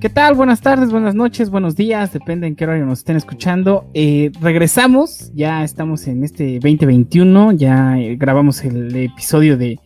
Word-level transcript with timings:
¿Qué 0.00 0.08
tal? 0.08 0.36
Buenas 0.36 0.60
tardes, 0.60 0.92
buenas 0.92 1.16
noches, 1.16 1.50
buenos 1.50 1.74
días, 1.74 2.12
depende 2.12 2.46
en 2.46 2.54
qué 2.54 2.62
horario 2.62 2.86
nos 2.86 3.00
estén 3.00 3.16
escuchando. 3.16 3.90
Eh, 3.94 4.30
regresamos, 4.40 5.32
ya 5.34 5.64
estamos 5.64 6.06
en 6.06 6.22
este 6.22 6.60
2021, 6.60 7.50
ya 7.54 7.98
eh, 7.98 8.14
grabamos 8.14 8.62
el 8.62 8.94
episodio 8.94 9.56
de, 9.56 9.80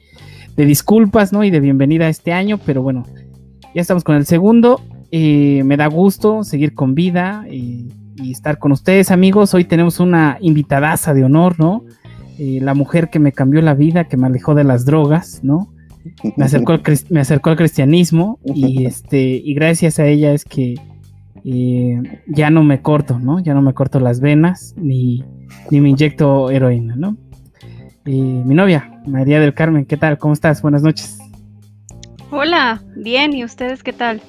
disculpas, 0.54 1.32
¿no? 1.32 1.44
Y 1.44 1.50
de 1.50 1.60
bienvenida 1.60 2.04
a 2.04 2.08
este 2.10 2.34
año, 2.34 2.58
pero 2.58 2.82
bueno, 2.82 3.06
ya 3.74 3.80
estamos 3.80 4.04
con 4.04 4.16
el 4.16 4.26
segundo. 4.26 4.82
Eh, 5.10 5.62
me 5.64 5.78
da 5.78 5.86
gusto 5.86 6.44
seguir 6.44 6.74
con 6.74 6.94
vida 6.94 7.46
y 7.48 7.88
estar 8.30 8.58
con 8.58 8.70
ustedes, 8.70 9.10
amigos. 9.10 9.54
Hoy 9.54 9.64
tenemos 9.64 9.98
una 9.98 10.36
invitadaza 10.42 11.14
de 11.14 11.24
honor, 11.24 11.58
¿no? 11.58 11.84
la 12.38 12.74
mujer 12.74 13.08
que 13.08 13.20
me 13.20 13.30
cambió 13.30 13.62
la 13.62 13.74
vida, 13.74 14.08
que 14.08 14.16
me 14.16 14.26
alejó 14.26 14.56
de 14.56 14.64
las 14.64 14.84
drogas, 14.84 15.44
¿no? 15.44 15.71
Me 16.36 16.44
acercó, 16.44 16.72
al, 16.72 16.82
me 17.10 17.20
acercó 17.20 17.50
al 17.50 17.56
cristianismo 17.56 18.38
y, 18.44 18.86
este, 18.86 19.20
y 19.20 19.54
gracias 19.54 19.98
a 19.98 20.06
ella 20.06 20.32
es 20.32 20.44
que 20.44 20.74
eh, 21.44 22.02
ya 22.28 22.50
no 22.50 22.62
me 22.62 22.82
corto, 22.82 23.18
¿no? 23.18 23.40
Ya 23.40 23.54
no 23.54 23.62
me 23.62 23.74
corto 23.74 24.00
las 24.00 24.20
venas 24.20 24.74
ni, 24.76 25.24
ni 25.70 25.80
me 25.80 25.90
inyecto 25.90 26.50
heroína, 26.50 26.96
¿no? 26.96 27.16
mi 28.04 28.54
novia, 28.54 29.00
María 29.06 29.38
del 29.38 29.54
Carmen, 29.54 29.84
¿qué 29.84 29.96
tal? 29.96 30.18
¿Cómo 30.18 30.34
estás? 30.34 30.60
Buenas 30.60 30.82
noches. 30.82 31.18
Hola, 32.32 32.82
bien, 32.96 33.32
¿y 33.32 33.44
ustedes 33.44 33.82
qué 33.82 33.92
tal? 33.92 34.20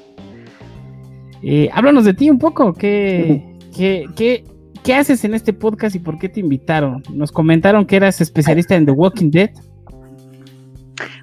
Eh, 1.41 1.69
háblanos 1.73 2.05
de 2.05 2.13
ti 2.13 2.30
un 2.30 2.38
poco, 2.38 2.73
¿qué, 2.73 3.58
qué, 3.75 4.05
qué, 4.16 4.44
qué 4.83 4.94
haces 4.94 5.23
en 5.25 5.33
este 5.33 5.53
podcast 5.53 5.95
y 5.95 5.99
por 5.99 6.19
qué 6.19 6.30
te 6.30 6.39
invitaron? 6.39 7.02
Nos 7.13 7.31
comentaron 7.31 7.85
que 7.85 7.95
eras 7.95 8.21
especialista 8.21 8.75
en 8.75 8.85
The 8.85 8.91
Walking 8.91 9.31
Dead. 9.31 9.49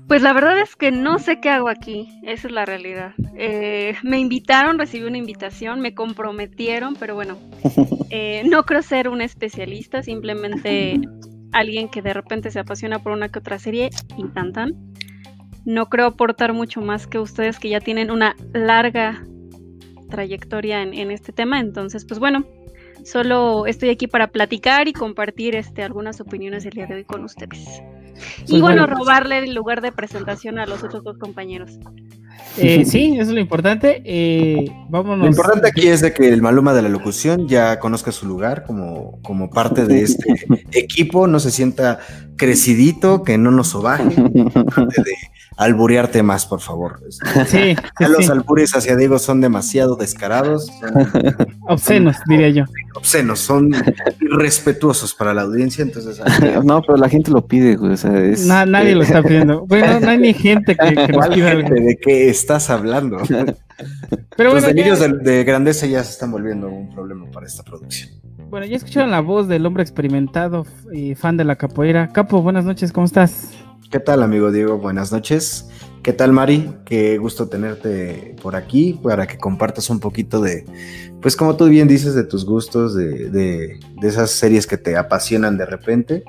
Pues 0.07 0.23
la 0.23 0.33
verdad 0.33 0.59
es 0.61 0.75
que 0.77 0.91
no 0.91 1.19
sé 1.19 1.41
qué 1.41 1.51
hago 1.51 1.69
aquí, 1.69 2.09
esa 2.25 2.49
es 2.49 2.53
la 2.53 2.65
realidad. 2.65 3.13
Eh, 3.37 3.95
me 4.03 4.19
invitaron, 4.19 4.79
recibí 4.79 5.05
una 5.05 5.19
invitación, 5.19 5.81
me 5.81 5.95
comprometieron, 5.95 6.97
pero 6.97 7.15
bueno, 7.15 7.39
eh, 8.11 8.43
no 8.47 8.65
creo 8.65 8.83
ser 8.83 9.09
un 9.09 9.21
especialista, 9.21 10.03
simplemente 10.03 11.01
alguien 11.53 11.89
que 11.89 12.03
de 12.03 12.13
repente 12.13 12.51
se 12.51 12.59
apasiona 12.59 13.01
por 13.01 13.13
una 13.13 13.29
que 13.29 13.39
otra 13.39 13.59
serie 13.59 13.91
y 14.17 14.25
tan 14.29 14.53
tan. 14.53 14.75
No 15.65 15.89
creo 15.89 16.07
aportar 16.07 16.53
mucho 16.53 16.81
más 16.81 17.07
que 17.07 17.19
ustedes 17.19 17.59
que 17.59 17.69
ya 17.69 17.81
tienen 17.81 18.11
una 18.11 18.35
larga 18.53 19.25
trayectoria 20.09 20.83
en, 20.83 20.95
en 20.95 21.11
este 21.11 21.33
tema, 21.33 21.61
entonces 21.61 22.05
pues 22.05 22.19
bueno, 22.19 22.45
solo 23.05 23.67
estoy 23.67 23.91
aquí 23.91 24.09
para 24.09 24.29
platicar 24.29 24.89
y 24.89 24.93
compartir 24.93 25.55
este, 25.55 25.85
algunas 25.85 26.21
opiniones 26.21 26.65
del 26.65 26.73
día 26.73 26.87
de 26.87 26.95
hoy 26.95 27.05
con 27.05 27.25
ustedes. 27.25 27.81
Pues 28.39 28.51
y 28.51 28.61
bueno, 28.61 28.87
robarle 28.87 29.39
el 29.39 29.55
lugar 29.55 29.81
de 29.81 29.93
presentación 29.93 30.59
a 30.59 30.67
los 30.67 30.83
otros 30.83 31.05
dos 31.05 31.19
compañeros. 31.19 31.79
Eh, 32.57 32.85
sí, 32.85 33.15
eso 33.15 33.31
es 33.31 33.35
lo 33.35 33.41
importante. 33.41 34.03
Eh, 34.05 34.65
Lo 34.91 35.27
importante 35.27 35.69
aquí 35.69 35.89
es 35.89 36.01
de 36.01 36.13
que 36.13 36.29
el 36.29 36.43
Maluma 36.43 36.73
de 36.73 36.83
la 36.83 36.89
locución 36.89 37.49
ya 37.49 37.79
conozca 37.79 38.13
su 38.13 38.27
lugar 38.27 38.65
como, 38.65 39.21
como 39.23 39.51
parte 39.51 39.87
de 39.87 40.03
este 40.03 40.25
equipo, 40.73 41.27
no 41.27 41.39
se 41.39 41.51
sienta 41.51 42.01
crecidito, 42.37 43.23
que 43.23 43.39
no 43.39 43.51
nos 43.51 43.69
sobaje, 43.69 44.05
de 44.05 44.15
alburearte 45.61 46.23
más, 46.23 46.47
por 46.47 46.61
favor. 46.61 47.01
Sí, 47.47 47.77
los 47.99 48.31
albures 48.31 48.75
hacia 48.75 48.97
Diego 48.97 49.19
son 49.19 49.41
demasiado 49.41 49.97
descarados. 49.97 50.71
Obscenos, 51.69 52.17
diría 52.27 52.49
yo. 52.51 52.65
Obscenos, 52.95 53.41
son 53.41 53.73
irrespetuosos 54.21 55.15
para 55.15 55.35
la 55.35 55.43
audiencia, 55.43 55.83
entonces... 55.83 56.21
no, 56.65 56.83
pero 56.83 56.97
la 56.97 57.09
gente 57.09 57.31
lo 57.31 57.47
pide, 57.47 57.77
güey. 57.77 57.97
nadie 58.47 58.95
lo 58.95 59.03
está 59.03 59.23
pidiendo. 59.23 59.67
Bueno, 59.71 60.01
no 60.01 60.11
hay 60.11 60.19
ni 60.19 60.35
gente 60.35 60.77
que, 60.77 60.95
que 60.95 61.13
pida. 61.35 61.55
¿De 61.55 61.99
qué 62.01 62.29
estás 62.29 62.71
hablando? 62.71 63.19
Pero 64.37 64.55
los 64.55 64.65
delirios 64.65 64.99
de, 65.01 65.45
grandeza 65.45 65.87
ya 65.87 66.03
se 66.03 66.13
están 66.13 66.31
volviendo 66.33 66.69
un 66.69 66.93
problema 66.93 67.27
para 67.31 67.47
esta 67.47 67.63
producción. 67.63 68.11
Bueno, 68.49 68.67
ya 68.67 68.77
escucharon 68.77 69.11
la 69.11 69.21
voz 69.21 69.47
del 69.47 69.65
hombre 69.67 69.83
experimentado 69.83 70.67
y 70.93 71.15
fan 71.15 71.37
de 71.37 71.45
la 71.45 71.57
capoeira. 71.57 72.09
Capo, 72.09 72.43
buenas 72.43 72.65
noches, 72.65 72.93
¿cómo 72.93 73.07
estás? 73.07 73.51
¿Qué 73.89 73.99
tal, 73.99 74.23
amigo 74.23 74.53
Diego? 74.53 74.79
Buenas 74.79 75.13
noches. 75.13 75.69
¿Qué 76.03 76.13
tal, 76.13 76.33
Mari? 76.33 76.73
Qué 76.85 77.19
gusto 77.19 77.49
tenerte 77.49 78.37
por 78.43 78.57
aquí 78.57 78.99
para 79.03 79.27
que 79.27 79.37
compartas 79.37 79.91
un 79.91 80.01
poquito 80.01 80.41
de, 80.41 80.65
pues 81.21 81.37
como 81.37 81.57
tú 81.57 81.67
bien 81.67 81.89
dices, 81.89 82.15
de 82.15 82.25
tus 82.25 82.45
gustos, 82.45 82.95
de, 82.95 83.31
de, 83.31 83.79
esas 84.03 84.31
series 84.31 84.67
que 84.67 84.77
te 84.77 84.97
apasionan 84.97 85.57
de 85.57 85.67
repente. 85.67 86.25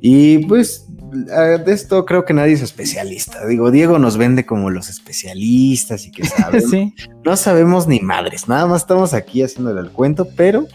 Y 0.00 0.46
pues 0.46 0.86
de 1.10 1.72
esto 1.72 2.04
creo 2.04 2.24
que 2.24 2.34
nadie 2.34 2.52
es 2.52 2.62
especialista. 2.62 3.46
Digo, 3.46 3.70
Diego 3.70 3.98
nos 3.98 4.16
vende 4.16 4.46
como 4.46 4.70
los 4.70 4.88
especialistas 4.88 6.06
y 6.06 6.12
que 6.12 6.24
saben. 6.26 6.94
No 7.24 7.36
sabemos 7.36 7.88
ni 7.88 8.00
madres, 8.00 8.48
nada 8.48 8.66
más 8.66 8.82
estamos 8.82 9.14
aquí 9.14 9.42
haciéndole 9.42 9.80
el 9.80 9.90
cuento, 9.90 10.28
pero 10.36 10.66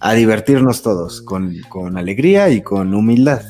a 0.00 0.14
divertirnos 0.14 0.82
todos 0.82 1.22
con, 1.22 1.54
con 1.68 1.96
alegría 1.96 2.50
y 2.50 2.62
con 2.62 2.94
humildad. 2.94 3.42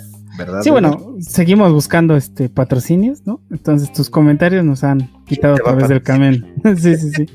Sí, 0.63 0.71
bueno, 0.71 1.17
seguimos 1.21 1.73
buscando 1.73 2.17
este 2.17 2.49
patrocinios, 2.49 3.27
¿no? 3.27 3.41
Entonces 3.51 3.93
tus 3.93 4.09
comentarios 4.09 4.65
nos 4.65 4.83
han 4.85 5.11
quitado 5.27 5.55
a 5.55 5.59
través 5.59 5.89
del 5.89 6.03
camino. 6.03 6.47
sí, 6.77 6.97
sí, 6.97 7.11
sí. 7.11 7.27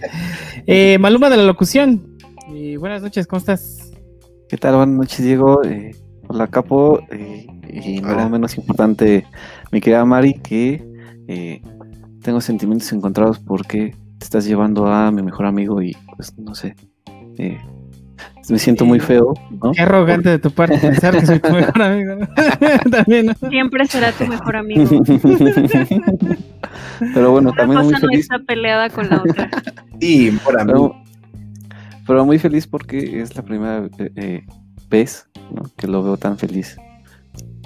Eh, 0.65 0.97
Maluma 0.99 1.29
de 1.29 1.37
la 1.37 1.43
locución. 1.43 2.17
Eh, 2.53 2.77
buenas 2.77 3.01
noches, 3.01 3.27
¿cómo 3.27 3.39
estás? 3.39 3.91
¿Qué 4.49 4.57
tal? 4.57 4.75
Buenas 4.75 4.95
noches, 4.95 5.23
Diego. 5.23 5.63
Eh, 5.63 5.95
hola, 6.27 6.47
Capo. 6.47 6.99
y 7.69 8.01
no 8.01 8.29
menos 8.29 8.57
importante, 8.57 9.25
mi 9.71 9.79
querida 9.79 10.03
Mari, 10.05 10.33
que 10.35 10.83
tengo 12.23 12.41
sentimientos 12.41 12.91
encontrados 12.93 13.39
porque 13.39 13.95
te 14.17 14.23
estás 14.23 14.45
llevando 14.45 14.87
a 14.87 15.11
mi 15.11 15.21
mejor 15.21 15.45
amigo 15.45 15.81
y 15.81 15.95
pues 16.15 16.37
no 16.37 16.55
sé. 16.55 16.75
Me 18.49 18.59
siento 18.59 18.85
muy 18.85 18.99
feo. 18.99 19.33
¿no? 19.61 19.71
Qué 19.71 19.81
arrogante 19.81 20.29
de 20.29 20.39
tu 20.39 20.51
parte 20.51 20.77
pensar 20.81 21.19
que 21.19 21.25
soy 21.25 21.39
tu 21.39 21.51
mejor 21.51 21.81
amigo. 21.81 22.15
también, 22.91 23.35
Siempre 23.49 23.85
será 23.87 24.11
tu 24.11 24.25
mejor 24.25 24.55
amigo. 24.55 24.85
pero 27.13 27.31
bueno, 27.31 27.51
también 27.53 27.81
muy 27.83 27.93
feliz. 27.95 28.27
no 28.29 28.35
está 28.35 28.39
peleada 28.39 28.89
con 28.89 29.09
la 29.09 29.17
otra. 29.21 29.49
Sí, 29.99 30.37
por 30.43 30.59
amigo. 30.59 30.95
Pero, 32.05 32.25
muy 32.25 32.39
feliz 32.39 32.67
porque 32.67 33.21
es 33.21 33.35
la 33.35 33.41
primera 33.41 33.89
eh, 33.99 34.11
eh, 34.15 34.45
vez 34.89 35.27
que 35.75 35.87
lo 35.87 36.03
veo 36.03 36.15
tan 36.15 36.37
feliz 36.37 36.77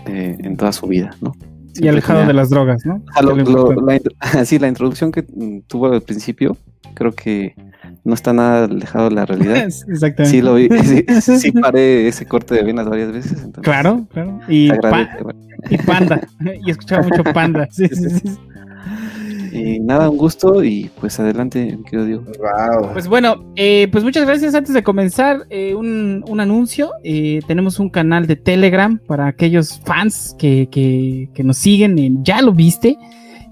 eh, 0.07 0.37
en 0.39 0.57
toda 0.57 0.71
su 0.71 0.87
vida, 0.87 1.11
¿no? 1.21 1.33
y 1.75 1.87
alejado 1.87 2.25
de 2.25 2.33
las 2.33 2.49
drogas, 2.49 2.85
¿no? 2.85 3.01
sí, 4.45 4.59
la 4.59 4.67
introducción 4.67 5.11
que 5.11 5.23
tuvo 5.67 5.87
al 5.87 6.01
principio, 6.01 6.57
creo 6.95 7.13
que 7.13 7.55
no 8.03 8.13
está 8.13 8.33
nada 8.33 8.65
alejado 8.65 9.09
de 9.09 9.15
la 9.15 9.25
realidad. 9.25 9.57
Exactamente. 9.87 10.25
Sí, 10.25 10.41
lo 10.41 10.55
vi, 10.55 10.69
sí, 11.21 11.51
paré 11.51 12.07
ese 12.07 12.25
corte 12.25 12.55
de 12.55 12.63
venas 12.63 12.87
varias 12.87 13.11
veces. 13.11 13.47
claro, 13.61 14.05
claro. 14.11 14.39
Y, 14.47 14.71
y 15.69 15.77
panda. 15.77 16.21
y 16.65 16.71
escuchaba 16.71 17.03
mucho 17.03 17.23
panda. 17.23 17.67
Sí, 17.71 17.87
sí, 17.89 18.09
sí. 18.09 18.37
Y 19.51 19.79
nada, 19.81 20.09
un 20.09 20.17
gusto 20.17 20.63
y 20.63 20.89
pues 20.99 21.19
adelante, 21.19 21.77
querido 21.85 22.05
Diego. 22.05 22.23
Wow. 22.23 22.93
Pues 22.93 23.07
bueno, 23.07 23.43
eh, 23.57 23.89
pues 23.91 24.03
muchas 24.03 24.25
gracias. 24.25 24.55
Antes 24.55 24.73
de 24.73 24.81
comenzar, 24.81 25.45
eh, 25.49 25.75
un, 25.75 26.23
un, 26.27 26.39
anuncio. 26.39 26.91
Eh, 27.03 27.41
tenemos 27.47 27.77
un 27.77 27.89
canal 27.89 28.27
de 28.27 28.37
Telegram 28.37 28.97
para 28.97 29.27
aquellos 29.27 29.81
fans 29.85 30.35
que, 30.39 30.69
que, 30.71 31.29
que 31.33 31.43
nos 31.43 31.57
siguen 31.57 31.99
en 31.99 32.23
Ya 32.23 32.41
lo 32.41 32.53
viste. 32.53 32.97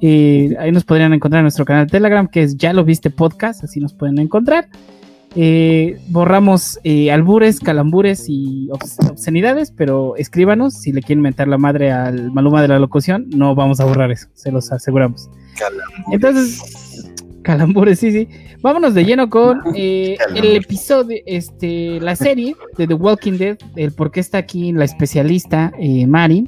Eh, 0.02 0.56
ahí 0.60 0.72
nos 0.72 0.86
podrían 0.86 1.14
encontrar 1.14 1.40
en 1.40 1.46
nuestro 1.46 1.66
canal 1.66 1.86
de 1.86 1.92
Telegram, 1.92 2.28
que 2.28 2.44
es 2.44 2.58
Ya 2.58 2.74
lo 2.74 2.84
viste 2.84 3.10
podcast, 3.10 3.64
así 3.64 3.80
nos 3.80 3.94
pueden 3.94 4.20
encontrar. 4.20 4.68
Eh, 5.36 6.00
borramos 6.08 6.80
eh, 6.84 7.12
albures, 7.12 7.60
calambures 7.60 8.26
y 8.28 8.68
obscenidades, 8.72 9.72
pero 9.72 10.16
escríbanos 10.16 10.74
si 10.74 10.92
le 10.92 11.04
quieren 11.04 11.22
mentar 11.22 11.48
la 11.48 11.60
madre 11.60 11.92
al 11.92 12.32
Maluma 12.32 12.64
de 12.64 12.70
la 12.70 12.80
locución, 12.80 13.28
no 13.30 13.54
vamos 13.54 13.80
a 13.80 13.86
borrar 13.86 14.10
eso, 14.12 14.28
se 14.34 14.52
los 14.52 14.72
aseguramos. 14.72 15.30
Entonces, 16.12 17.12
calambures, 17.44 18.00
sí, 18.00 18.12
sí. 18.12 18.28
Vámonos 18.62 18.96
de 18.96 19.06
lleno 19.06 19.30
con 19.30 19.62
el 19.76 20.18
episodio, 20.36 21.20
este, 21.26 22.00
la 22.00 22.16
serie 22.16 22.56
de 22.78 22.88
The 22.88 22.94
Walking 22.96 23.38
Dead, 23.38 23.58
el 23.76 23.92
por 23.92 24.12
qué 24.12 24.22
está 24.22 24.40
aquí 24.40 24.72
la 24.72 24.86
especialista 24.86 25.72
Mari. 26.08 26.48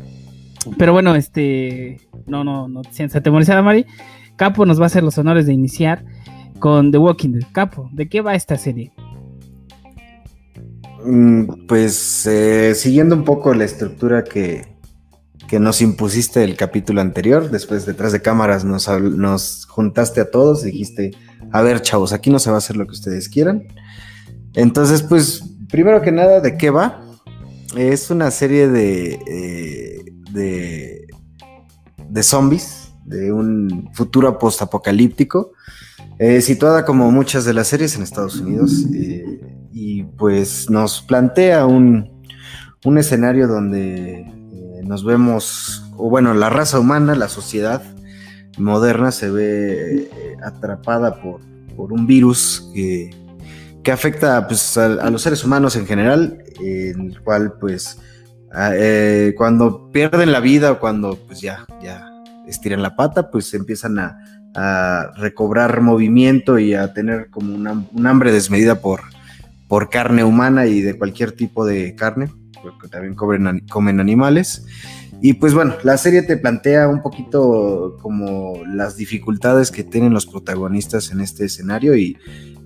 Pero 0.78 0.94
bueno, 0.94 1.16
este, 1.16 2.00
no, 2.28 2.44
no, 2.44 2.68
no 2.68 2.82
se 2.92 3.04
atemorizada, 3.04 3.62
Mari. 3.62 3.86
Capo 4.36 4.66
nos 4.66 4.80
va 4.80 4.84
a 4.84 4.88
hacer 4.88 5.04
los 5.04 5.18
honores 5.18 5.46
de 5.46 5.54
iniciar 5.54 6.06
con 6.60 6.92
The 6.92 6.98
Walking 6.98 7.30
Dead. 7.30 7.48
Capo, 7.52 7.90
¿de 7.92 8.08
qué 8.10 8.22
va 8.22 8.36
esta 8.36 8.58
serie? 8.58 8.92
Mm, 11.04 11.66
pues 11.68 12.26
eh, 12.28 12.74
siguiendo 12.76 13.16
un 13.16 13.24
poco 13.24 13.54
la 13.54 13.66
estructura 13.66 14.24
que, 14.24 14.68
que, 15.48 15.60
nos 15.60 15.82
impusiste 15.82 16.44
el 16.44 16.56
capítulo 16.56 17.02
anterior, 17.02 17.50
después 17.50 17.86
detrás 17.86 18.12
de 18.12 18.22
cámaras 18.22 18.64
nos, 18.64 18.88
nos 18.88 19.66
juntaste 19.66 20.22
a 20.22 20.30
todos 20.30 20.64
dijiste, 20.64 21.12
a 21.52 21.62
ver 21.62 21.82
chavos, 21.82 22.14
aquí 22.14 22.30
no 22.30 22.38
se 22.40 22.52
va 22.52 22.58
a 22.58 22.60
hacer 22.60 22.78
lo 22.78 22.86
que 22.86 22.94
ustedes 22.94 23.30
quieran. 23.30 23.64
Entonces, 24.54 25.02
pues, 25.02 25.44
primero 25.70 26.02
que 26.02 26.12
nada, 26.12 26.40
¿de 26.40 26.58
qué 26.58 26.70
va? 26.70 27.04
Es 27.76 28.12
una 28.12 28.30
serie 28.32 28.68
de, 28.68 29.20
eh, 29.28 30.01
de, 30.34 31.08
de 32.10 32.24
zombies 32.24 32.92
de 33.06 33.32
un 33.32 33.90
futuro 33.94 34.38
postapocalíptico, 34.40 35.54
eh, 36.18 36.42
situada 36.42 36.86
como 36.86 37.12
muchas 37.12 37.46
de 37.46 37.54
las 37.54 37.68
series 37.68 37.96
en 37.96 38.04
Estados 38.04 38.40
Unidos, 38.40 38.86
eh, 38.94 39.42
y 39.72 40.04
pues 40.04 40.70
nos 40.70 41.02
plantea 41.02 41.66
un, 41.66 42.24
un 42.86 42.98
escenario 42.98 43.48
donde 43.48 44.22
eh, 44.22 44.82
nos 44.84 45.04
vemos, 45.04 45.84
o 45.98 46.10
bueno, 46.10 46.34
la 46.34 46.50
raza 46.50 46.80
humana, 46.80 47.16
la 47.16 47.30
sociedad 47.30 47.82
moderna 48.58 49.12
se 49.12 49.32
ve 49.32 50.10
atrapada 50.44 51.22
por, 51.22 51.42
por 51.76 51.94
un 51.94 52.06
virus 52.06 52.70
que, 52.74 53.10
que 53.84 53.92
afecta 53.92 54.48
pues, 54.48 54.78
a, 54.78 55.10
los 55.10 55.22
seres 55.22 55.44
humanos 55.44 55.76
en 55.76 55.88
general, 55.88 56.44
en 56.60 57.12
el 57.12 57.22
cual 57.22 57.54
pues 57.60 57.98
cuando 59.36 59.90
pierden 59.92 60.32
la 60.32 60.40
vida 60.40 60.72
o 60.74 60.80
cuando 60.80 61.18
pues 61.28 61.42
ya, 61.42 61.66
ya 61.82 62.08
estiran 62.48 62.82
la 62.82 62.96
pata, 62.96 63.32
pues 63.32 63.54
empiezan 63.54 64.00
a, 64.00 64.18
recobrar 65.16 65.80
movimiento 65.80 66.60
y 66.60 66.74
a 66.74 66.94
tener 66.94 67.30
como 67.30 67.56
un 67.56 68.06
hambre 68.06 68.34
desmedida 68.34 68.82
por, 68.82 69.00
por 69.70 69.90
carne 69.90 70.26
humana 70.26 70.66
y 70.66 70.82
de 70.82 70.98
cualquier 70.98 71.32
tipo 71.32 71.66
de 71.66 71.96
carne, 71.96 72.30
porque 72.62 72.90
también 72.90 73.16
comen 73.16 74.00
animales. 74.02 74.66
Y 75.22 75.34
pues 75.34 75.54
bueno, 75.54 75.76
la 75.84 75.98
serie 75.98 76.24
te 76.24 76.36
plantea 76.36 76.88
un 76.88 77.04
poquito 77.04 77.98
como 78.02 78.56
las 78.66 78.98
dificultades 78.98 79.70
que 79.70 79.84
tienen 79.84 80.14
los 80.14 80.26
protagonistas 80.26 81.12
en 81.12 81.22
este 81.22 81.46
escenario 81.46 81.96
y 81.96 82.18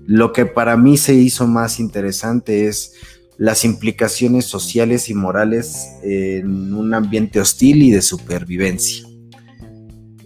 lo 0.07 0.31
que 0.31 0.45
para 0.45 0.77
mí 0.77 0.97
se 0.97 1.13
hizo 1.13 1.47
más 1.47 1.81
interesante 1.81 2.67
es 2.67 2.93
las 3.37 3.65
implicaciones 3.65 4.45
sociales 4.45 5.09
y 5.09 5.13
morales 5.13 5.87
en 6.03 6.73
un 6.73 6.93
ambiente 6.93 7.39
hostil 7.39 7.83
y 7.83 7.91
de 7.91 8.01
supervivencia. 8.01 9.05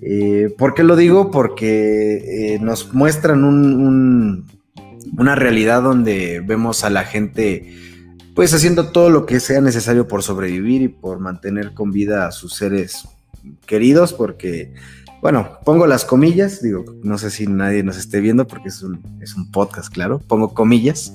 Eh, 0.02 0.54
¿Por 0.58 0.74
qué 0.74 0.84
lo 0.84 0.96
digo? 0.96 1.32
Porque 1.32 2.54
eh, 2.54 2.60
nos 2.60 2.94
muestran 2.94 3.44
una 3.44 5.36
realidad 5.36 5.82
donde 5.82 6.42
vemos 6.46 6.84
a 6.84 6.90
la 6.90 7.04
gente 7.04 7.76
pues 8.40 8.54
haciendo 8.54 8.92
todo 8.94 9.10
lo 9.10 9.26
que 9.26 9.42
sea 9.42 9.60
necesario 9.60 10.08
por 10.08 10.24
sobrevivir 10.24 10.82
y 10.82 10.88
por 10.88 11.20
mantener 11.20 11.74
con 11.74 11.92
vida 11.92 12.26
a 12.26 12.32
sus 12.32 12.54
seres 12.54 13.06
queridos, 13.66 14.14
porque, 14.14 14.74
bueno, 15.22 15.58
pongo 15.66 15.88
las 15.88 16.06
comillas, 16.06 16.62
digo, 16.62 16.86
no 17.04 17.18
sé 17.18 17.32
si 17.32 17.48
nadie 17.48 17.84
nos 17.84 17.98
esté 17.98 18.22
viendo 18.22 18.48
porque 18.48 18.70
es 18.70 18.82
un, 18.82 19.02
podcast, 19.52 19.94
claro, 19.94 20.20
pongo 20.20 20.54
comillas, 20.54 21.12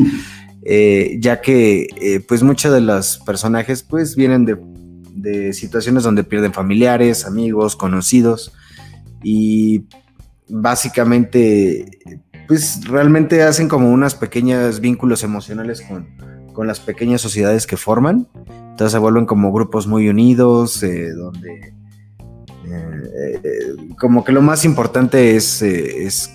eh, 0.64 1.16
ya 1.20 1.40
que 1.40 2.22
pues 2.28 2.42
muchos 2.42 2.72
de 2.72 2.80
los 2.80 3.18
personajes 3.18 3.82
pues 3.82 4.16
vienen 4.16 4.44
de, 4.44 5.52
situaciones 5.52 6.02
donde 6.02 6.24
pierden 6.24 6.52
familiares, 6.52 7.24
amigos, 7.24 7.76
conocidos, 7.76 8.52
y 9.22 9.86
básicamente, 10.48 12.20
pues 12.46 12.86
realmente 12.86 13.42
hacen 13.42 13.68
como 13.68 13.90
unas 13.90 14.14
pequeñas 14.14 14.80
vínculos 14.80 15.22
emocionales 15.22 15.82
con, 15.82 16.06
las 16.66 16.78
pequeñas 16.78 17.20
sociedades 17.20 17.66
que 17.66 17.76
forman. 17.76 18.28
Entonces 18.46 18.92
se 18.92 18.98
vuelven 18.98 19.26
como 19.26 19.52
grupos 19.52 19.88
muy 19.88 20.08
unidos, 20.08 20.82
eh, 20.84 21.10
donde 21.10 21.74
eh, 22.66 23.74
como 23.98 24.22
que 24.22 24.30
lo 24.30 24.40
más 24.40 24.64
importante 24.64 25.34
es, 25.34 25.62
eh, 25.62 26.04
es 26.04 26.30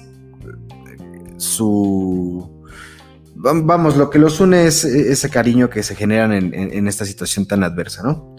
su... 1.38 2.59
Vamos, 3.42 3.96
lo 3.96 4.10
que 4.10 4.20
los 4.20 4.42
une 4.42 4.68
es 4.68 4.84
ese 4.84 5.30
cariño 5.30 5.70
que 5.70 5.82
se 5.82 5.96
generan 5.96 6.34
en, 6.34 6.88
esta 6.88 7.06
situación 7.06 7.46
tan 7.46 7.64
adversa, 7.64 8.04
¿no? 8.04 8.36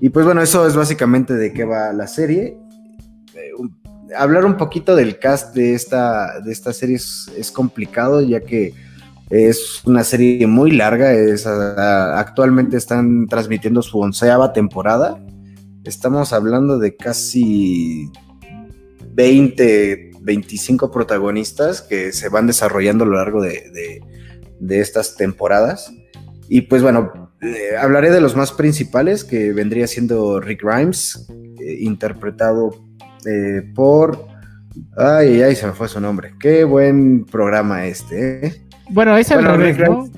Y 0.00 0.10
pues 0.10 0.24
bueno, 0.24 0.42
eso 0.42 0.66
es 0.66 0.76
básicamente 0.76 1.34
de 1.34 1.52
qué 1.52 1.64
va 1.64 1.92
la 1.92 2.06
serie 2.06 2.56
hablar 4.16 4.44
un 4.44 4.56
poquito 4.56 4.96
del 4.96 5.18
cast 5.18 5.54
de 5.54 5.74
esta, 5.74 6.40
de 6.40 6.52
esta 6.52 6.72
serie 6.72 6.96
es, 6.96 7.50
complicado, 7.52 8.20
ya 8.20 8.40
que 8.40 8.74
es 9.30 9.82
una 9.84 10.04
serie 10.04 10.46
muy 10.46 10.70
larga. 10.70 11.12
Actualmente 12.18 12.76
están 12.76 13.26
transmitiendo 13.26 13.82
su 13.82 13.98
onceava 13.98 14.52
temporada. 14.52 15.22
Estamos 15.84 16.32
hablando 16.32 16.78
de 16.78 16.96
casi 16.96 18.10
20, 19.12 20.12
25 20.20 20.90
protagonistas 20.90 21.82
que 21.82 22.12
se 22.12 22.28
van 22.28 22.46
desarrollando 22.46 23.04
a 23.04 23.08
lo 23.08 23.16
largo 23.16 23.42
de, 23.42 24.02
estas 24.70 25.16
temporadas. 25.16 25.92
Y 26.48 26.62
pues 26.62 26.82
bueno, 26.82 27.30
eh, 27.40 27.76
hablaré 27.78 28.10
de 28.10 28.20
los 28.20 28.36
más 28.36 28.52
principales, 28.52 29.24
que 29.24 29.52
vendría 29.52 29.86
siendo 29.86 30.40
Rick 30.40 30.62
Grimes, 30.62 31.26
eh, 31.60 31.76
interpretado 31.80 32.74
eh, 33.26 33.62
por... 33.74 34.26
Ay, 34.96 35.40
ay, 35.42 35.54
se 35.54 35.66
me 35.66 35.72
fue 35.72 35.88
su 35.88 36.00
nombre. 36.00 36.34
Qué 36.40 36.64
buen 36.64 37.24
programa 37.24 37.86
este, 37.86 38.46
¿eh? 38.46 38.64
Bueno, 38.90 39.16
es 39.16 39.30
el 39.30 39.42
¿no? 39.42 40.10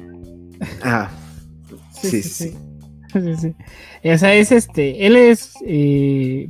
Ah, 0.82 1.10
sí, 1.92 2.22
sí, 2.22 2.22
sí. 2.22 2.56
O 3.14 4.18
sea, 4.18 4.34
es 4.34 4.52
este, 4.52 5.06
él 5.06 5.16
es 5.16 5.52
eh, 5.64 6.48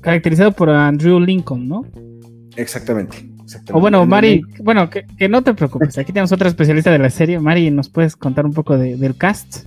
caracterizado 0.00 0.52
por 0.52 0.70
Andrew 0.70 1.18
Lincoln, 1.20 1.68
¿no? 1.68 1.86
Exactamente. 2.56 3.31
O 3.72 3.80
bueno, 3.80 4.06
Mari, 4.06 4.42
bueno, 4.60 4.88
que, 4.90 5.04
no 5.28 5.42
te 5.42 5.54
preocupes, 5.54 5.98
aquí 5.98 6.12
tenemos 6.12 6.32
otra 6.32 6.48
especialista 6.48 6.90
de 6.90 6.98
la 6.98 7.10
serie. 7.10 7.38
Mari, 7.38 7.70
¿nos 7.70 7.88
puedes 7.88 8.16
contar 8.16 8.46
un 8.46 8.52
poco 8.52 8.76
del 8.76 9.16
cast? 9.16 9.66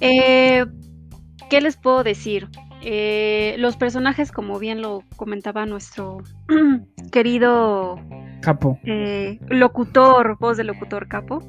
¿Qué 0.00 1.60
les 1.60 1.76
puedo 1.76 2.02
decir? 2.02 2.48
Eh, 2.80 3.54
los 3.58 3.76
personajes, 3.76 4.32
como 4.32 4.58
bien 4.58 4.82
lo 4.82 5.04
comentaba 5.16 5.66
nuestro 5.66 6.22
querido 7.12 8.00
Capo. 8.40 8.78
Eh, 8.84 9.38
locutor, 9.48 10.38
voz 10.38 10.56
de 10.56 10.64
locutor 10.64 11.06
Capo. 11.08 11.44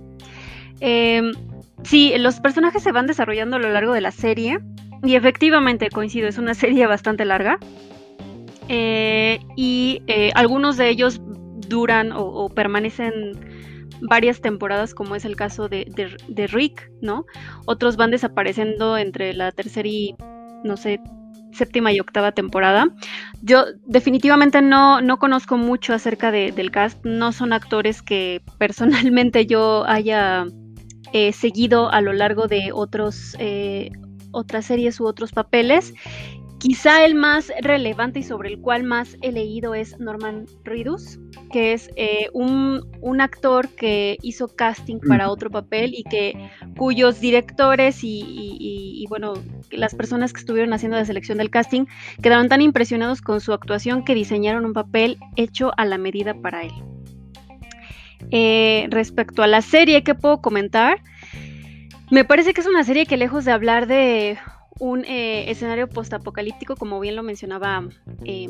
Em, 0.80 1.32
sí, 1.84 2.14
los 2.18 2.40
personajes 2.40 2.84
se 2.84 2.92
van 2.92 3.08
desarrollando 3.08 3.56
a 3.56 3.60
lo 3.60 3.72
largo 3.72 3.94
de 3.94 4.02
la 4.02 4.12
serie. 4.12 4.60
Y 5.04 5.16
efectivamente, 5.16 5.90
coincido, 5.90 6.28
es 6.28 6.38
una 6.38 6.54
serie 6.54 6.86
bastante 6.86 7.26
larga. 7.26 7.58
Eh, 8.70 9.40
y 9.56 10.02
algunos 10.36 10.78
de 10.78 10.90
ellos 10.90 11.22
duran 11.68 12.12
o, 12.14 12.50
permanecen 12.50 13.12
varias 14.02 14.42
temporadas, 14.42 14.94
como 14.94 15.16
es 15.16 15.26
el 15.26 15.36
caso 15.36 15.70
de, 15.70 15.86
de, 16.28 16.48
Rick, 16.48 16.92
¿no? 17.02 17.26
Otros 17.66 17.96
van 17.96 18.12
desapareciendo 18.12 18.98
entre 18.98 19.34
la 19.34 19.52
tercera 19.52 19.88
y, 19.88 20.16
no 20.64 20.78
sé, 20.78 21.00
séptima 21.54 21.92
y 21.92 22.00
octava 22.00 22.32
temporada. 22.32 22.88
Yo 23.42 23.66
definitivamente 23.86 24.62
no, 24.62 25.02
no 25.02 25.18
conozco 25.20 25.58
mucho 25.58 25.94
acerca 25.94 26.32
del 26.32 26.72
cast, 26.72 27.04
no 27.06 27.32
son 27.32 27.54
actores 27.54 28.02
que 28.02 28.42
personalmente 28.58 29.46
yo 29.46 29.86
haya 29.88 30.46
eh, 31.14 31.32
seguido 31.32 31.92
a 31.92 32.02
lo 32.02 32.14
largo 32.14 32.48
de 32.48 32.72
otros, 32.74 33.36
eh, 33.40 33.92
otras 34.32 34.66
series 34.66 35.00
u 35.00 35.06
otros 35.06 35.32
papeles. 35.32 35.94
Quizá 36.64 37.04
el 37.04 37.14
más 37.14 37.52
relevante 37.60 38.20
y 38.20 38.24
sobre 38.24 38.48
el 38.48 38.62
cual 38.62 38.84
más 38.84 39.18
he 39.22 39.34
leído 39.34 39.76
es 39.76 40.00
Norman 40.00 40.46
Reedus, 40.64 41.20
que 41.52 41.74
es 41.74 41.90
eh, 41.98 42.30
un, 42.32 43.20
actor 43.20 43.68
que 43.68 44.16
hizo 44.22 44.48
casting 44.48 45.00
para 45.06 45.30
otro 45.30 45.50
papel 45.50 45.94
y 45.94 46.06
que 46.06 46.50
cuyos 46.78 47.20
directores 47.20 48.00
y, 48.02 49.06
bueno, 49.10 49.34
las 49.72 49.94
personas 49.94 50.32
que 50.32 50.40
estuvieron 50.40 50.72
haciendo 50.72 50.98
la 50.98 51.04
selección 51.04 51.38
del 51.38 51.50
casting 51.50 51.84
quedaron 52.22 52.48
tan 52.48 52.62
impresionados 52.62 53.22
con 53.22 53.42
su 53.42 53.52
actuación 53.52 54.06
que 54.06 54.16
diseñaron 54.16 54.64
un 54.64 54.72
papel 54.72 55.18
hecho 55.36 55.74
a 55.76 55.84
la 55.84 55.98
medida 55.98 56.34
para 56.34 56.64
él. 56.64 56.72
Eh, 58.32 58.88
respecto 58.90 59.44
a 59.44 59.48
la 59.48 59.62
serie, 59.62 60.02
¿qué 60.06 60.16
puedo 60.16 60.40
comentar? 60.40 61.02
Me 62.10 62.24
parece 62.24 62.54
que 62.54 62.62
es 62.62 62.68
una 62.68 62.86
serie 62.86 63.06
que 63.06 63.18
lejos 63.18 63.44
de 63.44 63.52
hablar 63.52 63.86
de 63.86 64.38
un 64.80 65.06
eh, 65.06 65.50
escenario 65.50 65.88
postapocalíptico, 65.90 66.76
como 66.76 67.00
bien 67.00 67.16
lo 67.16 67.24
mencionaba 67.24 67.88
eh, 68.26 68.50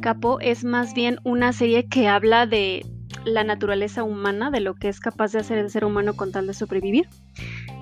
Capo, 0.00 0.40
es 0.40 0.64
más 0.64 0.94
bien 0.94 1.18
una 1.24 1.52
serie 1.52 1.88
que 1.88 2.08
habla 2.08 2.46
de 2.46 2.84
la 3.24 3.44
naturaleza 3.44 4.02
humana, 4.02 4.50
de 4.50 4.60
lo 4.60 4.74
que 4.74 4.88
es 4.88 5.00
capaz 5.00 5.32
de 5.32 5.40
hacer 5.40 5.58
el 5.58 5.70
ser 5.70 5.84
humano 5.84 6.14
con 6.14 6.32
tal 6.32 6.46
de 6.46 6.54
sobrevivir. 6.54 7.08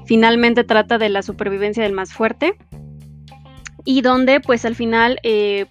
Finalmente 0.06 0.64
trata 0.64 0.98
de 0.98 1.08
la 1.08 1.22
supervivencia 1.22 1.82
del 1.82 1.92
más 1.92 2.12
fuerte 2.12 2.56
y 3.84 4.02
donde 4.02 4.40
pues 4.40 4.64
al 4.64 4.74
final 4.74 5.18
eh, 5.22 5.66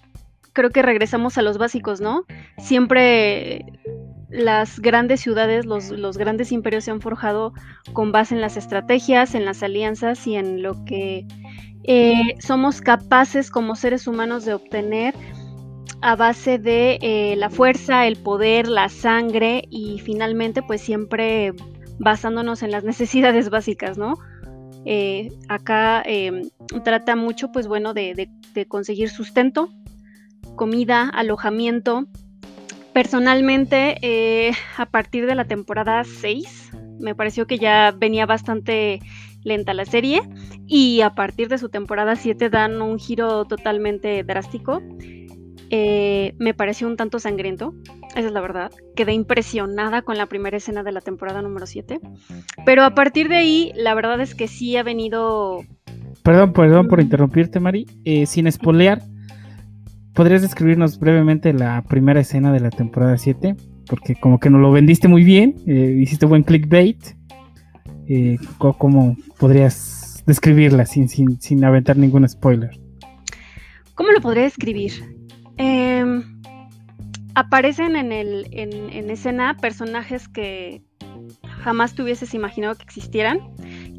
creo 0.53 0.69
que 0.69 0.81
regresamos 0.81 1.37
a 1.37 1.41
los 1.41 1.57
básicos, 1.57 2.01
¿no? 2.01 2.25
Siempre 2.57 3.65
las 4.31 4.79
grandes 4.79 5.21
ciudades, 5.21 5.65
los, 5.65 5.89
los, 5.89 6.17
grandes 6.17 6.51
imperios 6.51 6.85
se 6.85 6.91
han 6.91 7.01
forjado 7.01 7.53
con 7.93 8.11
base 8.11 8.33
en 8.33 8.41
las 8.41 8.57
estrategias, 8.57 9.35
en 9.35 9.45
las 9.45 9.61
alianzas 9.61 10.25
y 10.25 10.35
en 10.35 10.63
lo 10.63 10.83
que 10.85 11.25
eh, 11.83 12.35
somos 12.39 12.81
capaces 12.81 13.49
como 13.49 13.75
seres 13.75 14.07
humanos 14.07 14.45
de 14.45 14.53
obtener 14.53 15.15
a 16.01 16.15
base 16.15 16.57
de 16.57 16.97
eh, 17.01 17.35
la 17.37 17.49
fuerza, 17.49 18.07
el 18.07 18.17
poder, 18.17 18.67
la 18.67 18.89
sangre 18.89 19.65
y 19.69 19.99
finalmente 19.99 20.61
pues 20.61 20.81
siempre 20.81 21.53
basándonos 21.99 22.63
en 22.63 22.71
las 22.71 22.83
necesidades 22.91 23.49
básicas, 23.49 23.97
¿no? 23.97 24.15
Eh, 24.85 25.29
acá 25.47 26.01
em, 26.05 26.49
trata 26.83 27.15
mucho 27.15 27.51
pues 27.51 27.67
bueno 27.67 27.93
de, 27.93 28.29
conseguir 28.67 29.09
sustento, 29.09 29.69
comida, 30.55 31.09
alojamiento. 31.09 32.07
Personalmente, 33.01 33.97
eh, 34.03 34.51
a 34.77 34.85
partir 34.85 35.25
de 35.25 35.33
la 35.33 35.45
temporada 35.45 36.03
6, 36.03 36.69
me 36.99 37.15
pareció 37.15 37.47
que 37.47 37.57
ya 37.57 37.89
venía 37.97 38.27
bastante 38.27 38.99
lenta 39.43 39.73
la 39.73 39.85
serie 39.85 40.21
y 40.67 41.01
a 41.01 41.15
partir 41.15 41.47
de 41.47 41.57
su 41.57 41.69
temporada 41.69 42.15
7 42.15 42.51
dan 42.51 42.79
un 42.79 42.99
giro 42.99 43.45
totalmente 43.45 44.23
drástico. 44.23 44.83
Eh, 45.71 46.35
me 46.37 46.53
pareció 46.53 46.85
un 46.85 46.95
tanto 46.95 47.17
sangriento, 47.17 47.73
esa 48.09 48.27
es 48.27 48.33
la 48.33 48.41
verdad. 48.41 48.71
Quedé 48.95 49.13
impresionada 49.13 50.03
con 50.03 50.15
la 50.15 50.27
primera 50.27 50.57
escena 50.57 50.83
de 50.83 50.91
la 50.91 51.01
temporada 51.01 51.41
número 51.41 51.65
7. 51.65 51.99
Pero 52.67 52.83
a 52.83 52.93
partir 52.93 53.29
de 53.29 53.37
ahí, 53.37 53.71
la 53.75 53.95
verdad 53.95 54.21
es 54.21 54.35
que 54.35 54.47
sí 54.47 54.77
ha 54.77 54.83
venido... 54.83 55.63
Perdón, 56.21 56.53
perdón 56.53 56.87
por 56.87 57.01
interrumpirte, 57.01 57.59
Mari. 57.59 57.87
Eh, 58.05 58.27
sin 58.27 58.45
espolear, 58.45 59.01
¿podrías 60.13 60.41
describirnos 60.41 60.99
brevemente 60.99 61.53
la 61.53 61.83
primera 61.83 62.19
escena 62.19 62.51
de 62.51 62.59
la 62.59 62.69
temporada 62.69 63.17
7? 63.17 63.55
Porque 63.87 64.15
como 64.15 64.39
que 64.39 64.49
nos 64.49 64.61
lo 64.61 64.71
vendiste 64.71 65.07
muy 65.07 65.23
bien, 65.23 65.55
eh, 65.67 65.97
hiciste 65.99 66.25
buen 66.25 66.43
clickbait. 66.43 66.97
Eh, 68.07 68.37
¿Cómo 68.57 69.15
podrías 69.39 70.23
describirla 70.25 70.85
sin, 70.85 71.09
sin, 71.09 71.39
sin 71.41 71.63
aventar 71.63 71.97
ningún 71.97 72.27
spoiler? 72.27 72.71
¿Cómo 73.95 74.11
lo 74.11 74.21
podría 74.21 74.43
describir? 74.43 74.91
Eh, 75.57 76.23
aparecen 77.35 77.95
en, 77.95 78.11
el, 78.11 78.47
en, 78.51 79.09
escena 79.09 79.57
personajes 79.57 80.27
que 80.27 80.83
jamás 81.43 81.93
te 81.93 82.03
hubieses 82.03 82.33
imaginado 82.33 82.75
que 82.75 82.83
existieran, 82.83 83.39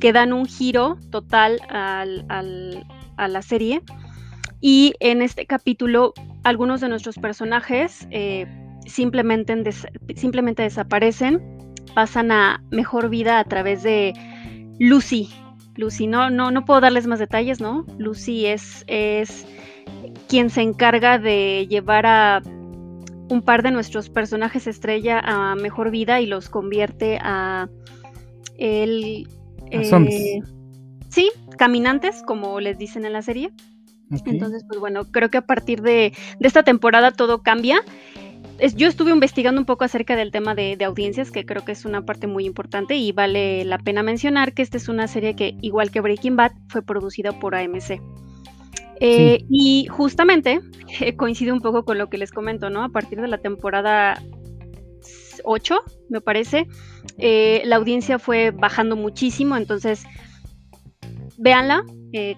que 0.00 0.12
dan 0.12 0.32
un 0.32 0.46
giro 0.46 0.98
total 1.10 1.60
al, 1.68 2.84
a 3.16 3.28
la 3.28 3.42
serie. 3.42 3.82
Y 4.62 4.94
en 5.00 5.22
este 5.22 5.44
capítulo, 5.44 6.14
algunos 6.44 6.80
de 6.80 6.88
nuestros 6.88 7.16
personajes 7.16 8.06
eh, 8.12 8.46
simplemente, 8.86 9.70
simplemente 10.14 10.62
desaparecen, 10.62 11.42
pasan 11.94 12.30
a 12.30 12.62
mejor 12.70 13.10
vida 13.10 13.40
a 13.40 13.44
través 13.44 13.82
de 13.82 14.14
Lucy. 14.78 15.28
Lucy, 15.74 16.06
no, 16.06 16.30
no, 16.30 16.52
no 16.52 16.64
puedo 16.64 16.80
darles 16.80 17.08
más 17.08 17.18
detalles, 17.18 17.60
¿no? 17.60 17.84
Lucy 17.98 18.46
es, 18.46 18.84
es 18.86 19.46
quien 20.28 20.48
se 20.48 20.62
encarga 20.62 21.18
de 21.18 21.66
llevar 21.68 22.06
a 22.06 22.40
un 23.30 23.42
par 23.42 23.64
de 23.64 23.72
nuestros 23.72 24.10
personajes 24.10 24.68
estrella 24.68 25.18
a 25.24 25.56
mejor 25.56 25.90
vida 25.90 26.20
y 26.20 26.26
los 26.26 26.48
convierte 26.48 27.18
a 27.20 27.68
el 28.58 29.26
eh, 29.72 30.40
sí, 31.08 31.30
caminantes, 31.58 32.22
como 32.22 32.60
les 32.60 32.78
dicen 32.78 33.04
en 33.04 33.14
la 33.14 33.22
serie. 33.22 33.50
Entonces, 34.26 34.64
pues 34.66 34.80
bueno, 34.80 35.04
creo 35.10 35.30
que 35.30 35.38
a 35.38 35.46
partir 35.46 35.82
de, 35.82 36.12
esta 36.40 36.62
temporada 36.62 37.10
todo 37.12 37.42
cambia. 37.42 37.82
yo 38.76 38.88
estuve 38.88 39.10
investigando 39.10 39.60
un 39.60 39.66
poco 39.66 39.84
acerca 39.84 40.16
del 40.16 40.30
tema 40.30 40.54
de, 40.54 40.76
de, 40.76 40.84
audiencias, 40.84 41.30
que 41.30 41.44
creo 41.44 41.64
que 41.64 41.72
es 41.72 41.84
una 41.84 42.02
parte 42.04 42.26
muy 42.26 42.44
importante 42.44 42.96
y 42.96 43.12
vale 43.12 43.64
la 43.64 43.78
pena 43.78 44.02
mencionar 44.02 44.52
que 44.52 44.62
esta 44.62 44.76
es 44.76 44.88
una 44.88 45.08
serie 45.08 45.34
que, 45.34 45.56
igual 45.60 45.90
que 45.90 46.00
Breaking 46.00 46.36
Bad, 46.36 46.52
fue 46.68 46.82
producida 46.82 47.38
por 47.38 47.54
AMC. 47.54 48.00
Eh, 49.04 49.44
y 49.50 49.88
justamente 49.88 50.60
eh, 51.00 51.16
coincide 51.16 51.50
un 51.50 51.60
poco 51.60 51.84
con 51.84 51.98
lo 51.98 52.08
que 52.08 52.18
les 52.18 52.30
comento, 52.30 52.70
¿no? 52.70 52.84
A 52.84 52.88
partir 52.88 53.20
de 53.20 53.26
la 53.26 53.38
temporada 53.38 54.22
8, 55.42 55.80
me 56.08 56.20
parece, 56.20 56.68
eh, 57.18 57.62
la 57.64 57.76
audiencia 57.76 58.20
fue 58.20 58.52
bajando 58.52 58.94
muchísimo, 58.94 59.56
entonces 59.56 60.04
véanla, 61.42 61.84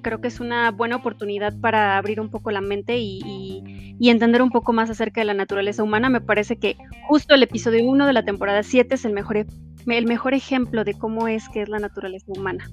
creo 0.02 0.20
que 0.20 0.28
es 0.28 0.40
una 0.40 0.70
buena 0.70 0.96
oportunidad 0.96 1.52
para 1.60 1.98
abrir 1.98 2.20
un 2.20 2.30
poco 2.30 2.50
la 2.50 2.60
mente 2.60 2.96
y, 2.98 3.62
entender 4.00 4.42
un 4.42 4.50
poco 4.50 4.72
más 4.72 4.90
acerca 4.90 5.20
de 5.20 5.26
la 5.26 5.34
naturaleza 5.34 5.82
humana. 5.82 6.08
Me 6.08 6.20
parece 6.20 6.56
que 6.56 6.76
justo 7.06 7.34
el 7.34 7.42
episodio 7.42 7.84
1 7.84 8.06
de 8.06 8.12
la 8.12 8.24
temporada 8.24 8.62
7 8.62 8.94
es 8.94 9.04
el 9.04 9.12
mejor, 9.12 9.36
e, 9.38 9.46
el 9.86 10.06
mejor 10.06 10.34
ejemplo 10.34 10.84
de 10.84 10.94
cómo 10.94 11.28
es 11.28 11.48
que 11.48 11.62
es 11.62 11.68
la 11.68 11.78
naturaleza 11.78 12.26
humana. 12.28 12.70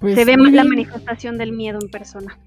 Pues 0.00 0.14
Se 0.14 0.24
ve 0.24 0.36
la 0.36 0.64
manifestación 0.64 1.36
del 1.38 1.52
miedo 1.52 1.78
en 1.82 1.90
persona. 1.90 2.38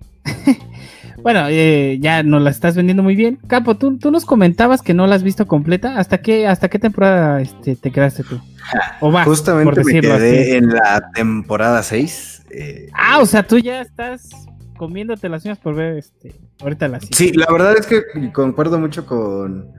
Bueno, 1.23 1.47
eh, 1.49 1.97
ya 1.99 2.23
nos 2.23 2.41
la 2.41 2.49
estás 2.49 2.75
vendiendo 2.75 3.03
muy 3.03 3.15
bien. 3.15 3.39
Capo, 3.47 3.77
tú, 3.77 3.97
tú 3.97 4.11
nos 4.11 4.25
comentabas 4.25 4.81
que 4.81 4.93
no 4.93 5.07
la 5.07 5.15
has 5.15 5.23
visto 5.23 5.47
completa. 5.47 5.97
¿Hasta 5.97 6.19
qué, 6.19 6.47
hasta 6.47 6.69
qué 6.69 6.79
temporada 6.79 7.41
este, 7.41 7.75
te 7.75 7.91
quedaste 7.91 8.23
tú? 8.23 8.39
O 9.01 9.11
Justamente 9.23 9.83
me 9.83 10.01
quedé 10.01 10.57
en 10.57 10.69
la 10.69 11.11
temporada 11.13 11.81
6. 11.81 12.43
Eh, 12.51 12.89
ah, 12.93 13.19
o 13.19 13.25
sea, 13.25 13.45
tú 13.45 13.57
ya 13.57 13.81
estás 13.81 14.29
comiéndote 14.77 15.27
las 15.29 15.43
uñas 15.43 15.57
por 15.57 15.75
ver 15.75 15.97
este, 15.97 16.39
ahorita 16.61 16.87
la 16.87 16.99
Sí, 16.99 17.33
la 17.33 17.47
verdad 17.51 17.75
es 17.77 17.85
que 17.85 18.31
concuerdo 18.31 18.79
mucho 18.79 19.05
con, 19.05 19.71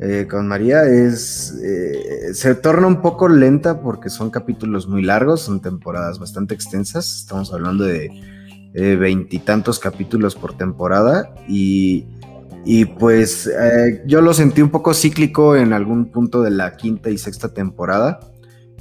eh, 0.00 0.26
con 0.28 0.48
María. 0.48 0.84
Es, 0.84 1.54
se 2.32 2.54
torna 2.56 2.86
un 2.86 3.02
poco 3.02 3.28
lenta 3.28 3.80
porque 3.80 4.08
son 4.08 4.30
capítulos 4.30 4.88
muy 4.88 5.02
largos, 5.02 5.42
son 5.42 5.60
temporadas 5.60 6.18
bastante 6.18 6.54
extensas. 6.54 7.20
Estamos 7.20 7.52
hablando 7.52 7.84
de 7.84 8.10
eh, 8.76 8.96
veintitantos 8.96 9.78
capítulos 9.78 10.34
por 10.34 10.56
temporada 10.56 11.32
y, 11.48 12.06
pues 12.98 13.46
eh, 13.46 14.02
yo 14.04 14.20
lo 14.20 14.34
sentí 14.34 14.62
un 14.62 14.70
poco 14.70 14.94
cíclico 14.94 15.54
en 15.54 15.72
algún 15.72 16.06
punto 16.06 16.42
de 16.42 16.50
la 16.50 16.76
quinta 16.76 17.08
y 17.10 17.16
sexta 17.16 17.54
temporada. 17.54 18.18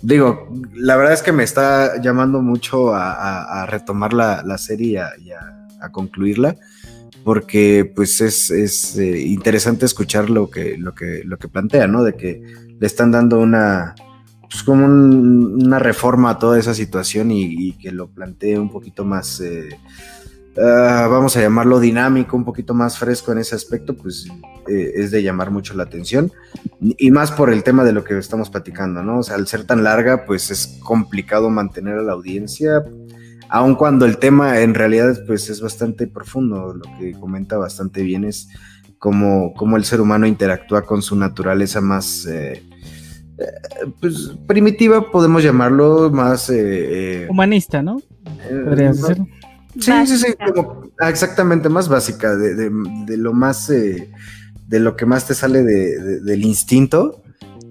Digo, 0.02 0.50
la 0.74 0.96
verdad 0.96 1.14
es 1.14 1.22
que 1.22 1.32
me 1.32 1.44
está 1.44 2.02
llamando 2.02 2.42
mucho 2.42 2.92
a, 2.96 3.68
retomar 3.70 4.14
la, 4.14 4.58
serie 4.58 5.04
y, 5.24 5.30
a, 5.32 5.90
concluirla, 5.92 6.56
porque 7.24 7.92
pues 7.96 8.20
es, 8.20 8.98
eh, 8.98 9.20
interesante 9.20 9.86
escuchar 9.86 10.32
lo 10.32 10.50
que, 10.50 10.76
lo, 10.76 10.96
que, 10.96 11.22
lo 11.24 11.38
que 11.38 11.50
plantea, 11.50 11.86
¿no? 11.88 12.04
De 12.04 12.16
que 12.16 12.42
le 12.80 12.88
están 12.88 13.12
dando 13.12 13.40
una, 13.40 13.94
pues 14.54 14.62
como 14.62 14.86
una 14.86 15.80
reforma 15.80 16.30
a 16.30 16.38
toda 16.38 16.60
esa 16.60 16.76
situación 16.76 17.32
y, 17.32 17.74
que 17.74 17.92
lo 17.92 18.08
plantee 18.08 18.60
un 18.60 18.70
poquito 18.70 19.04
más, 19.04 19.42
eh, 19.42 19.80
ah, 20.60 21.08
vamos 21.10 21.36
a 21.36 21.42
llamarlo 21.42 21.80
dinámico, 21.80 22.38
un 22.38 22.46
poquito 22.46 22.76
más 22.76 23.00
fresco 23.00 23.32
en 23.32 23.40
ese 23.40 23.56
aspecto, 23.56 23.96
pues 23.96 24.28
eh, 24.68 24.92
es 24.94 25.10
de 25.10 25.24
llamar 25.24 25.50
mucho 25.50 25.74
la 25.74 25.82
atención. 25.82 26.32
Y 26.80 27.10
más 27.10 27.32
por 27.32 27.52
el 27.52 27.64
tema 27.64 27.84
de 27.84 27.94
lo 27.94 28.04
que 28.04 28.16
estamos 28.16 28.52
platicando, 28.52 29.02
¿no? 29.02 29.20
O 29.20 29.24
sea, 29.24 29.38
al 29.38 29.48
ser 29.48 29.64
tan 29.64 29.84
larga, 29.84 30.24
pues 30.24 30.52
es 30.52 30.78
complicado 30.84 31.50
mantener 31.50 31.98
a 31.98 32.04
la 32.04 32.14
audiencia, 32.14 32.84
aun 33.50 33.74
cuando 33.74 34.06
el 34.06 34.20
tema 34.20 34.60
en 34.60 34.76
realidad 34.76 35.18
pues 35.26 35.50
es 35.50 35.62
bastante 35.62 36.06
profundo, 36.06 36.76
lo 36.76 37.00
que 37.00 37.14
comenta 37.14 37.58
bastante 37.58 38.04
bien 38.04 38.24
es 38.24 38.50
cómo, 39.00 39.56
cómo 39.56 39.78
el 39.78 39.84
ser 39.84 40.00
humano 40.00 40.28
interactúa 40.28 40.84
con 40.84 41.02
su 41.02 41.16
naturaleza 41.16 41.82
más... 41.82 42.28
Eh, 42.28 42.62
pues 44.00 44.32
primitiva 44.48 45.12
podemos 45.12 45.44
llamarlo 45.44 46.10
más 46.12 46.50
eh, 46.50 47.24
eh, 47.24 47.28
humanista, 47.30 47.82
¿no? 47.82 48.02
Podrías 48.66 49.02
decirlo. 49.02 49.28
Sí, 49.80 49.92
sí, 50.06 50.18
sí, 50.18 50.28
ah, 51.00 51.10
exactamente, 51.10 51.68
más 51.68 51.90
básica, 51.90 52.36
de, 52.36 52.70
lo 53.18 53.34
más, 53.34 53.70
de 53.70 54.80
lo 54.80 54.96
que 54.96 55.08
más 55.08 55.26
te 55.26 55.34
sale 55.34 55.64
del 55.64 56.46
instinto 56.46 57.24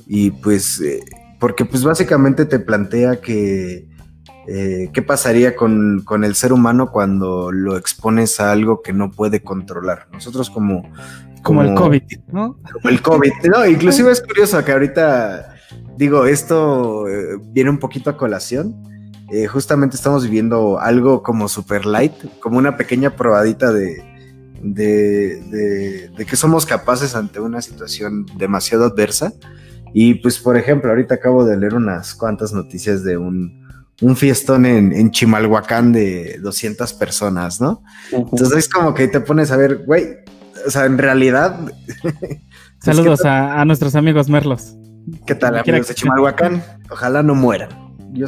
y 0.09 0.33
pues, 0.33 0.83
porque 1.39 1.65
pues 1.65 1.85
básicamente 1.85 2.45
te 2.45 2.59
plantea 2.59 3.21
que 3.21 3.87
qué 4.47 5.05
pasaría 5.07 5.55
con, 5.55 6.03
con, 6.05 6.25
el 6.25 6.35
ser 6.35 6.53
humano 6.53 6.91
cuando 6.91 7.53
lo 7.53 7.77
expones 7.77 8.41
a 8.41 8.51
algo 8.51 8.83
que 8.83 8.93
no 8.93 9.13
puede 9.13 9.43
controlar. 9.43 10.09
Nosotros 10.13 10.51
como... 10.51 10.91
Como, 11.45 11.63
el 11.63 11.75
COVID, 11.75 12.03
¿no? 12.33 12.57
Como 12.73 12.89
el 12.89 13.03
COVID, 13.03 13.33
no, 13.53 13.67
inclusive 13.67 14.11
es 14.11 14.21
curioso 14.21 14.65
que 14.65 14.73
ahorita 14.73 15.52
digo, 15.97 16.27
esto 16.27 17.09
eh, 17.09 17.39
viene 17.53 17.71
un 17.71 17.79
poquito 17.79 18.11
a 18.11 18.17
colación. 18.17 18.75
Eh, 19.31 19.47
justamente 19.47 19.97
estamos 19.97 20.25
viviendo 20.25 20.79
algo 20.79 21.23
como 21.23 21.49
super 21.49 21.87
light, 21.87 22.13
como 22.41 22.59
una 22.59 22.77
pequeña 22.77 23.17
probadita 23.17 23.73
de, 23.73 24.03
de, 24.63 26.27
que 26.27 26.37
somos 26.37 26.67
capaces 26.67 27.15
ante 27.15 27.41
una 27.41 27.63
situación 27.63 28.27
demasiado 28.37 28.85
adversa. 28.85 29.33
Y 29.95 30.15
pues, 30.15 30.39
por 30.39 30.57
ejemplo, 30.57 30.91
ahorita 30.91 31.17
acabo 31.17 31.45
de 31.45 31.57
leer 31.57 31.75
unas 31.75 32.15
cuantas 32.15 32.53
noticias 32.53 33.05
de 33.05 33.17
un, 33.17 33.67
un 34.01 34.17
fiestón 34.17 34.67
en, 34.67 34.93
en, 34.93 35.11
Chimalhuacán 35.11 35.93
de 35.93 36.39
200 36.43 36.93
personas, 36.95 37.61
¿no? 37.61 37.83
Entonces 38.11 38.57
es 38.59 38.69
como 38.69 38.95
que 38.95 39.09
te 39.09 39.21
pones 39.21 39.51
a 39.51 39.57
ver, 39.57 39.85
güey, 39.85 40.17
o 40.67 40.71
sea, 40.71 40.87
en 40.87 40.99
realidad... 40.99 41.59
Saludos 42.81 43.25
a, 43.25 43.61
a, 43.61 43.65
nuestros 43.65 43.95
amigos 43.95 44.29
Merlos. 44.29 44.75
¿Qué 45.27 45.35
tal, 45.35 45.57
amigos 45.59 45.89
de 45.89 45.95
Chimalhuacán? 45.95 46.63
Ojalá 46.91 47.23
no 47.23 47.35
mueran. 47.35 47.69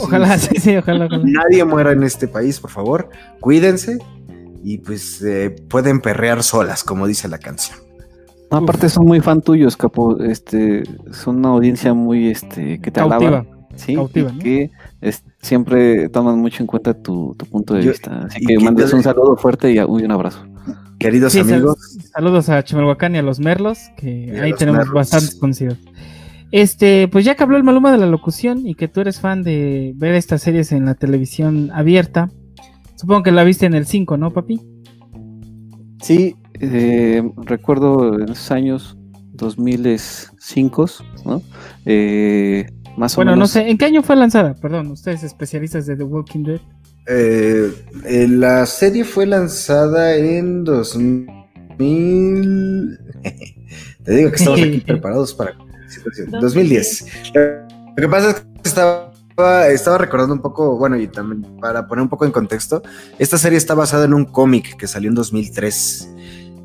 ojalá, 0.01 0.39
sí, 0.39 0.57
sí, 0.61 0.77
ojalá, 0.77 1.09
Nadie 1.09 1.65
muera 1.65 1.93
en 1.93 2.03
este 2.03 2.29
país, 2.29 2.61
por 2.61 2.71
favor. 2.71 3.11
Cuídense 3.41 3.99
y 4.63 4.79
pues 4.79 5.23
eh, 5.23 5.55
pueden 5.69 6.01
perrear 6.01 6.43
solas, 6.43 6.83
como 6.85 7.07
dice 7.07 7.29
la 7.29 7.39
canción. 7.39 7.79
aparte 8.51 8.89
son 8.89 9.07
muy 9.07 9.21
fan 9.21 9.43
tuyos, 9.43 9.77
capo. 9.77 10.19
Este, 10.21 10.85
son 11.13 11.37
una 11.37 11.51
audiencia 11.51 11.95
muy, 11.95 12.29
este, 12.29 12.81
que 12.81 12.91
te 12.91 13.01
alaba. 13.01 13.47
Sí, 13.77 13.97
que 14.41 14.71
siempre 15.41 16.09
toman 16.09 16.39
mucho 16.39 16.63
en 16.63 16.67
cuenta 16.69 16.95
tu, 16.95 17.37
punto 17.51 17.75
de 17.75 17.89
vista. 17.89 18.27
Así 18.27 18.45
que 18.45 18.59
mandes 18.59 18.93
un 18.93 19.03
saludo 19.03 19.37
fuerte 19.37 19.73
y 19.73 19.79
un 19.79 20.11
abrazo. 20.11 20.47
Queridos 20.99 21.37
amigos. 21.37 21.77
saludos 22.13 22.49
a 22.49 22.63
Chimalhuacán 22.63 23.15
y 23.15 23.19
a 23.19 23.23
los 23.23 23.41
Merlos, 23.41 23.79
que 23.97 24.41
ahí 24.41 24.53
tenemos 24.55 24.89
bastantes 24.91 25.35
conocidos. 25.35 25.79
Este, 26.57 27.09
pues 27.09 27.25
ya 27.25 27.35
que 27.35 27.43
habló 27.43 27.57
el 27.57 27.65
Maluma 27.65 27.91
de 27.91 27.99
la 27.99 28.07
locución 28.07 28.65
y 28.65 28.77
que 28.77 28.87
tú 28.87 29.01
eres 29.01 29.19
fan 29.19 29.43
de 29.43 29.93
ver 29.97 30.15
estas 30.15 30.41
series 30.41 30.71
en 30.71 30.85
la 30.85 30.95
televisión 30.95 31.73
abierta, 31.75 32.31
supongo 32.95 33.25
que 33.25 33.33
la 33.33 33.43
viste 33.43 33.67
en 33.67 33.75
el 33.75 33.87
5, 33.87 34.17
¿no, 34.19 34.33
papi? 34.33 34.61
Sí, 36.01 36.37
eh, 36.61 37.29
recuerdo 37.39 38.21
en 38.21 38.29
esos 38.29 38.53
años 38.53 38.97
2005, 39.33 40.87
¿no? 41.25 41.43
Eh, 41.87 42.67
más 42.97 43.17
bueno, 43.17 43.33
o 43.33 43.35
menos. 43.35 43.49
no 43.49 43.53
sé, 43.53 43.69
¿en 43.69 43.77
qué 43.77 43.87
año 43.87 44.05
fue 44.05 44.15
lanzada? 44.15 44.55
Perdón, 44.55 44.93
ustedes 44.93 45.25
especialistas 45.25 45.87
de 45.87 45.97
The 45.97 46.05
Walking 46.05 46.45
Dead. 46.45 46.61
Eh, 47.09 47.73
la 48.29 48.65
serie 48.67 49.03
fue 49.03 49.27
lanzada 49.27 50.15
en 50.15 50.63
2000. 50.63 52.99
Te 54.05 54.15
digo 54.15 54.31
que 54.31 54.37
estamos 54.37 54.63
aquí 54.63 54.79
preparados 54.87 55.35
para 55.35 55.64
2010. 56.41 57.07
Lo 57.97 58.03
que 58.03 58.09
pasa 58.09 58.31
es 58.31 58.35
que 58.35 58.69
estaba, 58.69 59.99
recordando 59.99 60.35
un 60.35 60.41
poco, 60.41 60.77
bueno, 60.77 60.97
y 60.97 61.09
también 61.09 61.43
para 61.61 61.87
poner 61.87 62.03
un 62.03 62.09
poco 62.09 62.25
en 62.25 62.33
contexto, 62.33 62.83
esta 63.19 63.39
serie 63.39 63.59
está 63.59 63.75
basada 63.75 64.05
en 64.05 64.15
un 64.15 64.25
cómic 64.25 64.77
que 64.77 64.87
salió 64.87 65.09
en 65.09 65.15
2003 65.15 66.09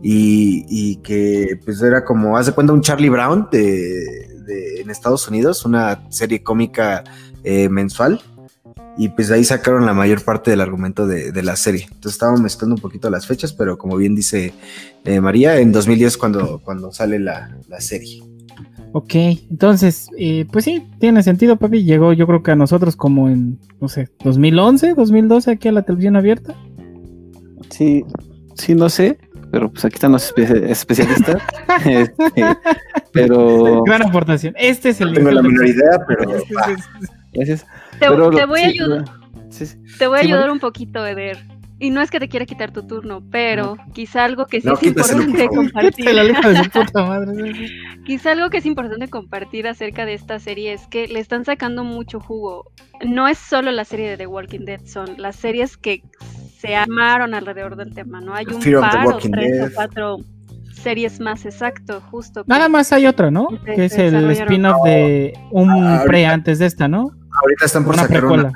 y, 0.02 0.96
que 0.98 1.60
pues 1.64 1.82
era 1.82 2.04
como, 2.04 2.38
haz 2.38 2.48
de 2.48 2.54
cuenta, 2.54 2.74
un 2.74 2.82
Charlie 2.82 3.10
Brown 3.10 3.48
de, 3.52 4.80
en 4.80 4.90
Estados 4.90 5.28
Unidos, 5.28 5.66
una 5.66 6.04
serie 6.10 6.42
cómica 6.44 7.04
eh, 7.44 7.70
mensual. 7.70 8.22
Y 8.98 9.08
pues 9.10 9.30
de 9.30 9.36
ahí 9.36 9.46
sacaron 9.46 9.86
la 9.86 9.94
mayor 9.94 10.26
parte 10.26 10.52
del 10.52 10.60
argumento 10.60 11.08
de, 11.08 11.32
la 11.42 11.56
serie. 11.56 11.84
Entonces 11.84 12.14
estábamos 12.14 12.42
mezclando 12.42 12.76
un 12.76 12.82
poquito 12.82 13.10
las 13.10 13.26
fechas, 13.26 13.54
pero 13.54 13.78
como 13.78 13.96
bien 13.96 14.14
dice 14.14 14.54
eh, 15.06 15.22
María, 15.22 15.58
en 15.60 15.72
2010 15.72 16.18
cuando, 16.18 16.60
cuando 16.60 16.92
sale 16.92 17.18
la, 17.18 17.56
la 17.70 17.80
serie. 17.80 18.22
Ok, 18.92 19.14
entonces, 19.52 20.10
eh, 20.18 20.46
pues 20.52 20.66
sí, 20.66 20.88
tiene 21.00 21.22
sentido, 21.22 21.58
papi. 21.58 21.84
Llegó 21.84 22.14
yo 22.14 22.26
creo 22.26 22.42
que 22.42 22.52
a 22.52 22.56
nosotros 22.56 22.96
como 22.96 23.30
en, 23.30 23.60
no 23.80 23.88
sé, 23.88 24.10
2011, 24.24 24.96
2012 24.96 25.52
aquí 25.52 25.68
a 25.68 25.72
la 25.72 25.84
televisión 25.84 26.16
abierta. 26.16 26.56
Sí, 27.70 28.04
sí, 28.56 28.74
no 28.74 28.90
sé, 28.90 29.20
pero 29.52 29.72
pues 29.72 29.86
aquí 29.86 29.96
están 29.96 30.12
los 30.12 30.34
especialistas. 30.36 31.42
Este, 31.86 32.44
pero... 33.14 33.84
Gran 33.84 34.02
aportación. 34.02 34.54
Este 34.58 34.90
es 34.90 35.00
el... 35.00 35.14
Tengo 35.14 35.32
la 35.32 35.42
menor 35.42 35.66
idea, 35.66 36.04
pero... 36.06 36.30
Gracias. 37.32 37.66
Te, 38.00 38.10
voy 38.10 38.60
a 38.60 38.66
ayudar. 38.66 39.06
Te 39.98 40.08
voy 40.08 40.18
a 40.18 40.22
ayudar 40.22 40.52
un 40.52 40.60
poquito, 40.60 41.06
Eder. 41.06 41.38
Y 41.82 41.92
no 41.92 42.02
es 42.02 42.12
que 42.12 42.20
te 42.20 42.28
quiera 42.28 42.46
quitar 42.46 42.72
tu 42.72 42.86
turno, 42.86 43.24
pero 43.32 43.78
quizá 43.94 44.26
algo 44.26 44.48
que 44.48 44.60
sí 44.60 44.68
es 44.70 44.84
importante 44.84 45.48
compartir. 45.48 46.06
quizá 48.06 48.34
algo 48.34 48.50
que 48.50 48.58
es 48.58 48.66
importante 48.66 49.08
compartir 49.08 49.66
acerca 49.66 50.06
de 50.06 50.14
esta 50.14 50.40
serie 50.40 50.74
es 50.74 50.88
que 50.88 51.08
le 51.08 51.20
están 51.20 51.46
sacando 51.46 51.86
mucho 51.86 52.20
jugo. 52.20 52.70
No 53.06 53.30
es 53.30 53.38
solo 53.38 53.72
la 53.72 53.86
serie 53.86 54.10
de 54.10 54.18
The 54.18 54.28
Walking 54.28 54.66
Dead, 54.66 54.82
son 54.86 55.16
las 55.18 55.38
series 55.38 55.78
que 55.78 56.04
se 56.58 56.76
armaron 56.76 57.34
alrededor 57.34 57.78
del 57.78 57.94
tema, 57.94 58.20
¿no? 58.20 58.34
Hay 58.34 58.46
un 58.46 58.82
par 58.82 59.08
o 59.08 59.18
tres 59.18 59.72
o 59.72 59.74
cuatro 59.74 60.18
series 60.74 61.22
más 61.22 61.46
exacto, 61.46 62.02
justo. 62.12 62.44
Nada 62.46 62.68
más 62.68 62.92
hay 62.92 63.08
otra, 63.08 63.32
¿no? 63.32 63.48
Que 63.64 63.86
es 63.86 63.98
el 63.98 64.30
spin-off 64.32 64.84
de 64.84 65.34
un 65.52 66.02
pre 66.06 66.26
antes 66.26 66.60
de 66.60 66.66
esta, 66.66 66.90
¿no? 66.90 67.12
Ahorita 67.42 67.66
están 67.66 67.86
por 67.86 67.96
sacar 67.96 68.26
una 68.26 68.52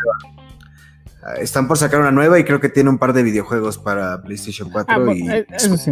están 1.40 1.68
por 1.68 1.78
sacar 1.78 2.00
una 2.00 2.12
nueva 2.12 2.40
y 2.40 2.44
creo 2.44 2.60
que 2.60 2.70
tiene 2.70 2.90
un 2.90 2.98
par 2.98 3.14
de 3.14 3.24
videojuegos 3.24 3.78
para 3.78 4.22
PlayStation 4.22 4.70
4 4.70 4.96
ah, 4.96 5.14
y 5.14 5.30
eh, 5.30 5.46
eso 5.52 5.78
sí. 5.78 5.92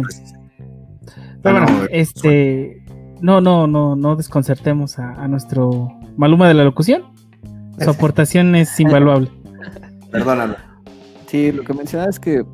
Pero 1.42 1.60
bueno, 1.60 1.86
este 1.90 2.84
no, 3.20 3.40
no, 3.40 3.66
no, 3.66 3.96
no 3.96 4.16
desconcertemos 4.16 4.98
a, 4.98 5.26
nuestro 5.28 5.88
Maluma 6.16 6.48
de 6.48 6.54
la 6.54 6.64
locución. 6.64 7.04
Su 7.80 7.90
aportación 7.90 8.54
es 8.54 8.78
invaluable. 8.78 9.30
Perdóname. 10.10 10.56
Sí, 11.26 11.50
lo 11.52 11.64
que 11.64 11.72
mencionaba 11.72 12.10
es 12.10 12.20
que 12.20 12.44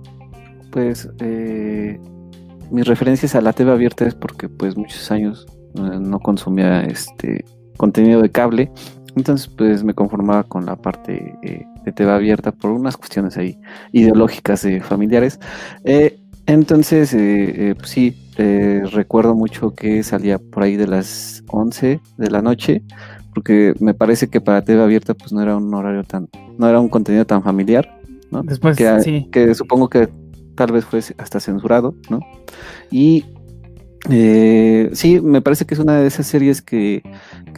pues 0.70 1.08
eh, 1.20 1.98
mis 2.70 2.86
referencias 2.86 3.34
a 3.34 3.40
la 3.40 3.52
TV 3.52 3.72
abierta 3.72 4.06
es 4.06 4.14
porque 4.14 4.48
pues 4.48 4.76
muchos 4.76 5.10
años 5.10 5.46
eh, 5.74 5.98
no 6.00 6.20
consumía 6.20 6.82
este 6.82 7.44
contenido 7.76 8.22
de 8.22 8.30
cable 8.30 8.70
entonces, 9.18 9.48
pues 9.48 9.82
me 9.82 9.94
conformaba 9.94 10.44
con 10.44 10.64
la 10.64 10.76
parte 10.76 11.34
eh, 11.42 11.66
de 11.88 11.92
TV 11.92 12.12
abierta 12.12 12.52
por 12.52 12.70
unas 12.70 12.96
cuestiones 12.96 13.36
ahí 13.36 13.58
ideológicas 13.92 14.62
de 14.62 14.80
familiares. 14.80 15.38
Eh, 15.84 16.18
entonces, 16.46 17.12
eh, 17.14 17.74
pues 17.76 17.90
sí, 17.90 18.16
recuerdo 18.92 19.34
mucho 19.34 19.74
que 19.74 20.02
salía 20.02 20.38
por 20.38 20.62
ahí 20.62 20.76
de 20.76 20.86
las 20.86 21.42
11 21.48 22.00
de 22.16 22.30
la 22.30 22.40
noche, 22.40 22.82
porque 23.34 23.74
me 23.80 23.92
parece 23.94 24.28
que 24.28 24.40
para 24.40 24.62
TV 24.62 24.82
abierta 24.82 25.14
pues 25.14 25.32
no 25.32 25.42
era 25.42 25.56
un 25.56 25.72
horario 25.74 26.04
tan, 26.04 26.28
no 26.56 26.68
era 26.68 26.80
un 26.80 26.88
contenido 26.88 27.26
tan 27.26 27.42
familiar, 27.42 28.00
¿no? 28.30 28.42
Después, 28.42 28.76
que, 28.76 29.00
sí. 29.00 29.28
que 29.30 29.54
supongo 29.54 29.88
que 29.88 30.08
tal 30.54 30.72
vez 30.72 30.84
fue 30.84 31.00
hasta 31.18 31.38
censurado, 31.38 31.94
¿no? 32.10 32.20
Y 32.90 33.24
eh, 34.10 34.90
sí, 34.92 35.20
me 35.20 35.40
parece 35.40 35.64
que 35.64 35.74
es 35.74 35.80
una 35.80 36.00
de 36.00 36.06
esas 36.06 36.26
series 36.26 36.62
que, 36.62 37.02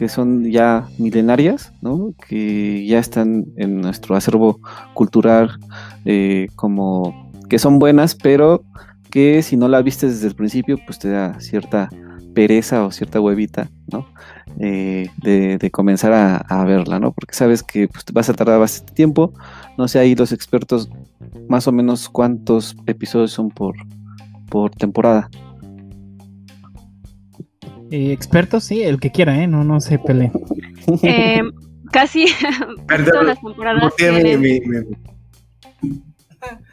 son 0.07 0.49
ya 0.49 0.87
milenarias, 0.97 1.73
¿no? 1.81 2.15
que 2.27 2.85
ya 2.87 2.97
están 2.97 3.45
en 3.57 3.81
nuestro 3.81 4.15
acervo 4.15 4.59
cultural 4.95 5.51
eh, 6.05 6.47
como 6.55 7.31
que 7.47 7.59
son 7.59 7.77
buenas, 7.77 8.15
pero 8.15 8.63
que 9.11 9.43
si 9.43 9.57
no 9.57 9.67
la 9.67 9.81
viste 9.83 10.07
desde 10.07 10.27
el 10.27 10.35
principio, 10.35 10.79
pues 10.85 10.97
te 10.97 11.09
da 11.09 11.39
cierta 11.39 11.89
pereza 12.33 12.85
o 12.85 12.91
cierta 12.91 13.19
huevita, 13.19 13.69
¿no? 13.91 14.07
Eh, 14.59 15.09
de, 15.17 15.71
comenzar 15.71 16.13
a, 16.13 16.65
verla, 16.65 16.99
¿no? 16.99 17.11
Porque 17.11 17.35
sabes 17.35 17.61
que 17.61 17.87
pues, 17.87 18.05
vas 18.13 18.29
a 18.29 18.33
tardar 18.33 18.59
bastante 18.59 18.93
tiempo. 18.93 19.33
No 19.77 19.87
sé, 19.87 19.99
ahí 19.99 20.15
los 20.15 20.31
expertos, 20.31 20.89
más 21.49 21.67
o 21.67 21.71
menos 21.71 22.09
cuántos 22.09 22.75
episodios 22.87 23.31
son 23.31 23.49
por, 23.49 23.75
por 24.49 24.71
temporada. 24.71 25.29
Eh, 27.91 28.13
expertos, 28.13 28.63
sí, 28.63 28.83
el 28.83 28.99
que 28.99 29.11
quiera, 29.11 29.43
¿eh? 29.43 29.47
No, 29.47 29.65
no 29.65 29.81
se 29.81 29.99
pelee. 29.99 30.31
Eh, 31.03 31.41
casi 31.91 32.25
todas 32.87 33.25
las 33.25 33.41
temporadas. 33.41 33.93
Tienen... 33.97 34.41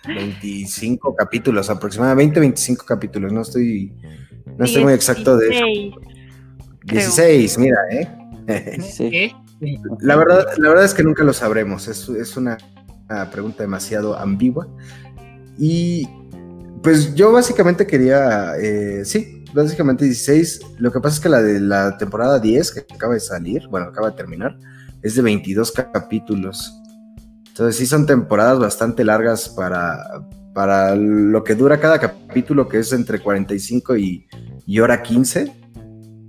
25 0.06 1.14
capítulos, 1.14 1.68
aproximadamente 1.68 2.40
25 2.40 2.86
capítulos, 2.86 3.32
no 3.32 3.42
estoy, 3.42 3.92
no 4.56 4.64
estoy 4.64 4.82
muy 4.82 4.94
exacto 4.94 5.36
de 5.36 5.48
eso. 5.48 5.64
16, 6.84 7.58
mira, 7.58 7.78
¿eh? 7.90 8.08
La 10.00 10.14
verdad, 10.14 10.46
la 10.56 10.68
verdad 10.68 10.84
es 10.84 10.94
que 10.94 11.02
nunca 11.02 11.24
lo 11.24 11.32
sabremos, 11.32 11.88
es, 11.88 12.08
es 12.08 12.36
una, 12.36 12.56
una 13.10 13.28
pregunta 13.28 13.64
demasiado 13.64 14.16
ambigua. 14.16 14.68
Y 15.58 16.08
pues 16.82 17.14
yo 17.14 17.32
básicamente 17.32 17.86
quería, 17.86 18.52
eh, 18.56 19.04
sí, 19.04 19.37
básicamente 19.52 20.04
16. 20.04 20.60
Lo 20.78 20.92
que 20.92 21.00
pasa 21.00 21.16
es 21.16 21.20
que 21.20 21.28
la 21.28 21.42
de 21.42 21.60
la 21.60 21.96
temporada 21.96 22.38
10, 22.38 22.72
que 22.72 22.94
acaba 22.94 23.14
de 23.14 23.20
salir, 23.20 23.66
bueno, 23.68 23.86
acaba 23.86 24.10
de 24.10 24.16
terminar, 24.16 24.58
es 25.02 25.14
de 25.14 25.22
22 25.22 25.72
capítulos. 25.72 26.74
Entonces 27.48 27.76
sí 27.76 27.86
son 27.86 28.06
temporadas 28.06 28.58
bastante 28.58 29.04
largas 29.04 29.48
para, 29.48 30.22
para 30.54 30.94
lo 30.94 31.42
que 31.42 31.54
dura 31.54 31.80
cada 31.80 31.98
capítulo, 31.98 32.68
que 32.68 32.78
es 32.78 32.92
entre 32.92 33.20
45 33.20 33.96
y, 33.96 34.26
y 34.66 34.80
hora 34.80 35.02
15. 35.02 35.52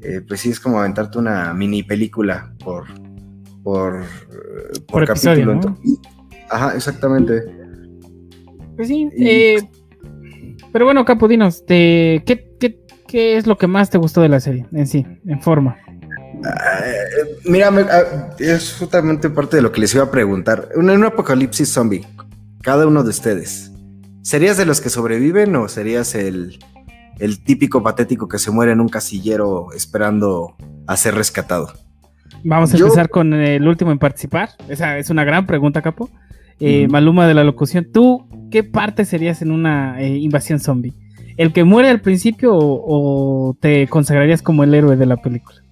Eh, 0.01 0.21
pues 0.27 0.39
sí 0.39 0.49
es 0.49 0.59
como 0.59 0.79
aventarte 0.79 1.19
una 1.19 1.53
mini 1.53 1.83
película 1.83 2.53
por, 2.63 2.85
por, 3.63 4.01
por, 4.87 5.05
capítulo. 5.05 5.59
Ajá, 6.49 6.75
exactamente. 6.75 7.43
Pues 8.75 8.87
sí, 8.87 9.09
eh, 9.17 9.57
pero 10.71 10.85
bueno, 10.85 11.03
Capudinos, 11.03 11.63
¿qué, 11.67 12.23
qué, 12.25 12.78
¿Qué 13.09 13.37
es 13.37 13.47
lo 13.47 13.57
que 13.57 13.65
más 13.65 13.89
te 13.89 13.97
gustó 13.97 14.21
de 14.21 14.29
la 14.29 14.39
serie 14.39 14.67
en 14.71 14.85
sí, 14.85 15.03
en 15.25 15.41
forma? 15.41 15.77
Eh, 16.45 17.39
mira, 17.45 17.69
ah, 17.69 18.29
es 18.37 18.75
justamente 18.77 19.31
parte 19.31 19.55
de 19.55 19.63
lo 19.63 19.71
que 19.71 19.81
les 19.81 19.95
iba 19.95 20.03
a 20.03 20.11
preguntar. 20.11 20.69
En 20.75 20.87
un 20.91 21.03
apocalipsis 21.03 21.69
zombie, 21.69 22.05
cada 22.61 22.85
uno 22.85 23.03
de 23.03 23.09
ustedes, 23.09 23.71
¿serías 24.21 24.57
de 24.57 24.65
los 24.65 24.79
que 24.79 24.91
sobreviven 24.91 25.55
o 25.55 25.67
serías 25.67 26.13
el, 26.13 26.59
típico 27.45 27.81
patético 27.81 28.27
que 28.27 28.37
se 28.37 28.51
muere 28.51 28.73
en 28.73 28.79
un 28.79 28.89
casillero 28.89 29.73
esperando 29.75 30.55
a 30.85 30.95
ser 30.95 31.15
rescatado? 31.15 31.73
Vamos 32.43 32.71
a 32.75 32.77
empezar 32.77 33.09
con 33.09 33.33
el 33.33 33.67
último 33.67 33.91
en 33.91 33.97
participar. 33.97 34.49
Esa 34.69 34.99
es 34.99 35.09
una 35.09 35.23
gran 35.23 35.47
pregunta, 35.47 35.81
Capo. 35.81 36.11
Eh, 36.59 36.87
Maluma 36.89 37.25
de 37.25 37.33
la 37.33 37.43
locución, 37.43 37.87
¿tú 37.91 38.27
qué 38.51 38.63
parte 38.63 39.03
serías 39.03 39.41
en 39.41 39.49
una 39.51 39.99
eh, 39.99 40.17
invasión 40.17 40.59
zombie? 40.59 40.93
El 41.39 41.53
que 41.53 41.63
muere 41.63 41.87
al 41.87 42.01
principio 42.01 42.51
o, 42.53 43.55
te 43.61 43.87
consagrarías 43.87 44.41
como 44.41 44.65
el 44.65 44.73
héroe 44.73 44.97
de 44.97 45.05
la 45.05 45.15
película? 45.15 45.63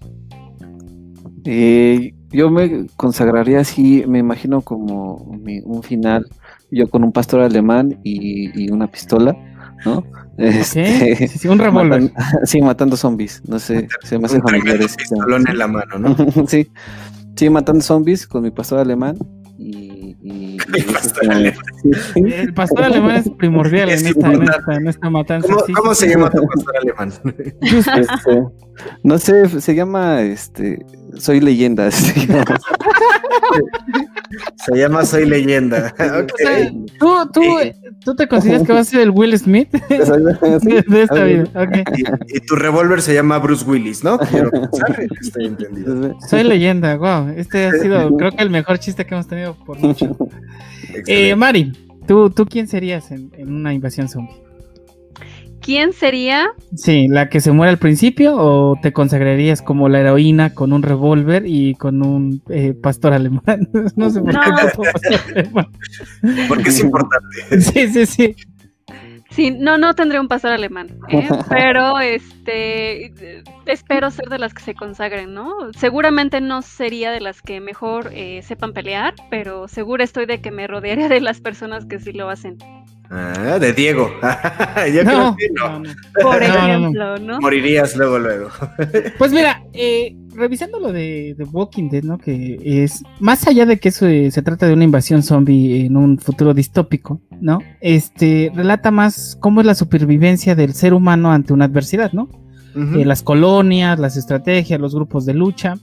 Eh, 1.43 2.13
yo 2.31 2.49
me 2.49 2.87
consagraría 2.95 3.59
así, 3.59 4.05
me 4.07 4.19
imagino 4.19 4.61
como 4.61 5.15
un 5.15 5.83
final, 5.83 6.25
yo 6.71 6.89
con 6.89 7.03
un 7.03 7.11
pastor 7.11 7.41
alemán 7.41 7.99
y, 8.01 8.71
una 8.71 8.87
pistola, 8.87 9.35
¿no? 9.83 10.05
Este, 10.37 11.27
sí, 11.27 11.49
un 11.49 11.59
revólver. 11.59 12.13
sí, 12.45 12.61
matando 12.61 12.95
zombies. 12.95 13.41
No 13.45 13.59
sé, 13.59 13.89
se 14.03 14.17
me 14.17 14.27
hace 14.27 14.39
familiar. 14.39 14.79
Un 15.27 15.49
en 15.49 15.57
la 15.57 15.67
mano, 15.67 15.99
¿no? 15.99 16.15
sí, 16.47 16.69
sí, 17.35 17.49
matando 17.49 17.81
zombies 17.81 18.25
con 18.25 18.41
mi 18.41 18.51
pastor 18.51 18.79
alemán 18.79 19.17
el, 20.75 20.85
pastor 20.85 21.31
alemán. 21.31 21.65
el 22.15 22.53
pastor 22.53 22.83
alemán 22.83 23.15
es 23.17 23.29
primordial 23.29 23.89
en, 23.89 24.07
esta, 24.07 24.31
en, 24.31 24.43
esta, 24.43 24.75
en, 24.75 24.87
esta, 24.87 25.09
matanza. 25.09 25.47
¿Cómo, 25.47 25.63
¿cómo 25.75 25.95
se 25.95 26.09
llama 26.09 26.29
tu 26.29 26.45
pastor 26.47 26.77
alemán? 26.77 27.13
Este, 27.61 28.43
no 29.03 29.17
sé, 29.17 29.61
se 29.61 29.75
llama 29.75 30.21
este 30.21 30.85
Soy 31.17 31.39
leyenda. 31.39 31.89
Se 34.55 34.77
llama, 34.77 35.05
Soy 35.05 35.25
leyenda. 35.25 35.93
Okay. 36.17 36.85
tú, 36.99 37.29
tú, 37.33 37.41
tú 38.03 38.15
te 38.15 38.27
consideras 38.27 38.63
que 38.63 38.73
vas 38.73 38.87
a 38.87 38.91
ser 38.91 39.01
el 39.01 39.11
Will 39.11 39.37
Smith 39.37 39.69
de, 39.89 40.83
de 40.87 41.01
esta 41.01 41.23
vida. 41.23 41.43
Okay. 41.53 41.83
Y, 41.95 42.37
y, 42.37 42.39
tu 42.41 42.55
revólver 42.55 43.01
se 43.01 43.13
llama 43.13 43.37
Bruce 43.39 43.65
Willis, 43.65 44.03
¿no? 44.03 44.17
Quiero 44.17 44.49
pensar, 44.49 44.99
estoy 45.21 45.45
entendido. 45.45 46.17
Soy 46.27 46.43
leyenda, 46.43 46.95
wow. 46.97 47.29
Este 47.35 47.67
ha 47.67 47.71
sido, 47.73 48.15
creo 48.17 48.31
que 48.31 48.41
el 48.41 48.49
mejor 48.49 48.79
chiste 48.79 49.05
que 49.05 49.13
hemos 49.13 49.27
tenido 49.27 49.55
por 49.65 49.77
mucho. 49.79 50.17
Eh, 51.05 51.35
Mari, 51.35 51.71
¿tú, 52.07 52.29
¿tú 52.29 52.45
quién 52.45 52.67
serías 52.67 53.11
en, 53.11 53.31
en 53.37 53.53
una 53.53 53.73
invasión 53.73 54.07
zombie? 54.07 54.46
¿Quién 55.61 55.91
sería? 55.93 56.47
Sí, 56.75 57.07
la 57.07 57.29
que 57.29 57.41
se 57.41 57.51
muere 57.51 57.71
al 57.71 57.77
principio 57.77 58.35
o 58.37 58.75
te 58.81 58.93
consagrarías 58.93 59.61
como 59.61 59.89
la 59.89 59.99
heroína 59.99 60.53
con 60.53 60.71
un 60.71 60.81
revólver 60.83 61.43
y 61.45 61.75
con 61.75 62.05
un 62.05 62.41
eh, 62.49 62.73
pastor 62.73 63.13
alemán. 63.13 63.67
no 63.95 64.09
sé 64.09 64.21
por 64.21 64.33
No. 64.33 64.41
qué. 64.41 64.91
pastor 64.91 65.19
alemán. 65.35 65.67
Porque 66.47 66.69
es 66.69 66.79
importante. 66.79 67.27
Sí, 67.59 67.87
sí, 67.87 68.05
sí. 68.05 68.35
Sí, 69.29 69.51
no, 69.51 69.77
no 69.77 69.93
tendré 69.93 70.19
un 70.19 70.27
pastor 70.29 70.51
alemán, 70.51 70.97
¿eh? 71.09 71.27
pero 71.49 71.99
este 71.99 73.13
espero 73.65 74.09
ser 74.09 74.29
de 74.29 74.39
las 74.39 74.53
que 74.53 74.63
se 74.63 74.73
consagren, 74.73 75.33
¿no? 75.33 75.53
Seguramente 75.77 76.39
no 76.41 76.61
sería 76.61 77.11
de 77.11 77.19
las 77.19 77.41
que 77.41 77.59
mejor 77.59 78.09
eh, 78.13 78.41
sepan 78.43 78.73
pelear, 78.73 79.13
pero 79.29 79.67
segura 79.67 80.03
estoy 80.05 80.25
de 80.25 80.39
que 80.41 80.49
me 80.49 80.65
rodearé 80.65 81.09
de 81.09 81.19
las 81.19 81.41
personas 81.41 81.85
que 81.85 81.99
sí 81.99 82.13
lo 82.13 82.29
hacen. 82.29 82.57
Ah, 83.09 83.57
de 83.59 83.73
Diego. 83.73 84.09
Yo 84.93 85.03
No, 85.03 85.35
creo 85.35 85.35
que 85.37 85.49
no. 85.53 85.79
no, 85.79 85.79
no. 85.79 85.93
Por 86.21 86.41
No, 86.41 86.47
no, 86.47 86.57
no. 86.57 86.67
ejemplo, 86.67 87.17
¿no? 87.19 87.39
Morirías 87.39 87.95
luego, 87.95 88.19
luego. 88.19 88.49
Pues 89.17 89.31
mira, 89.31 89.63
eh, 89.73 90.15
revisando 90.35 90.79
lo 90.79 90.91
de, 90.91 91.35
de 91.37 91.43
Walking 91.45 91.89
Dead, 91.89 92.03
¿no? 92.03 92.17
Que 92.17 92.59
es, 92.63 93.03
más 93.19 93.47
allá 93.47 93.65
de 93.65 93.77
que 93.77 93.89
eso 93.89 94.07
eh, 94.07 94.29
se 94.31 94.41
trata 94.41 94.67
de 94.67 94.73
una 94.73 94.83
invasión 94.83 95.23
zombie 95.23 95.85
en 95.85 95.95
un 95.97 96.17
futuro 96.19 96.53
distópico, 96.53 97.21
¿no? 97.41 97.59
Este, 97.81 98.51
relata 98.53 98.91
más 98.91 99.37
cómo 99.39 99.61
es 99.61 99.67
la 99.67 99.75
supervivencia 99.75 100.55
del 100.55 100.73
ser 100.73 100.93
humano 100.93 101.31
ante 101.31 101.53
una 101.53 101.65
adversidad, 101.65 102.11
¿no? 102.11 102.29
Eh, 102.95 103.05
las 103.05 103.23
colonias, 103.23 103.97
las 103.97 104.17
estrategias, 104.17 104.79
los 104.79 104.93
grupos 104.93 105.25
de 105.25 105.33
lucha. 105.33 105.73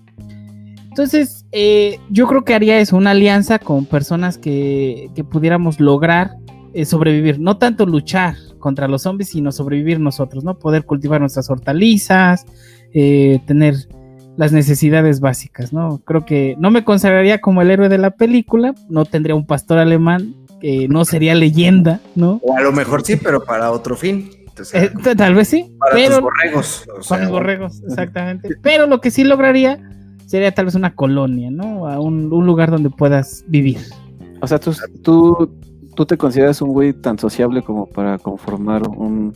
Entonces, 0.88 1.44
eh, 1.50 1.98
yo 2.08 2.28
creo 2.28 2.44
que 2.44 2.54
haría 2.54 2.78
eso, 2.78 2.96
una 2.96 3.10
alianza 3.10 3.58
con 3.58 3.84
personas 3.84 4.38
que, 4.38 5.10
que 5.16 5.24
pudiéramos 5.24 5.80
lograr 5.80 6.30
eh, 6.74 6.84
sobrevivir, 6.84 7.38
no 7.40 7.56
tanto 7.56 7.86
luchar 7.86 8.34
contra 8.58 8.88
los 8.88 9.02
zombies, 9.02 9.30
sino 9.30 9.52
sobrevivir 9.52 10.00
nosotros, 10.00 10.44
¿no? 10.44 10.58
Poder 10.58 10.84
cultivar 10.84 11.20
nuestras 11.20 11.48
hortalizas, 11.50 12.46
eh, 12.92 13.40
tener 13.46 13.74
las 14.36 14.52
necesidades 14.52 15.20
básicas, 15.20 15.72
¿no? 15.72 16.00
Creo 16.04 16.24
que 16.24 16.56
no 16.58 16.70
me 16.70 16.84
consideraría 16.84 17.40
como 17.40 17.62
el 17.62 17.70
héroe 17.70 17.88
de 17.88 17.98
la 17.98 18.10
película, 18.10 18.74
no 18.88 19.04
tendría 19.04 19.34
un 19.36 19.46
pastor 19.46 19.78
alemán, 19.78 20.34
que 20.60 20.88
no 20.88 21.04
sería 21.04 21.34
leyenda, 21.34 22.00
¿no? 22.14 22.40
O 22.42 22.56
a 22.56 22.62
lo 22.62 22.72
mejor 22.72 23.04
sí, 23.04 23.16
pero 23.16 23.44
para 23.44 23.70
otro 23.70 23.96
fin. 23.96 24.30
Entonces, 24.48 24.84
Eh, 24.84 25.14
tal 25.16 25.34
vez 25.34 25.48
sí, 25.48 25.72
para 25.78 25.94
pero 25.94 26.14
tus 26.14 26.22
borregos. 26.22 26.84
o 26.98 27.02
sea, 27.02 27.18
los 27.18 27.30
borregos, 27.30 27.82
exactamente. 27.86 28.48
Pero 28.62 28.86
lo 28.86 29.00
que 29.00 29.10
sí 29.10 29.24
lograría 29.24 29.78
sería 30.26 30.52
tal 30.52 30.64
vez 30.66 30.74
una 30.74 30.94
colonia, 30.94 31.50
¿no? 31.50 31.86
A 31.88 32.00
un, 32.00 32.32
un 32.32 32.46
lugar 32.46 32.70
donde 32.70 32.88
puedas 32.90 33.44
vivir. 33.48 33.78
O 34.40 34.46
sea, 34.46 34.58
tú, 34.58 34.72
tú, 35.02 35.50
tú 35.94 36.06
te 36.06 36.16
consideras 36.16 36.60
un 36.62 36.70
güey 36.70 36.92
tan 36.92 37.18
sociable 37.18 37.62
como 37.62 37.86
para 37.86 38.18
conformar 38.18 38.86
un, 38.88 39.34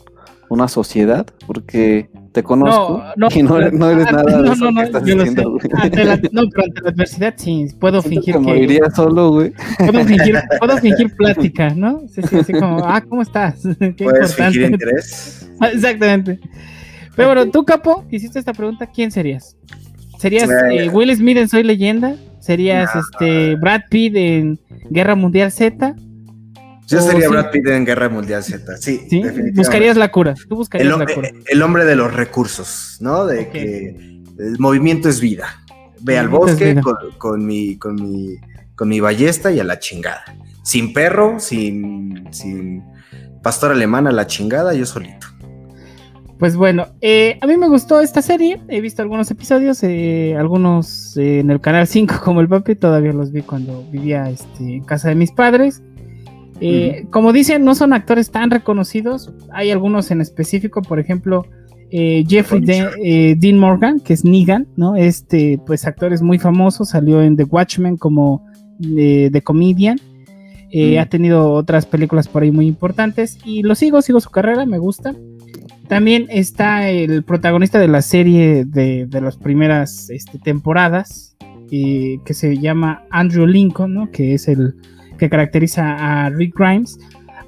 una 0.49 0.69
sociedad, 0.69 1.27
porque 1.47 2.09
te 2.33 2.43
conozco 2.43 3.03
No, 3.17 3.29
no, 3.29 3.37
y 3.37 3.43
no, 3.43 3.71
no 3.71 3.91
eres 3.91 4.07
nada 4.13 4.23
de 4.25 4.43
no, 4.43 4.53
eso 4.53 4.65
no, 4.65 4.71
no, 4.73 4.81
que 4.81 4.87
estás 4.87 5.05
diciendo, 5.05 5.51
güey. 5.53 5.63
Ante 5.75 6.05
la- 6.05 6.17
no, 6.33 6.43
pero 6.51 6.65
ante 6.65 6.81
la 6.83 6.91
adversidad 6.91 7.35
sí, 7.37 7.67
puedo 7.79 8.01
Siento 8.03 8.21
fingir 8.23 8.35
que 8.35 8.41
que, 8.41 8.47
moriría 8.47 8.91
solo, 8.95 9.31
güey. 9.33 9.53
puedo 9.79 10.05
fingir, 10.05 10.39
puedo 10.59 10.77
fingir 10.79 11.17
plática, 11.17 11.71
¿no? 11.75 12.03
Sí, 12.09 12.23
sí, 12.23 12.37
así 12.37 12.53
como, 12.53 12.85
ah, 12.85 13.01
¿cómo 13.09 13.23
estás? 13.23 13.61
Qué 13.79 14.05
Puedes 14.05 14.35
fingir 14.35 14.63
importante. 14.63 14.85
interés. 14.85 15.51
Ah, 15.61 15.69
Exactamente. 15.69 16.41
Pero 17.17 17.29
bueno, 17.29 17.51
tú, 17.51 17.65
Capo, 17.65 18.05
hiciste 18.11 18.39
esta 18.39 18.53
pregunta, 18.53 18.87
¿quién 18.87 19.11
serías? 19.11 19.57
¿Serías 20.19 20.49
Eh, 20.71 20.89
Will 20.89 21.15
Smith 21.17 21.37
en 21.37 21.49
Soy 21.49 21.63
Leyenda? 21.65 22.15
¿Serías 22.39 22.91
este 22.95 23.57
Brad 23.57 23.83
Pitt 23.91 24.15
en 24.17 24.59
Guerra 24.91 25.15
Mundial 25.17 25.51
Z? 25.51 25.95
Yo 26.89 26.99
O 26.99 27.03
sería 27.03 27.27
sí. 27.27 27.29
Brad 27.33 27.51
Pitt 27.51 27.67
en 27.69 27.85
Guerra 27.85 28.09
Mundial 28.09 28.43
Z. 28.43 28.77
Sí, 28.79 29.07
¿Sí? 29.11 29.23
Buscarías 29.55 29.97
la 29.97 30.11
cura. 30.11 30.35
Tú 30.35 30.43
el, 30.51 30.57
buscarías 30.57 30.93
hom- 30.95 31.07
la 31.09 31.15
cura. 31.15 31.31
el 31.47 31.63
hombre 31.63 31.85
de 31.85 31.97
los 31.97 32.13
recursos, 32.15 32.97
¿no? 33.01 33.27
De 33.27 33.49
que 33.51 34.23
el 34.39 34.59
movimiento 34.59 35.09
es 35.09 35.21
vida. 35.21 35.47
Ve 36.01 36.19
al 36.19 36.29
bosque 36.29 36.81
con 37.19 37.45
mi, 37.45 37.77
con, 37.77 37.95
mi, 37.97 38.37
con 38.75 38.89
mi 38.89 39.01
ballesta 39.01 39.51
y 39.53 39.61
a 39.61 39.65
la 39.65 39.79
chingada. 39.79 40.25
Sin 40.63 40.93
perro, 40.93 41.39
sin, 41.41 42.27
sin 42.33 42.83
pastor 43.43 43.73
alemán 43.73 44.07
a 44.07 44.13
la 44.13 44.27
chingada, 44.27 44.75
yo 44.75 44.87
solito. 44.87 45.27
Pues 46.39 46.55
bueno, 46.55 46.87
eh, 47.01 47.37
a 47.41 47.47
mí 47.49 47.57
me 47.57 47.69
gustó 47.69 48.01
esta 48.01 48.23
serie. 48.23 48.61
He 48.69 48.81
visto 48.81 49.03
algunos 49.03 49.29
episodios, 49.31 49.83
eh, 49.83 50.37
algunos 50.39 51.17
eh, 51.17 51.41
en 51.41 51.51
el 51.51 51.61
canal 51.61 51.89
5 51.89 52.21
como 52.25 52.41
el 52.41 52.49
papi, 52.49 52.77
todavía 52.77 53.13
los 53.13 53.33
vi 53.33 53.43
cuando 53.43 53.83
vivía 53.91 54.31
este, 54.31 54.77
en 54.77 54.85
casa 54.85 55.09
de 55.09 55.17
mis 55.17 55.33
padres. 55.33 55.83
Eh, 56.61 57.07
Como 57.11 57.33
dicen, 57.33 57.65
no 57.65 57.75
son 57.75 57.93
actores 57.93 58.31
tan 58.31 58.51
reconocidos. 58.51 59.33
Hay 59.53 59.71
algunos 59.71 60.11
en 60.11 60.21
específico, 60.21 60.83
por 60.83 60.99
ejemplo, 60.99 61.47
eh, 61.91 62.25
Jeffrey 62.29 62.61
De- 62.65 62.89
eh, 63.03 63.35
Dean 63.39 63.59
Morgan, 63.59 64.01
que 64.01 64.13
es 64.13 64.25
Negan, 64.25 64.67
¿no? 64.77 64.97
Este, 64.97 65.59
pues 65.67 65.87
actor 65.87 66.13
es 66.13 66.21
muy 66.23 66.39
famoso, 66.39 66.85
salió 66.85 67.23
en 67.23 67.37
The 67.37 67.45
Watchmen 67.45 67.97
como 67.97 68.45
The 68.81 69.41
Comedian. 69.43 69.99
Ha 71.01 71.07
tenido 71.07 71.53
otras 71.53 71.87
películas 71.87 72.29
por 72.29 72.43
ahí 72.43 72.51
muy 72.51 72.67
importantes 72.67 73.39
y 73.45 73.63
lo 73.63 73.75
sigo, 73.75 74.03
sigo 74.03 74.21
su 74.21 74.29
carrera, 74.31 74.67
me 74.67 74.79
gusta. 74.79 75.15
También 75.89 76.27
está 76.29 76.91
el 76.91 77.23
protagonista 77.25 77.79
de 77.79 77.89
la 77.89 78.03
serie 78.03 78.67
de, 78.67 79.07
de 79.07 79.21
las 79.23 79.39
primeras 79.39 80.11
este, 80.11 80.39
temporadas, 80.39 81.35
que 81.71 82.21
se 82.35 82.59
llama 82.59 83.03
Andrew 83.11 83.47
Lincoln, 83.47 83.95
¿no? 83.95 84.11
que 84.11 84.35
es 84.35 84.49
el 84.49 84.75
que 85.19 85.29
caracteriza 85.29 86.25
a 86.27 86.31
Rick 86.31 86.55
Grimes. 86.59 86.99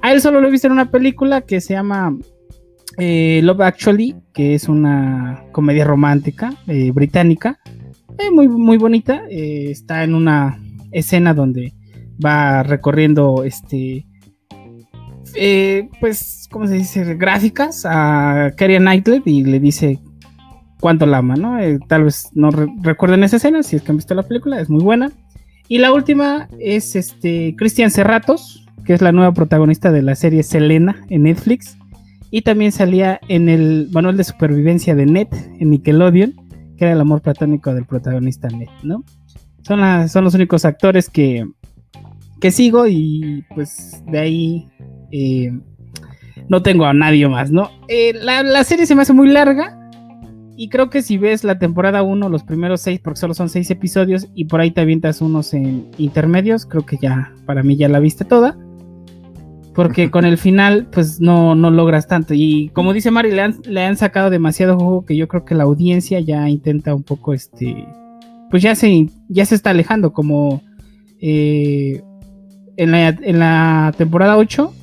A 0.01 0.11
él 0.11 0.21
solo 0.21 0.41
lo 0.41 0.47
he 0.47 0.51
visto 0.51 0.67
en 0.67 0.73
una 0.73 0.91
película 0.91 1.41
que 1.41 1.61
se 1.61 1.73
llama 1.73 2.15
eh, 2.97 3.39
Love 3.43 3.61
Actually, 3.61 4.15
que 4.33 4.53
es 4.55 4.67
una 4.67 5.43
comedia 5.51 5.85
romántica 5.85 6.53
eh, 6.67 6.91
británica, 6.91 7.59
eh, 8.17 8.29
muy, 8.31 8.47
muy 8.47 8.77
bonita. 8.77 9.21
está 9.29 10.03
en 10.03 10.13
una 10.15 10.59
escena 10.91 11.33
donde 11.33 11.73
va 12.23 12.63
recorriendo 12.63 13.43
este 13.43 14.05
pues, 16.01 16.47
¿cómo 16.51 16.67
se 16.67 16.73
dice? 16.73 17.15
Gráficas 17.15 17.85
a 17.85 18.51
Keira 18.57 18.79
Knightley 18.79 19.21
y 19.25 19.43
le 19.45 19.59
dice 19.61 19.99
cuánto 20.81 21.05
la 21.05 21.19
ama, 21.19 21.35
¿no? 21.35 21.57
Tal 21.87 22.03
vez 22.03 22.29
no 22.33 22.51
re- 22.51 22.67
recuerden 22.81 23.23
esa 23.23 23.37
escena, 23.37 23.63
si 23.63 23.77
es 23.77 23.81
que 23.81 23.91
han 23.91 23.97
visto 23.97 24.13
la 24.13 24.23
película, 24.23 24.59
es 24.59 24.69
muy 24.69 24.83
buena. 24.83 25.09
Y 25.67 25.77
la 25.77 25.93
última 25.93 26.47
es 26.59 26.95
este 26.95 27.55
Cristian 27.57 27.91
Serratos, 27.91 28.65
que 28.85 28.93
es 28.93 29.01
la 29.01 29.11
nueva 29.11 29.33
protagonista 29.33 29.91
de 29.91 30.01
la 30.01 30.15
serie 30.15 30.43
Selena 30.43 31.05
en 31.09 31.23
Netflix. 31.23 31.77
Y 32.29 32.41
también 32.41 32.71
salía 32.71 33.19
en 33.27 33.49
el 33.49 33.89
manual 33.91 34.17
de 34.17 34.23
supervivencia 34.23 34.95
de 34.95 35.05
Ned 35.05 35.27
en 35.59 35.69
Nickelodeon, 35.69 36.33
que 36.77 36.85
era 36.85 36.93
el 36.93 37.01
amor 37.01 37.21
platónico 37.21 37.73
del 37.73 37.85
protagonista 37.85 38.47
Ned, 38.47 38.69
¿no? 38.83 39.03
Son, 39.63 40.09
son 40.09 40.23
los 40.23 40.33
únicos 40.33 40.65
actores 40.65 41.09
que, 41.09 41.45
que 42.39 42.51
sigo 42.51 42.87
y 42.87 43.45
pues 43.53 44.01
de 44.07 44.19
ahí 44.19 44.69
eh, 45.11 45.51
no 46.49 46.61
tengo 46.63 46.85
a 46.85 46.93
nadie 46.93 47.27
más, 47.27 47.51
¿no? 47.51 47.69
Eh, 47.87 48.13
la, 48.13 48.43
la 48.43 48.63
serie 48.63 48.85
se 48.85 48.95
me 48.95 49.03
hace 49.03 49.13
muy 49.13 49.29
larga 49.29 49.80
y 50.57 50.69
creo 50.69 50.89
que 50.89 51.01
si 51.01 51.17
ves 51.17 51.43
la 51.43 51.59
temporada 51.59 52.03
1, 52.03 52.29
los 52.29 52.43
primeros 52.43 52.81
6, 52.81 52.99
porque 53.03 53.19
solo 53.19 53.33
son 53.33 53.49
6 53.49 53.71
episodios 53.71 54.27
y 54.35 54.45
por 54.45 54.61
ahí 54.61 54.71
te 54.71 54.81
avientas 54.81 55.21
unos 55.21 55.53
en 55.53 55.87
intermedios, 55.97 56.65
creo 56.65 56.85
que 56.85 56.97
ya, 57.01 57.33
para 57.45 57.63
mí 57.63 57.77
ya 57.77 57.89
la 57.89 57.99
viste 57.99 58.25
toda. 58.25 58.57
Porque 59.73 60.11
con 60.11 60.25
el 60.25 60.37
final, 60.39 60.87
pues 60.91 61.21
no, 61.21 61.55
no 61.55 61.71
logras 61.71 62.07
tanto. 62.07 62.33
Y 62.33 62.69
como 62.73 62.93
dice 62.93 63.11
Mari, 63.11 63.31
le 63.31 63.41
han, 63.41 63.55
le 63.65 63.81
han 63.83 63.97
sacado 63.97 64.29
demasiado 64.29 64.77
juego 64.77 65.05
que 65.05 65.15
yo 65.15 65.27
creo 65.27 65.45
que 65.45 65.55
la 65.55 65.63
audiencia 65.63 66.19
ya 66.19 66.49
intenta 66.49 66.93
un 66.93 67.03
poco, 67.03 67.33
este, 67.33 67.87
pues 68.49 68.61
ya 68.61 68.75
se, 68.75 69.07
ya 69.29 69.45
se 69.45 69.55
está 69.55 69.69
alejando, 69.69 70.11
como 70.11 70.61
eh, 71.21 72.01
en, 72.75 72.91
la, 72.91 73.09
en 73.09 73.39
la 73.39 73.93
temporada 73.97 74.37
8 74.37 74.73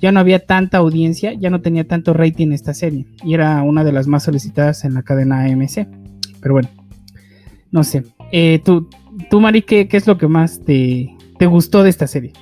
ya 0.00 0.12
no 0.12 0.20
había 0.20 0.44
tanta 0.44 0.78
audiencia, 0.78 1.34
ya 1.34 1.50
no 1.50 1.60
tenía 1.60 1.86
tanto 1.86 2.14
rating 2.14 2.52
esta 2.52 2.74
serie 2.74 3.06
y 3.22 3.34
era 3.34 3.62
una 3.62 3.84
de 3.84 3.92
las 3.92 4.06
más 4.06 4.24
solicitadas 4.24 4.84
en 4.84 4.94
la 4.94 5.02
cadena 5.02 5.44
AMC. 5.44 5.86
Pero 6.40 6.54
bueno, 6.54 6.68
no 7.70 7.84
sé. 7.84 8.04
Eh, 8.32 8.60
tú, 8.64 8.88
tú, 9.28 9.40
Mari, 9.40 9.62
¿qué, 9.62 9.88
es 9.90 10.06
lo 10.06 10.16
que 10.16 10.26
más 10.26 10.60
te, 10.64 11.14
te 11.38 11.46
gustó 11.46 11.82
de 11.82 11.90
esta 11.90 12.06
serie? 12.06 12.32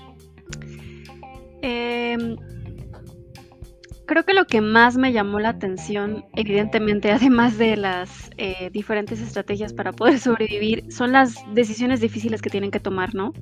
Em, 1.62 2.36
creo 4.06 4.24
que 4.24 4.34
lo 4.34 4.46
que 4.46 4.60
más 4.60 4.96
me 4.96 5.12
llamó 5.12 5.40
la 5.40 5.50
atención, 5.50 6.24
evidentemente, 6.36 7.10
además 7.12 7.58
de 7.58 7.76
las 7.76 8.30
eh, 8.36 8.70
diferentes 8.72 9.20
estrategias 9.20 9.72
para 9.72 9.92
poder 9.92 10.20
sobrevivir, 10.20 10.92
son 10.92 11.12
las 11.12 11.34
decisiones 11.54 12.00
difíciles 12.00 12.40
que 12.40 12.50
tienen 12.50 12.70
que 12.70 12.80
tomar, 12.80 13.14
¿no? 13.14 13.32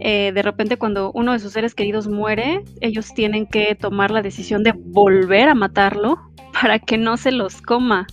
Eh, 0.00 0.32
de 0.32 0.42
repente 0.42 0.76
cuando 0.76 1.10
uno 1.12 1.32
de 1.32 1.38
sus 1.38 1.52
seres 1.52 1.74
queridos 1.74 2.08
muere, 2.08 2.62
ellos 2.80 3.14
tienen 3.14 3.46
que 3.46 3.74
tomar 3.74 4.10
la 4.10 4.22
decisión 4.22 4.62
de 4.62 4.72
volver 4.72 5.48
a 5.48 5.54
matarlo 5.54 6.18
para 6.60 6.78
que 6.78 6.98
no 6.98 7.16
se 7.16 7.32
los 7.32 7.62
coma. 7.62 8.06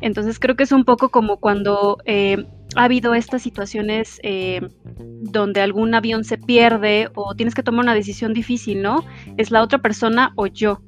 Entonces 0.00 0.38
creo 0.38 0.56
que 0.56 0.64
es 0.64 0.72
un 0.72 0.84
poco 0.84 1.10
como 1.10 1.38
cuando 1.38 1.98
eh, 2.04 2.46
ha 2.76 2.84
habido 2.84 3.14
estas 3.14 3.42
situaciones 3.42 4.18
eh, 4.22 4.60
donde 4.96 5.60
algún 5.60 5.94
avión 5.94 6.24
se 6.24 6.36
pierde 6.36 7.08
o 7.14 7.34
tienes 7.34 7.54
que 7.54 7.62
tomar 7.62 7.84
una 7.84 7.94
decisión 7.94 8.34
difícil, 8.34 8.82
¿no? 8.82 9.04
Es 9.36 9.50
la 9.50 9.62
otra 9.62 9.78
persona 9.78 10.32
o 10.36 10.46
yo. 10.46 10.80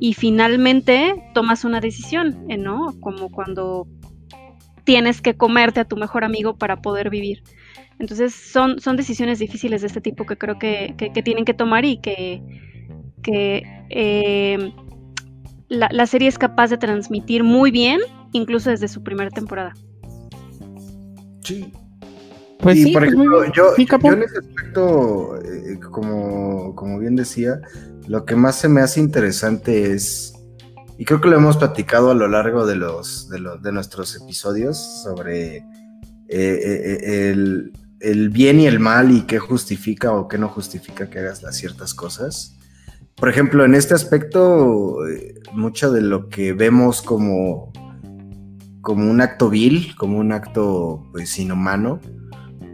Y 0.00 0.14
finalmente 0.14 1.14
tomas 1.32 1.64
una 1.64 1.80
decisión, 1.80 2.46
¿no? 2.58 2.94
Como 3.00 3.30
cuando 3.30 3.86
tienes 4.84 5.20
que 5.20 5.36
comerte 5.36 5.80
a 5.80 5.84
tu 5.84 5.96
mejor 5.96 6.24
amigo 6.24 6.56
para 6.56 6.82
poder 6.82 7.08
vivir. 7.08 7.42
Entonces 7.98 8.34
son, 8.34 8.80
son 8.80 8.96
decisiones 8.96 9.38
difíciles 9.38 9.82
de 9.82 9.86
este 9.86 10.00
tipo 10.00 10.26
que 10.26 10.36
creo 10.36 10.58
que, 10.58 10.94
tienen 11.24 11.44
que 11.44 11.54
tomar 11.54 11.84
y 11.84 11.98
que, 11.98 12.42
eh, 13.90 14.72
la, 15.68 16.06
serie 16.06 16.28
es 16.28 16.38
capaz 16.38 16.68
de 16.68 16.78
transmitir 16.78 17.44
muy 17.44 17.70
bien, 17.70 18.00
incluso 18.32 18.70
desde 18.70 18.88
su 18.88 19.02
primera 19.02 19.30
temporada. 19.30 19.72
Sí. 21.42 21.72
Pues 22.58 22.76
sí, 22.76 22.92
por 22.92 23.02
pues 23.02 23.12
ejemplo, 23.12 23.52
yo, 23.52 23.74
en 23.76 24.22
ese 24.22 24.38
aspecto, 24.38 25.36
eh, 25.36 25.80
como, 25.90 26.74
como 26.76 26.98
bien 26.98 27.16
decía, 27.16 27.60
lo 28.06 28.24
que 28.24 28.36
más 28.36 28.56
se 28.56 28.68
me 28.68 28.80
hace 28.80 29.00
interesante 29.00 29.92
es, 29.92 30.34
y 30.98 31.04
creo 31.04 31.20
que 31.20 31.28
lo 31.28 31.36
hemos 31.36 31.56
platicado 31.56 32.12
a 32.12 32.14
lo 32.14 32.28
largo 32.28 32.66
de 32.66 32.76
los 32.76 33.28
de, 33.28 33.40
de 33.60 33.72
nuestros 33.72 34.14
episodios 34.14 34.76
sobre 35.02 35.64
eh, 36.28 37.30
el, 37.30 37.72
el 38.00 38.30
bien 38.30 38.60
y 38.60 38.66
el 38.66 38.80
mal 38.80 39.10
y 39.12 39.22
qué 39.22 39.38
justifica 39.38 40.12
o 40.12 40.28
qué 40.28 40.38
no 40.38 40.48
justifica 40.48 41.08
que 41.08 41.20
hagas 41.20 41.42
las 41.42 41.56
ciertas 41.56 41.94
cosas. 41.94 42.58
Por 43.14 43.28
ejemplo, 43.28 43.64
en 43.64 43.74
este 43.74 43.94
aspecto, 43.94 45.06
eh, 45.06 45.34
mucho 45.52 45.92
de 45.92 46.00
lo 46.00 46.28
que 46.28 46.52
vemos 46.52 47.02
como, 47.02 47.72
como 48.80 49.08
un 49.08 49.20
acto 49.20 49.48
vil, 49.48 49.94
como 49.96 50.18
un 50.18 50.32
acto 50.32 51.08
pues 51.12 51.38
inhumano, 51.38 52.00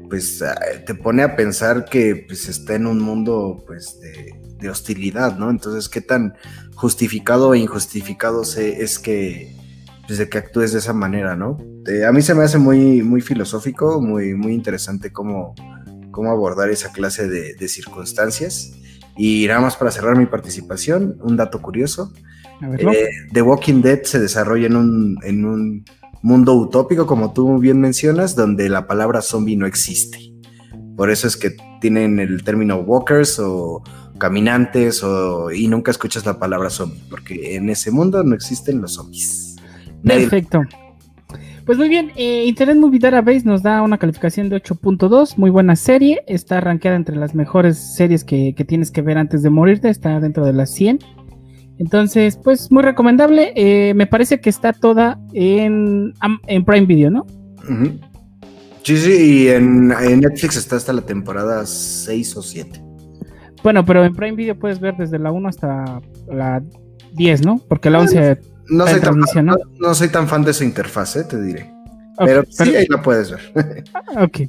pues 0.09 0.41
ah, 0.41 0.59
te 0.87 0.95
pone 0.95 1.23
a 1.23 1.37
pensar 1.37 1.85
que 1.85 2.25
pues 2.27 2.49
está 2.49 2.77
en 2.77 2.87
un 2.87 3.01
mundo 3.01 3.63
pues 3.67 4.01
de, 4.01 4.71
hostilidad, 4.71 5.39
¿no? 5.39 5.51
Entonces, 5.51 5.89
¿qué 5.89 6.01
tan 6.01 6.35
justificado 6.75 7.55
e 7.55 7.59
injustificado 7.59 8.43
es 8.43 8.99
que 8.99 9.55
pues, 10.09 10.19
de 10.19 10.29
que 10.29 10.39
actúes 10.39 10.73
de 10.73 10.79
esa 10.79 10.95
manera, 10.95 11.37
¿no? 11.37 11.59
a 12.07 12.13
mí 12.13 12.23
se 12.23 12.35
me 12.35 12.43
hace 12.43 12.59
muy, 12.59 13.03
muy 13.03 13.21
filosófico, 13.21 14.01
muy, 14.01 14.35
muy 14.35 14.55
interesante 14.55 15.13
cómo, 15.13 15.55
cómo 16.11 16.31
abordar 16.31 16.71
esa 16.71 16.93
clase 16.93 17.29
de, 17.29 17.69
circunstancias. 17.69 18.73
Y 19.17 19.47
nada 19.47 19.61
más 19.61 19.77
para 19.77 19.91
cerrar 19.91 20.17
mi 20.17 20.27
participación, 20.27 21.19
un 21.23 21.37
dato 21.37 21.61
curioso. 21.61 22.13
Eh, 22.79 23.09
The 23.33 23.43
Walking 23.43 23.83
Dead 23.83 24.03
se 24.03 24.19
desarrolla 24.19 24.67
en 24.67 24.77
un, 24.77 25.19
en 25.23 25.45
un 25.45 25.85
mundo 26.23 26.55
utópico, 26.55 27.07
como 27.07 27.33
tú 27.33 27.59
bien 27.59 27.81
mencionas, 27.81 28.35
donde 28.35 28.69
la 28.69 28.87
palabra 28.87 29.23
zombie 29.23 29.57
no 29.57 29.67
existe. 29.67 30.33
Por 30.97 31.11
eso 31.11 31.27
es 31.27 31.37
que 31.37 31.57
tienen 31.81 32.19
el 32.19 32.45
término 32.45 32.81
walkers 32.81 33.39
o 33.39 33.83
caminantes 34.19 35.03
o, 35.03 35.51
y 35.51 35.69
nunca 35.69 35.91
escuchas 35.91 36.27
la 36.27 36.39
palabra 36.39 36.71
zombie, 36.71 37.03
porque 37.09 37.57
en 37.57 37.71
ese 37.71 37.91
mundo 37.91 38.23
no 38.25 38.35
existen 38.35 38.81
los 38.81 38.95
zombies. 38.95 39.48
Perfecto. 40.03 40.63
Pues 41.69 41.77
muy 41.77 41.91
bien, 41.91 42.13
eh, 42.17 42.47
Internet 42.47 42.79
Movie 42.79 42.99
Database 42.99 43.43
nos 43.45 43.63
da 43.63 43.83
una 43.83 43.99
calificación 43.99 44.49
de 44.49 44.57
8.2, 44.57 45.37
muy 45.37 45.51
buena 45.51 45.77
serie, 45.77 46.23
está 46.27 46.63
rankeada 46.63 46.97
entre 46.97 47.15
las 47.15 47.35
mejores 47.35 47.77
series 47.77 48.25
que, 48.25 48.55
tienes 48.67 48.91
que 48.91 49.03
ver 49.03 49.19
antes 49.19 49.43
de 49.43 49.51
morirte, 49.51 49.91
está 49.91 50.19
dentro 50.19 50.47
de 50.47 50.55
las 50.55 50.71
100. 50.73 51.01
Entonces, 51.77 52.39
pues 52.43 52.73
muy 52.73 52.83
recomendable, 52.83 53.53
eh, 53.55 53.93
me 53.93 54.07
parece 54.07 54.41
que 54.41 54.49
está 54.49 54.73
toda 54.73 55.21
en, 55.35 56.15
en 56.47 56.65
Prime 56.65 56.87
Video, 56.87 57.11
¿no? 57.11 57.27
Sí, 58.83 58.97
sí, 58.97 59.43
y 59.43 59.49
en, 59.49 59.89
Netflix 59.89 60.57
está 60.57 60.77
hasta 60.77 60.95
la 60.95 61.03
temporada 61.03 61.67
6 61.67 62.37
o 62.39 62.43
7. 62.43 62.83
Bueno, 63.63 63.85
pero 63.85 64.07
en 64.07 64.15
Prime 64.15 64.37
Video 64.37 64.59
puedes 64.59 64.81
ver 64.81 64.97
desde 64.97 65.19
la 65.19 65.31
1 65.31 65.47
hasta 65.47 66.01
la 66.33 66.63
10, 67.13 67.45
¿no? 67.45 67.61
Porque 67.69 67.91
la 67.91 68.01
11 68.01 68.39
no 68.71 68.87
soy, 68.87 69.01
tan 69.01 69.23
fan, 69.23 69.47
no, 69.79 69.95
soy 69.95 70.09
tan 70.09 70.29
fan 70.29 70.45
de 70.45 70.53
su 70.53 70.65
interfaz, 70.65 71.17
eh, 71.17 71.25
te 71.25 71.41
diré. 71.41 71.73
pero 72.19 72.45
sí, 72.49 72.75
ahí 72.75 72.87
la 72.89 73.03
puedes 73.03 73.31
ver. 73.31 73.85
Ah, 74.15 74.25
ok. 74.25 74.41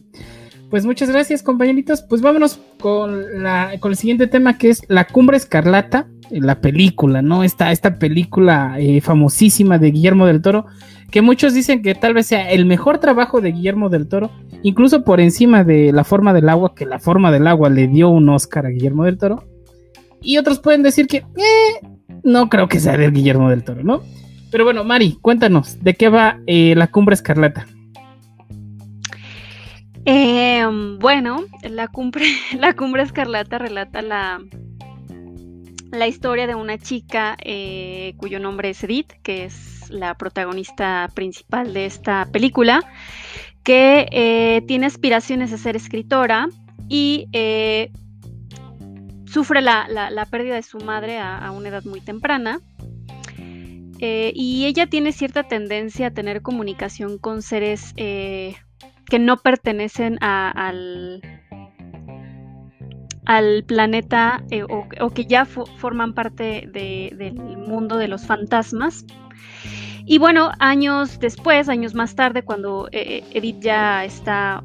Pues 0.70 0.86
muchas 0.86 1.10
gracias, 1.10 1.42
compañeritos. 1.42 2.04
Pues 2.04 2.22
vámonos 2.22 2.60
con, 2.80 3.42
la, 3.42 3.72
con 3.80 3.92
el 3.92 3.98
siguiente 3.98 4.28
tema 4.28 4.58
que 4.58 4.70
es 4.70 4.84
La 4.88 5.06
Cumbre 5.06 5.36
Escarlata, 5.36 6.08
la 6.30 6.62
película, 6.62 7.24
¿no? 7.24 7.44
Esta, 7.44 7.72
esta 7.72 7.98
película 7.98 8.76
eh, 8.78 9.02
famosísima 9.02 9.80
de 9.80 9.90
Guillermo 9.90 10.28
del 10.28 10.42
Toro, 10.44 10.68
que 11.10 11.24
muchos 11.24 11.56
dicen 11.56 11.82
que 11.82 11.96
tal 11.96 12.14
vez 12.14 12.28
sea 12.28 12.52
el 12.52 12.66
mejor 12.66 13.00
trabajo 13.00 13.42
de 13.42 13.52
Guillermo 13.52 13.90
del 13.90 14.08
Toro, 14.08 14.30
incluso 14.62 15.04
por 15.04 15.20
encima 15.20 15.64
de 15.64 15.92
La 15.92 16.04
Forma 16.04 16.34
del 16.34 16.50
Agua, 16.50 16.76
que 16.76 16.86
La 16.86 17.00
Forma 17.00 17.32
del 17.32 17.48
Agua 17.48 17.70
le 17.70 17.88
dio 17.88 18.10
un 18.10 18.30
Oscar 18.30 18.68
a 18.68 18.70
Guillermo 18.70 19.06
del 19.06 19.18
Toro. 19.18 19.44
Y 20.22 20.38
otros 20.38 20.60
pueden 20.60 20.84
decir 20.84 21.08
que, 21.08 21.18
eh, 21.18 21.88
no 22.24 22.50
creo 22.50 22.68
que 22.68 22.80
sea 22.80 22.98
de 22.98 23.10
Guillermo 23.12 23.50
del 23.50 23.64
Toro, 23.64 23.84
¿no? 23.84 24.02
Pero 24.52 24.64
bueno, 24.64 24.84
Mari, 24.84 25.18
cuéntanos, 25.22 25.82
¿de 25.84 25.94
qué 25.94 26.10
va 26.10 26.40
eh, 26.48 26.74
la 26.76 26.88
cumbre 26.88 27.14
escarlata? 27.14 27.68
Em, 30.06 30.98
bueno, 30.98 31.44
la 31.70 31.88
cumbre, 31.88 32.26
la 32.58 32.74
cumbre 32.74 33.04
escarlata 33.04 33.60
relata 33.60 34.02
la, 34.02 34.42
la 35.92 36.08
historia 36.08 36.48
de 36.48 36.56
una 36.56 36.78
chica 36.78 37.38
eh, 37.44 38.14
cuyo 38.18 38.40
nombre 38.40 38.72
es 38.72 38.84
Edith, 38.84 39.14
que 39.22 39.46
es 39.46 39.90
la 39.90 40.16
protagonista 40.16 41.10
principal 41.14 41.74
de 41.74 41.86
esta 41.86 42.28
película, 42.32 42.84
que 43.64 44.08
eh, 44.12 44.64
tiene 44.68 44.88
aspiraciones 44.88 45.52
de 45.52 45.58
ser 45.58 45.76
escritora 45.76 46.50
y 46.88 47.28
sufre 49.32 49.62
la, 49.62 50.28
pérdida 50.30 50.56
de 50.56 50.64
su 50.64 50.80
madre 50.80 51.20
a, 51.20 51.52
una 51.52 51.70
edad 51.70 51.84
muy 51.84 52.02
temprana. 52.02 52.60
Eh, 54.02 54.32
y 54.34 54.66
ella 54.66 54.88
tiene 54.88 55.12
cierta 55.12 55.44
tendencia 55.44 56.08
a 56.08 56.12
tener 56.12 56.42
comunicación 56.42 57.18
con 57.18 57.42
seres 57.42 57.94
eh, 57.98 58.56
que 59.06 59.20
no 59.20 59.36
pertenecen 59.38 60.18
al, 60.24 61.22
al 63.26 63.64
planeta 63.66 64.42
eh, 64.52 64.64
o, 64.64 65.10
que 65.10 65.26
ya 65.26 65.46
forman 65.46 66.14
parte 66.14 66.70
del 66.72 67.36
mundo 67.36 67.98
de 67.98 68.08
los 68.08 68.26
fantasmas. 68.26 69.06
Y 70.06 70.18
bueno, 70.18 70.52
años 70.60 71.20
después, 71.20 71.68
años 71.70 71.94
más 71.94 72.16
tarde, 72.16 72.42
cuando 72.42 72.88
Edith 72.92 73.60
ya 73.60 74.06
está 74.06 74.64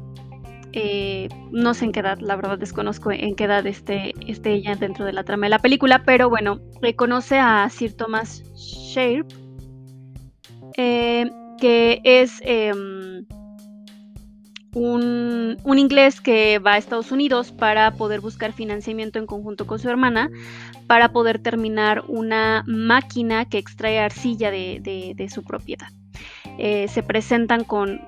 eh, 0.77 1.29
no 1.51 1.73
sé 1.73 1.85
en 1.85 1.93
qué 1.93 2.01
edad, 2.01 2.19
la 2.19 2.35
verdad 2.35 2.59
desconozco 2.59 3.09
en 3.09 3.33
qué 3.35 3.45
edad 3.45 3.65
esté, 3.65 4.13
ella 4.27 4.75
dentro 4.75 5.05
de 5.05 5.13
la 5.13 5.23
trama 5.23 5.45
de 5.45 5.51
la 5.51 5.59
película, 5.59 6.03
pero 6.03 6.29
bueno, 6.29 6.59
reconoce 6.81 7.37
a 7.39 7.69
Sir 7.69 7.95
Thomas 7.95 8.43
Sharpe, 8.55 9.33
eh, 10.75 11.31
que 11.61 12.01
es 12.03 12.41
em, 12.43 13.25
un, 14.73 15.57
un, 15.63 15.79
inglés 15.79 16.19
que 16.19 16.59
va 16.59 16.73
a 16.73 16.77
Estados 16.77 17.13
Unidos 17.13 17.53
para 17.53 17.91
poder 17.91 18.19
buscar 18.19 18.51
financiamiento 18.51 19.17
en 19.17 19.27
conjunto 19.27 19.65
con 19.65 19.79
su 19.79 19.89
hermana, 19.89 20.29
para 20.87 21.13
poder 21.13 21.39
terminar 21.39 22.03
una 22.09 22.65
máquina 22.67 23.45
que 23.45 23.59
extrae 23.59 23.97
arcilla 23.97 24.51
de 24.51 25.29
su 25.33 25.41
propiedad. 25.41 25.87
Eh, 26.57 26.87
se 26.87 27.03
presentan 27.03 27.63
con, 27.65 27.99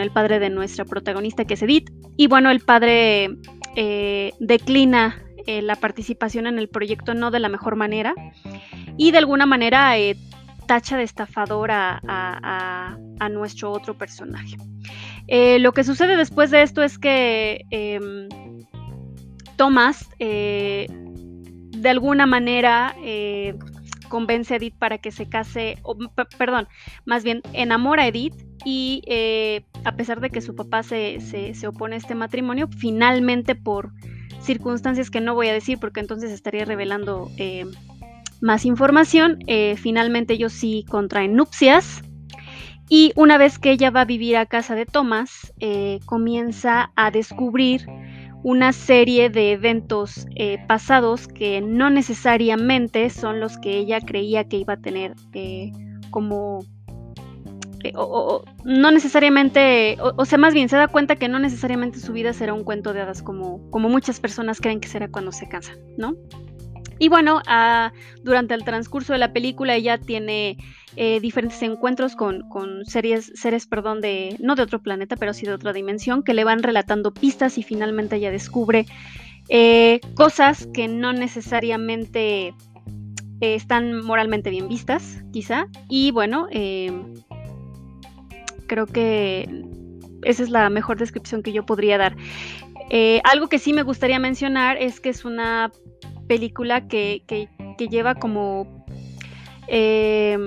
el 0.00 0.10
padre 0.10 0.38
de 0.38 0.50
nuestra 0.50 0.84
protagonista, 0.84 1.44
que 1.44 1.54
es 1.54 1.62
Edith. 1.62 1.90
Y 2.16 2.26
bueno, 2.28 2.50
el 2.50 2.60
padre 2.60 3.36
eh, 3.76 4.32
declina 4.40 5.22
eh, 5.46 5.62
la 5.62 5.76
participación 5.76 6.46
en 6.46 6.58
el 6.58 6.68
proyecto 6.68 7.14
no 7.14 7.30
de 7.30 7.40
la 7.40 7.48
mejor 7.48 7.76
manera 7.76 8.14
y 8.96 9.10
de 9.10 9.18
alguna 9.18 9.44
manera 9.44 9.92
tacha 10.66 10.96
de 10.96 11.02
estafador 11.02 11.70
a, 11.70 12.00
a, 12.06 13.28
nuestro 13.28 13.70
otro 13.70 13.94
personaje. 13.94 14.56
lo 15.58 15.72
que 15.72 15.84
sucede 15.84 16.16
después 16.16 16.50
de 16.50 16.62
esto 16.62 16.82
es 16.82 16.98
que 16.98 17.64
em, 17.70 18.28
Thomas 19.56 20.08
de 20.18 20.88
alguna 21.90 22.24
manera 22.24 22.94
convence 24.08 24.54
a 24.54 24.56
Edith 24.56 24.76
para 24.78 24.98
que 24.98 25.10
se 25.10 25.28
case, 25.28 25.78
perdón, 26.38 26.68
más 27.04 27.24
bien 27.24 27.42
enamora 27.52 28.04
a 28.04 28.08
Edith 28.08 28.34
y 28.64 29.02
eh, 29.06 29.64
a 29.84 29.96
pesar 29.96 30.20
de 30.20 30.30
que 30.30 30.40
su 30.40 30.54
papá 30.54 30.82
se, 30.82 31.20
se, 31.20 31.66
opone 31.66 31.96
a 31.96 31.98
este 31.98 32.14
matrimonio, 32.14 32.68
finalmente 32.68 33.54
por 33.54 33.92
circunstancias 34.40 35.10
que 35.10 35.20
no 35.20 35.34
voy 35.34 35.48
a 35.48 35.52
decir 35.52 35.78
porque 35.78 36.00
entonces 36.00 36.30
estaría 36.30 36.64
revelando 36.64 37.30
eh, 37.36 37.66
más 38.40 38.64
información, 38.64 39.38
finalmente 39.76 40.34
ellos 40.34 40.52
sí 40.52 40.84
contraen 40.88 41.34
nupcias. 41.34 42.02
Y 42.90 43.12
una 43.16 43.38
vez 43.38 43.58
que 43.58 43.70
ella 43.70 43.90
va 43.90 44.02
a 44.02 44.04
vivir 44.04 44.36
a 44.36 44.44
casa 44.44 44.74
de 44.74 44.84
Thomas, 44.84 45.54
comienza 46.04 46.92
a 46.94 47.10
descubrir 47.10 47.86
una 48.44 48.74
serie 48.74 49.30
de 49.30 49.52
eventos 49.52 50.26
eh, 50.36 50.58
pasados 50.68 51.26
que 51.26 51.62
no 51.62 51.88
necesariamente 51.88 53.08
son 53.08 53.40
los 53.40 53.56
que 53.56 53.78
ella 53.78 54.00
creía 54.02 54.44
que 54.44 54.58
iba 54.58 54.74
a 54.74 54.76
tener 54.76 55.14
eh, 55.32 55.72
como... 56.10 56.60
Eh, 57.82 57.92
o, 57.96 58.44
no 58.64 58.90
necesariamente, 58.90 59.96
o, 59.98 60.24
sea, 60.26 60.38
más 60.38 60.52
bien 60.52 60.68
se 60.68 60.76
da 60.76 60.88
cuenta 60.88 61.16
que 61.16 61.28
no 61.28 61.38
necesariamente 61.38 61.98
su 61.98 62.12
vida 62.12 62.34
será 62.34 62.52
un 62.52 62.64
cuento 62.64 62.92
de 62.92 63.00
hadas 63.00 63.22
como, 63.22 63.70
como 63.70 63.88
muchas 63.88 64.20
personas 64.20 64.60
creen 64.60 64.80
que 64.80 64.88
será 64.88 65.08
cuando 65.08 65.32
se 65.32 65.48
cansan, 65.48 65.78
¿no? 65.96 66.14
Y 66.98 67.08
bueno, 67.08 67.40
ah, 67.46 67.92
durante 68.22 68.54
el 68.54 68.64
transcurso 68.64 69.12
de 69.12 69.18
la 69.18 69.32
película 69.32 69.74
ella 69.74 69.98
tiene 69.98 70.56
eh, 70.96 71.18
diferentes 71.18 71.60
encuentros 71.62 72.14
con, 72.14 72.44
series, 72.84 73.32
seres, 73.34 73.66
perdón, 73.66 74.00
de, 74.00 74.36
no 74.38 74.54
de 74.54 74.62
otro 74.62 74.80
planeta, 74.80 75.16
pero 75.16 75.34
sí 75.34 75.44
de 75.44 75.52
otra 75.52 75.72
dimensión, 75.72 76.22
que 76.22 76.34
le 76.34 76.44
van 76.44 76.62
relatando 76.62 77.12
pistas 77.12 77.58
y 77.58 77.64
finalmente 77.64 78.16
ella 78.16 78.30
descubre 78.30 78.86
eh, 79.48 80.00
cosas 80.14 80.68
que 80.72 80.86
no 80.86 81.12
necesariamente 81.12 82.54
eh, 83.40 83.54
están 83.54 84.04
moralmente 84.04 84.50
bien 84.50 84.68
vistas, 84.68 85.24
quizá. 85.32 85.66
Y 85.88 86.12
bueno, 86.12 86.46
creo 88.68 88.86
que 88.86 89.64
esa 90.22 90.44
es 90.44 90.50
la 90.50 90.70
mejor 90.70 90.98
descripción 90.98 91.42
que 91.42 91.52
yo 91.52 91.66
podría 91.66 91.98
dar. 91.98 92.16
algo 93.24 93.48
que 93.48 93.58
sí 93.58 93.72
me 93.72 93.82
gustaría 93.82 94.20
mencionar 94.20 94.76
es 94.76 95.00
que 95.00 95.08
es 95.08 95.24
una 95.24 95.72
película 96.26 96.86
que, 96.86 97.22
que, 97.26 97.88
lleva 97.88 98.14
como... 98.14 98.84
Eh, 99.68 100.38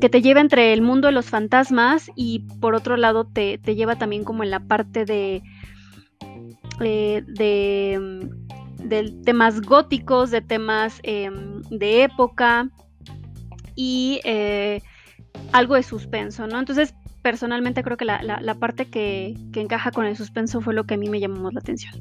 que 0.00 0.08
te 0.08 0.22
lleva 0.22 0.40
entre 0.40 0.72
el 0.72 0.82
mundo 0.82 1.08
de 1.08 1.12
los 1.12 1.26
fantasmas 1.26 2.10
y 2.14 2.40
por 2.60 2.74
otro 2.74 2.96
lado 2.96 3.24
te, 3.24 3.58
lleva 3.58 3.96
también 3.96 4.24
como 4.24 4.42
en 4.44 4.50
la 4.50 4.60
parte 4.60 5.04
de, 5.04 5.42
eh, 6.80 7.22
de, 7.26 9.12
temas 9.24 9.60
góticos, 9.60 10.30
de 10.30 10.40
temas 10.40 11.00
em, 11.02 11.62
de 11.70 12.04
época 12.04 12.70
y 13.74 14.20
eh, 14.24 14.80
algo 15.52 15.74
de 15.74 15.82
suspenso, 15.82 16.46
¿no? 16.46 16.58
Entonces, 16.58 16.94
personalmente 17.22 17.82
creo 17.82 17.96
que 17.96 18.04
la, 18.04 18.22
la 18.22 18.54
parte 18.54 18.86
que, 18.86 19.34
que 19.52 19.60
encaja 19.60 19.90
con 19.90 20.06
el 20.06 20.16
suspenso 20.16 20.60
fue 20.60 20.74
lo 20.74 20.84
que 20.84 20.94
a 20.94 20.96
mí 20.96 21.08
me 21.08 21.20
llamó 21.20 21.42
más 21.42 21.54
la 21.54 21.60
atención. 21.60 21.94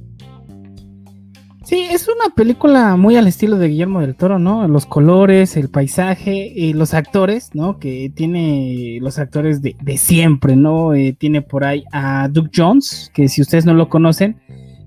Sí, 1.66 1.88
es 1.92 2.08
una 2.08 2.34
película 2.34 2.96
muy 2.96 3.18
al 3.18 3.28
estilo 3.28 3.58
de 3.58 3.68
Guillermo 3.68 4.00
del 4.00 4.16
Toro, 4.16 4.40
¿no? 4.40 4.68
Los 4.68 4.86
colores, 4.86 5.58
el 5.58 5.70
paisaje, 5.70 6.52
y 6.56 6.74
los 6.74 6.94
actores, 6.94 7.50
¿no? 7.54 7.80
Que 7.80 8.12
tiene 8.16 8.98
los 9.02 9.20
actores 9.20 9.62
de, 9.62 9.76
siempre, 9.98 10.56
¿no? 10.56 10.94
Eh, 10.94 11.14
tiene 11.18 11.42
por 11.42 11.66
ahí 11.66 11.84
a 11.92 12.30
Duke 12.30 12.52
Jones, 12.56 13.12
que 13.14 13.28
si 13.28 13.42
ustedes 13.42 13.66
no 13.66 13.74
lo 13.74 13.90
conocen, 13.90 14.38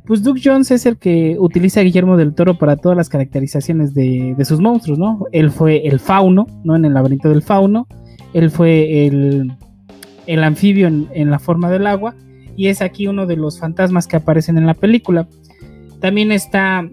pues 0.07 0.23
Duke 0.23 0.41
Jones 0.43 0.71
es 0.71 0.87
el 0.87 0.97
que 0.97 1.37
utiliza 1.39 1.81
a 1.81 1.83
Guillermo 1.85 2.17
del 2.17 2.35
Toro 2.35 2.57
para 2.57 2.77
todas 2.77 2.97
las 2.97 3.11
caracterizaciones 3.11 3.93
de, 3.95 4.35
sus 4.45 4.61
monstruos, 4.61 4.99
¿no? 4.99 5.27
Él 5.31 5.51
fue 5.51 5.87
el 5.87 6.01
fauno, 6.01 6.47
¿no? 6.65 6.75
En 6.75 6.87
el 6.87 6.95
laberinto 6.95 7.29
del 7.29 7.43
fauno, 7.43 7.87
él 8.33 8.51
fue 8.51 9.07
el, 9.07 9.53
el 10.27 10.43
anfibio 10.43 10.87
en 10.89 11.31
la 11.31 11.39
forma 11.39 11.71
del 11.71 11.87
agua, 11.87 12.15
y 12.57 12.69
es 12.69 12.83
aquí 12.83 13.07
uno 13.07 13.27
de 13.27 13.37
los 13.37 13.59
fantasmas 13.59 14.07
que 14.07 14.17
aparecen 14.17 14.59
en 14.59 14.67
la 14.67 14.75
película. 14.75 15.27
También 16.03 16.33
está 16.33 16.91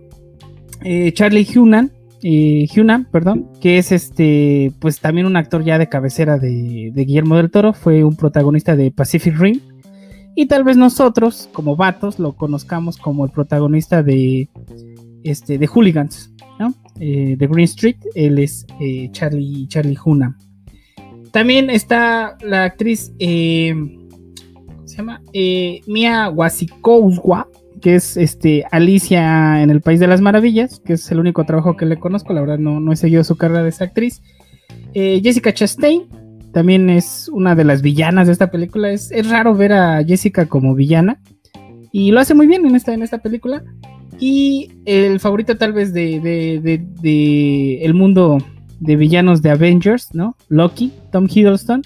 eh, 0.84 1.12
Charlie 1.14 1.48
Hunan, 1.56 1.92
eh, 2.22 2.68
Hunan, 2.78 3.06
perdón, 3.06 3.50
que 3.60 3.80
es 3.80 3.92
este, 3.92 4.72
pues 4.80 5.00
también 5.00 5.26
un 5.26 5.36
actor 5.36 5.64
ya 5.64 5.80
de 5.80 5.90
cabecera 5.90 6.38
de, 6.38 6.92
Guillermo 6.96 7.36
del 7.36 7.50
Toro, 7.50 7.74
fue 7.74 8.04
un 8.04 8.16
protagonista 8.16 8.76
de 8.76 8.92
Pacific 8.92 9.36
Rim. 9.36 9.62
Y 10.36 10.46
tal 10.46 10.64
vez 10.64 10.78
nosotros, 10.78 11.50
como 11.54 11.76
vatos, 11.76 12.20
lo 12.20 12.34
conozcamos 12.34 12.98
como 12.98 13.26
el 13.26 13.32
protagonista 13.32 14.04
de, 14.04 14.48
este, 15.24 15.58
de 15.58 15.66
Hooligans, 15.66 16.32
¿no? 16.60 16.76
Eh, 17.00 17.36
de 17.36 17.48
Green 17.48 17.66
Street, 17.66 17.98
él 18.14 18.38
es 18.38 18.68
Charlie, 19.12 19.68
Charlie 19.68 19.98
Hunan. 20.06 20.38
También 21.32 21.72
está 21.72 22.38
la 22.42 22.66
actriz, 22.66 23.12
¿cómo 23.18 24.88
se 24.88 24.98
llama? 24.98 25.20
Mia 25.88 26.30
Wasikowska, 26.30 27.48
que 27.80 27.96
es 27.96 28.18
este 28.18 28.66
Alicia 28.72 29.62
en 29.62 29.70
el 29.70 29.82
País 29.82 30.00
de 30.00 30.08
las 30.08 30.22
Maravillas, 30.22 30.82
que 30.86 30.94
es 30.94 31.12
el 31.12 31.20
único 31.20 31.44
trabajo 31.46 31.76
que 31.76 31.86
le 31.86 31.98
conozco, 31.98 32.34
la 32.34 32.42
verdad 32.42 32.60
no, 32.60 32.80
no 32.80 32.92
he 32.92 32.96
seguido 32.96 33.24
su 33.24 33.38
carrera 33.38 33.64
de 33.64 33.74
actriz. 33.80 34.22
Eh, 34.94 35.22
Jessica 35.24 35.54
Chastain 35.54 36.08
también 36.52 36.90
es 36.90 37.30
una 37.32 37.56
de 37.56 37.64
las 37.64 37.82
villanas 37.82 38.28
de 38.28 38.34
esta 38.34 38.52
película. 38.52 38.92
Es, 38.92 39.12
raro 39.30 39.56
ver 39.56 39.74
a 39.74 40.04
Jessica 40.04 40.48
como 40.48 40.76
villana 40.76 41.20
y 41.92 42.12
lo 42.12 42.20
hace 42.20 42.34
muy 42.34 42.48
bien 42.48 42.66
en 42.66 42.76
esta, 42.76 42.94
en 42.94 43.04
esta 43.04 43.20
película. 43.20 43.64
Y 44.20 44.72
el 44.86 45.20
favorito 45.20 45.58
tal 45.58 45.74
vez 45.74 45.94
de, 45.94 46.20
de, 46.20 47.86
el 47.86 47.94
mundo 47.94 48.38
de 48.80 48.96
villanos 48.96 49.42
de 49.42 49.52
Avengers, 49.52 50.14
¿no? 50.14 50.36
Loki, 50.50 50.92
Tom 51.12 51.28
Hiddleston. 51.30 51.82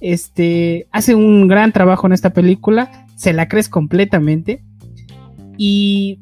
Este 0.00 0.86
hace 0.92 1.14
un 1.14 1.48
gran 1.48 1.72
trabajo 1.72 2.06
en 2.06 2.12
esta 2.12 2.30
película, 2.30 3.06
se 3.16 3.32
la 3.32 3.48
crees 3.48 3.68
completamente 3.68 4.62
y 5.56 6.20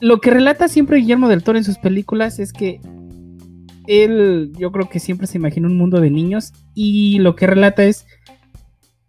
lo 0.00 0.20
que 0.20 0.30
relata 0.30 0.68
siempre 0.68 0.98
Guillermo 0.98 1.28
del 1.28 1.42
Toro 1.42 1.58
en 1.58 1.64
sus 1.64 1.78
películas 1.78 2.38
es 2.38 2.52
que 2.52 2.80
él, 3.86 4.52
yo 4.58 4.72
creo 4.72 4.88
que 4.88 5.00
siempre 5.00 5.26
se 5.26 5.38
imagina 5.38 5.68
un 5.68 5.76
mundo 5.76 6.00
de 6.00 6.10
niños 6.10 6.52
y 6.74 7.18
lo 7.18 7.36
que 7.36 7.46
relata 7.46 7.84
es 7.84 8.06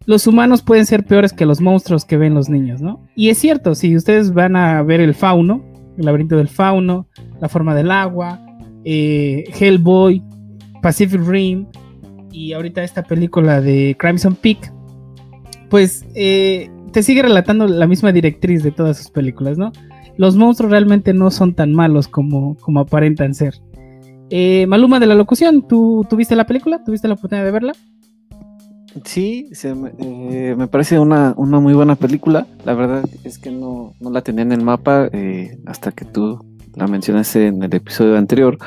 los 0.05 0.27
humanos 0.27 0.61
pueden 0.61 0.85
ser 0.85 1.05
peores 1.05 1.33
que 1.33 1.45
los 1.45 1.61
monstruos 1.61 2.05
que 2.05 2.17
ven 2.17 2.33
los 2.33 2.49
niños, 2.49 2.81
¿no? 2.81 3.07
Y 3.15 3.29
es 3.29 3.37
cierto, 3.37 3.73
si 3.73 3.95
ustedes 3.95 4.33
van 4.33 4.55
a 4.55 4.83
ver 4.83 4.99
el 4.99 5.13
fauno, 5.13 5.63
el 5.97 6.05
laberinto 6.05 6.35
del 6.35 6.49
fauno, 6.49 7.07
la 7.39 7.49
forma 7.49 7.73
del 7.73 7.89
agua, 7.89 8.39
eh, 8.83 9.45
Hellboy, 9.57 10.21
Pacific 10.81 11.21
Rim 11.25 11.67
y 12.31 12.53
ahorita 12.53 12.83
esta 12.83 13.03
película 13.03 13.61
de 13.61 13.95
Crimson 13.97 14.35
Peak, 14.35 14.73
pues 15.69 16.05
eh, 16.15 16.69
te 16.93 17.03
sigue 17.03 17.23
relatando 17.23 17.67
la 17.67 17.87
misma 17.87 18.13
directriz 18.13 18.63
de 18.63 18.71
todas 18.71 18.97
sus 18.97 19.09
películas, 19.09 19.57
¿no? 19.57 19.73
Los 20.15 20.37
monstruos 20.37 20.71
realmente 20.71 21.13
no 21.13 21.31
son 21.31 21.53
tan 21.53 21.73
malos 21.73 22.07
como, 22.07 22.55
como 22.57 22.79
aparentan 22.79 23.33
ser. 23.33 23.55
Eh, 24.29 24.65
Maluma 24.67 24.99
de 24.99 25.07
la 25.07 25.15
locución, 25.15 25.67
¿tú 25.67 26.05
tuviste 26.09 26.35
la 26.35 26.45
película? 26.45 26.83
¿Tuviste 26.83 27.07
la 27.07 27.15
oportunidad 27.15 27.45
de 27.45 27.51
verla? 27.51 27.73
Sí, 29.03 29.49
eh, 29.63 30.55
me 30.55 30.67
parece 30.67 30.99
una, 30.99 31.33
muy 31.35 31.73
buena 31.73 31.95
película. 31.95 32.45
La 32.63 32.73
verdad 32.75 33.03
es 33.23 33.39
que 33.39 33.49
no, 33.49 33.93
la 33.99 34.21
tenía 34.21 34.43
en 34.43 34.51
el 34.51 34.61
mapa 34.61 35.09
eh, 35.11 35.57
hasta 35.65 35.91
que 35.91 36.05
tú 36.05 36.39
la 36.75 36.87
mencionaste 36.87 37.47
en 37.47 37.63
el 37.63 37.73
episodio 37.73 38.17
anterior. 38.17 38.57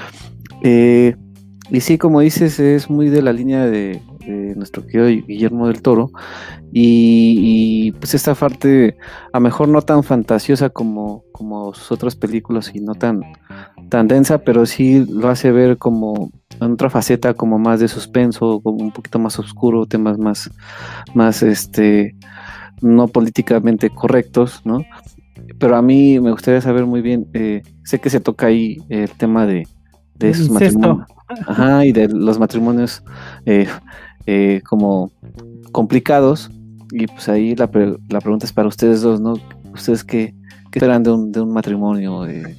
Y 1.70 1.80
sí, 1.80 1.98
como 1.98 2.20
dices, 2.20 2.60
es 2.60 2.88
muy 2.88 3.08
de 3.08 3.22
la 3.22 3.32
línea 3.32 3.66
de, 3.66 4.00
nuestro 4.56 4.84
querido 4.84 5.06
Guillermo 5.06 5.68
del 5.68 5.82
Toro. 5.82 6.10
Y, 6.72 7.92
pues 7.92 8.14
esta 8.14 8.34
parte, 8.34 8.96
a 9.32 9.38
lo 9.38 9.42
mejor 9.42 9.68
no 9.68 9.82
tan 9.82 10.02
fantasiosa 10.02 10.70
como, 10.70 11.24
como 11.32 11.72
sus 11.74 11.92
otras 11.92 12.16
películas 12.16 12.70
y 12.74 12.80
no 12.80 12.94
tan, 12.94 13.20
tan 13.88 14.08
densa, 14.08 14.38
pero 14.38 14.66
sí 14.66 15.04
lo 15.08 15.28
hace 15.28 15.52
ver 15.52 15.78
como 15.78 16.30
en 16.60 16.72
otra 16.72 16.90
faceta, 16.90 17.34
como 17.34 17.58
más 17.58 17.80
de 17.80 17.88
suspenso, 17.88 18.60
como 18.60 18.78
un 18.82 18.92
poquito 18.92 19.18
más 19.18 19.38
oscuro, 19.38 19.86
temas 19.86 20.18
más, 20.18 20.50
más 21.14 21.42
este, 21.42 22.14
no 22.82 23.08
políticamente 23.08 23.90
correctos, 23.90 24.62
¿no? 24.64 24.84
Pero 25.58 25.76
a 25.76 25.82
mí 25.82 26.18
me 26.20 26.32
gustaría 26.32 26.60
saber 26.60 26.86
muy 26.86 27.02
bien, 27.02 27.28
eh, 27.32 27.62
sé 27.84 28.00
que 28.00 28.10
se 28.10 28.20
toca 28.20 28.46
ahí 28.46 28.78
el 28.88 29.10
tema 29.10 29.46
de, 29.46 29.66
de 30.14 30.30
esos 30.30 30.50
matrimonios. 30.50 31.15
Ajá, 31.28 31.84
y 31.84 31.92
de 31.92 32.08
los 32.08 32.38
matrimonios 32.38 33.02
eh, 33.44 33.66
eh, 34.26 34.60
como 34.64 35.10
complicados. 35.72 36.50
Y 36.92 37.06
pues 37.06 37.28
ahí 37.28 37.54
la, 37.56 37.68
la, 38.08 38.20
pregunta 38.20 38.46
es 38.46 38.52
para 38.52 38.68
ustedes 38.68 39.02
dos, 39.02 39.20
¿no? 39.20 39.34
¿Ustedes 39.72 40.04
qué, 40.04 40.34
qué 40.70 40.78
esperan 40.78 41.02
de 41.02 41.10
un, 41.10 41.32
de 41.32 41.40
un 41.40 41.52
matrimonio 41.52 42.26
eh, 42.26 42.56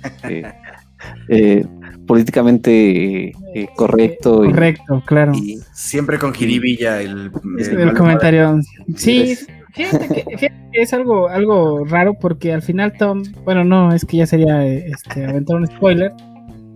eh, 1.30 1.66
políticamente 2.08 3.34
correcto? 3.76 4.38
Correcto, 4.38 5.02
claro. 5.06 5.34
Y 5.34 5.60
siempre 5.74 6.20
con 6.20 6.34
jiribilla 6.34 7.02
el, 7.02 7.32
el, 7.58 7.94
comentario. 7.94 8.60
Sí, 8.96 9.38
fíjate 9.74 10.26
que, 10.38 10.52
es 10.74 10.94
algo, 10.94 11.30
algo 11.30 11.86
raro 11.86 12.14
porque 12.20 12.54
al 12.54 12.62
final 12.62 12.94
Tom, 12.98 13.24
bueno, 13.46 13.64
no, 13.64 13.94
es 13.94 14.06
que 14.06 14.18
ya 14.18 14.28
sería 14.28 14.66
este, 14.66 15.26
aventar 15.26 15.56
un 15.56 15.68
spoiler. 15.68 16.12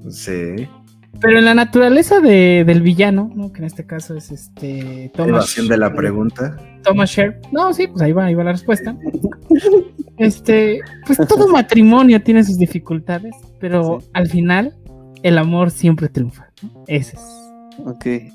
Sí. 0.10 0.68
Pero 1.20 1.38
en 1.38 1.46
la 1.46 1.54
naturaleza 1.54 2.20
de, 2.20 2.64
del 2.66 2.82
villano, 2.82 3.30
¿no? 3.36 3.52
que 3.52 3.60
en 3.60 3.66
este 3.66 3.86
caso 3.86 4.16
es 4.16 4.32
este 4.32 5.12
Thomas. 5.16 5.56
de 5.56 5.78
la 5.78 5.94
pregunta. 5.94 6.58
Thomas 6.84 7.12
Sher. 7.12 7.40
No, 7.52 7.74
sí, 7.74 7.88
pues 7.88 8.02
ahí 8.02 8.12
va, 8.12 8.26
ahí 8.26 8.34
va 8.34 8.44
la 8.44 8.54
respuesta. 8.54 8.96
Este, 10.18 10.82
pues 11.08 11.18
todo 11.28 11.48
matrimonio 11.52 12.22
tiene 12.22 12.44
sus 12.44 12.58
dificultades, 12.60 13.34
pero 13.60 14.04
al 14.14 14.30
final 14.30 14.76
el 15.24 15.40
amor 15.40 15.72
siempre 15.72 16.10
triunfa. 16.10 16.52
Ese 16.86 17.16
es. 17.16 17.24
Ok. 17.84 18.06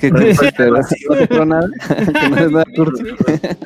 ¿Qué 0.00 0.10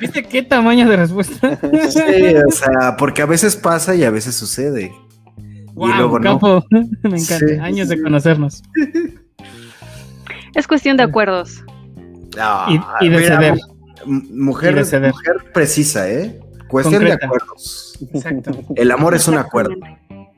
¿Viste 0.01 0.23
qué 0.25 0.43
tamaño 0.43 0.89
de 0.89 0.97
respuesta? 0.97 1.59
sí, 1.91 2.01
o 2.47 2.51
sea, 2.51 2.97
porque 2.97 3.23
a 3.23 3.27
veces 3.27 3.57
pasa 3.57 3.95
y 3.97 4.05
a 4.05 4.11
veces 4.11 4.35
sucede. 4.37 4.93
Y 5.77 5.97
luego 5.97 6.21
campo. 6.21 6.65
Me 6.71 7.19
encanta. 7.19 7.65
Años 7.65 7.89
de 7.89 8.03
conocernos. 8.03 8.63
Es 10.55 10.67
cuestión 10.67 10.97
de 10.97 11.03
acuerdos. 11.05 11.65
y, 13.01 13.09
de 13.09 13.19
ceder. 13.23 13.59
Mujer, 14.05 14.75
mujer 14.75 15.13
precisa, 15.53 16.11
¿eh? 16.11 16.41
Cuestión 16.69 17.05
de 17.05 17.13
acuerdos. 17.13 17.99
Exacto. 18.13 18.51
El 18.75 18.91
amor 18.91 19.15
es 19.15 19.29
un 19.29 19.39
acuerdo. 19.39 19.75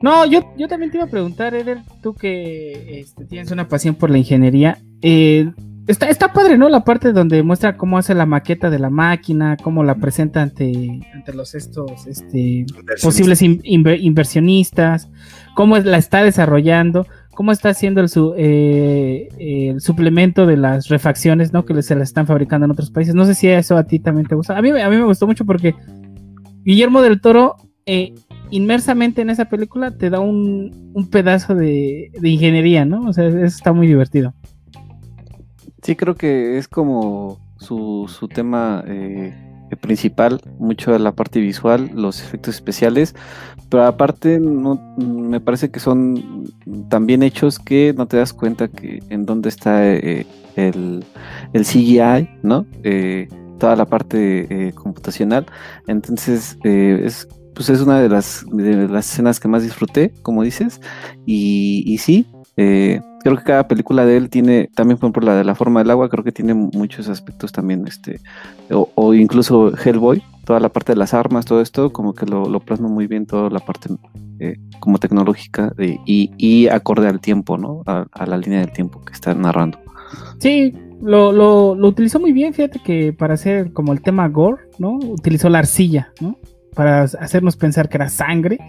No, 0.01 0.25
yo, 0.25 0.53
yo 0.57 0.67
también 0.67 0.91
te 0.91 0.97
iba 0.97 1.05
a 1.05 1.09
preguntar, 1.09 1.55
Eder, 1.55 1.79
tú 2.03 2.13
que 2.13 2.99
este, 2.99 3.25
tienes 3.25 3.51
una 3.51 3.67
pasión 3.67 3.95
por 3.95 4.09
la 4.09 4.17
ingeniería. 4.17 4.77
Eh, 5.01 5.51
está, 5.87 6.09
está 6.09 6.33
padre, 6.33 6.57
¿no? 6.57 6.69
La 6.69 6.83
parte 6.83 7.13
donde 7.13 7.43
muestra 7.43 7.77
cómo 7.77 7.97
hace 7.97 8.13
la 8.13 8.25
maqueta 8.25 8.69
de 8.69 8.79
la 8.79 8.89
máquina, 8.89 9.57
cómo 9.61 9.83
la 9.83 9.95
presenta 9.95 10.41
ante, 10.41 11.01
ante 11.13 11.33
los 11.33 11.55
estos 11.55 12.07
este, 12.07 12.65
posibles 13.01 13.41
inversionistas, 13.41 15.09
cómo 15.55 15.77
la 15.77 15.97
está 15.97 16.23
desarrollando, 16.23 17.07
cómo 17.33 17.51
está 17.51 17.69
haciendo 17.69 18.01
el, 18.01 18.09
su, 18.09 18.33
eh, 18.37 19.29
el 19.37 19.81
suplemento 19.81 20.45
de 20.45 20.57
las 20.57 20.87
refacciones, 20.89 21.53
¿no? 21.53 21.65
Que 21.65 21.81
se 21.81 21.95
las 21.95 22.09
están 22.09 22.27
fabricando 22.27 22.65
en 22.65 22.71
otros 22.71 22.91
países. 22.91 23.15
No 23.15 23.25
sé 23.25 23.35
si 23.35 23.47
eso 23.47 23.77
a 23.77 23.83
ti 23.83 23.99
también 23.99 24.27
te 24.27 24.35
gusta. 24.35 24.57
A 24.57 24.61
mí, 24.61 24.69
a 24.69 24.89
mí 24.89 24.95
me 24.97 25.05
gustó 25.05 25.27
mucho 25.27 25.45
porque 25.45 25.75
Guillermo 26.63 27.01
del 27.01 27.21
Toro 27.21 27.55
eh, 27.85 28.15
inmersamente 28.49 29.21
en 29.21 29.29
esa 29.29 29.45
película 29.45 29.91
te 29.91 30.09
da 30.09 30.19
un, 30.19 30.91
un 30.93 31.09
pedazo 31.09 31.53
de, 31.53 32.09
ingeniería, 32.23 32.85
¿no? 32.85 33.07
O 33.07 33.13
sea, 33.13 33.27
eso 33.27 33.45
está 33.45 33.73
muy 33.73 33.87
divertido. 33.87 34.33
Sí, 35.85 35.95
creo 35.95 36.15
que 36.15 36.57
es 36.57 36.67
como 36.67 37.37
su, 37.57 38.09
su 38.09 38.27
tema 38.27 38.83
eh, 38.87 39.35
principal, 39.81 40.41
mucho 40.57 40.91
de 40.91 40.97
la 40.97 41.11
parte 41.11 41.39
visual, 41.39 41.91
los 41.93 42.23
efectos 42.23 42.55
especiales, 42.55 43.13
pero 43.69 43.83
aparte 43.83 44.39
no, 44.39 44.95
me 44.97 45.39
parece 45.39 45.69
que 45.69 45.79
son 45.79 46.51
tan 46.89 47.05
bien 47.05 47.21
hechos 47.21 47.59
que 47.59 47.93
no 47.95 48.07
te 48.07 48.17
das 48.17 48.33
cuenta 48.33 48.67
que 48.67 49.03
en 49.09 49.27
dónde 49.27 49.49
está 49.49 49.87
eh, 49.87 50.25
el, 50.55 51.05
el, 51.53 51.65
CGI, 51.65 52.29
¿no? 52.41 52.65
Eh, 52.83 53.27
toda 53.59 53.75
la 53.75 53.85
parte 53.85 54.73
computacional. 54.73 55.45
Entonces, 55.87 56.57
es 56.63 57.27
pues 57.53 57.69
es 57.69 57.81
una 57.81 58.01
de 58.01 58.09
las, 58.09 58.43
de 58.51 58.87
las 58.87 59.11
escenas 59.11 59.39
que 59.39 59.47
más 59.47 59.63
disfruté, 59.63 60.11
como 60.21 60.43
dices, 60.43 60.81
y, 61.25 61.83
y 61.85 61.97
sí, 61.99 62.27
eh, 62.57 63.01
creo 63.25 63.37
que 63.37 63.43
cada 63.43 63.67
película 63.67 64.05
de 64.05 64.17
él 64.17 64.29
tiene, 64.29 64.69
también 64.75 64.99
por 64.99 65.23
la 65.23 65.35
de 65.35 65.43
la 65.43 65.55
forma 65.55 65.79
del 65.79 65.89
agua, 65.89 66.09
creo 66.09 66.23
que 66.23 66.31
tiene 66.31 66.53
muchos 66.53 67.09
aspectos 67.09 67.51
también, 67.51 67.87
este, 67.87 68.19
o, 68.69 69.15
incluso 69.15 69.75
Hellboy, 69.75 70.21
toda 70.45 70.59
la 70.59 70.69
parte 70.69 70.91
de 70.91 70.99
las 70.99 71.15
armas, 71.15 71.43
todo 71.45 71.59
esto, 71.59 71.91
como 71.91 72.13
que 72.13 72.27
lo, 72.27 72.59
plasma 72.59 72.87
muy 72.87 73.07
bien, 73.07 73.25
toda 73.25 73.49
la 73.49 73.61
parte 73.61 73.89
eh, 74.37 74.57
como 74.79 74.99
tecnológica 74.99 75.73
y, 75.79 76.29
y, 76.37 76.67
acorde 76.67 77.07
al 77.07 77.19
tiempo, 77.19 77.57
¿no? 77.57 77.81
A, 77.87 78.05
a, 78.11 78.27
la 78.27 78.37
línea 78.37 78.59
del 78.59 78.71
tiempo 78.71 79.03
que 79.03 79.13
está 79.13 79.33
narrando. 79.33 79.79
Sí, 80.37 80.75
lo, 81.01 81.31
lo, 81.31 81.73
lo 81.73 81.87
utilizó 81.87 82.19
muy 82.19 82.31
bien, 82.31 82.53
fíjate 82.53 82.77
que 82.77 83.11
para 83.11 83.33
hacer 83.33 83.73
como 83.73 83.91
el 83.91 84.03
tema 84.03 84.27
gore, 84.27 84.65
¿no? 84.77 84.99
Utilizó 84.99 85.49
la 85.49 85.57
arcilla, 85.57 86.11
¿no? 86.21 86.37
para 86.75 87.03
hacernos 87.03 87.55
pensar 87.55 87.89
que 87.89 87.97
era 87.97 88.09
sangre. 88.09 88.59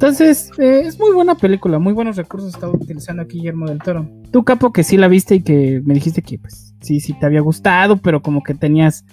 Entonces, 0.00 0.50
eh, 0.56 0.84
es 0.86 0.98
muy 0.98 1.12
buena 1.12 1.34
película, 1.34 1.78
muy 1.78 1.92
buenos 1.92 2.16
recursos 2.16 2.54
estaba 2.54 2.72
utilizando 2.72 3.20
aquí 3.20 3.36
Guillermo 3.36 3.68
del 3.68 3.80
Toro. 3.80 4.08
Tú, 4.32 4.44
Capo, 4.44 4.72
que 4.72 4.82
sí 4.82 4.96
la 4.96 5.08
viste 5.08 5.34
y 5.34 5.42
que 5.42 5.82
me 5.84 5.92
dijiste 5.92 6.22
que 6.22 6.38
pues 6.38 6.72
sí, 6.80 7.00
sí 7.00 7.12
te 7.12 7.26
había 7.26 7.42
gustado, 7.42 7.98
pero 7.98 8.22
como 8.22 8.42
que 8.42 8.54
tenías, 8.54 9.04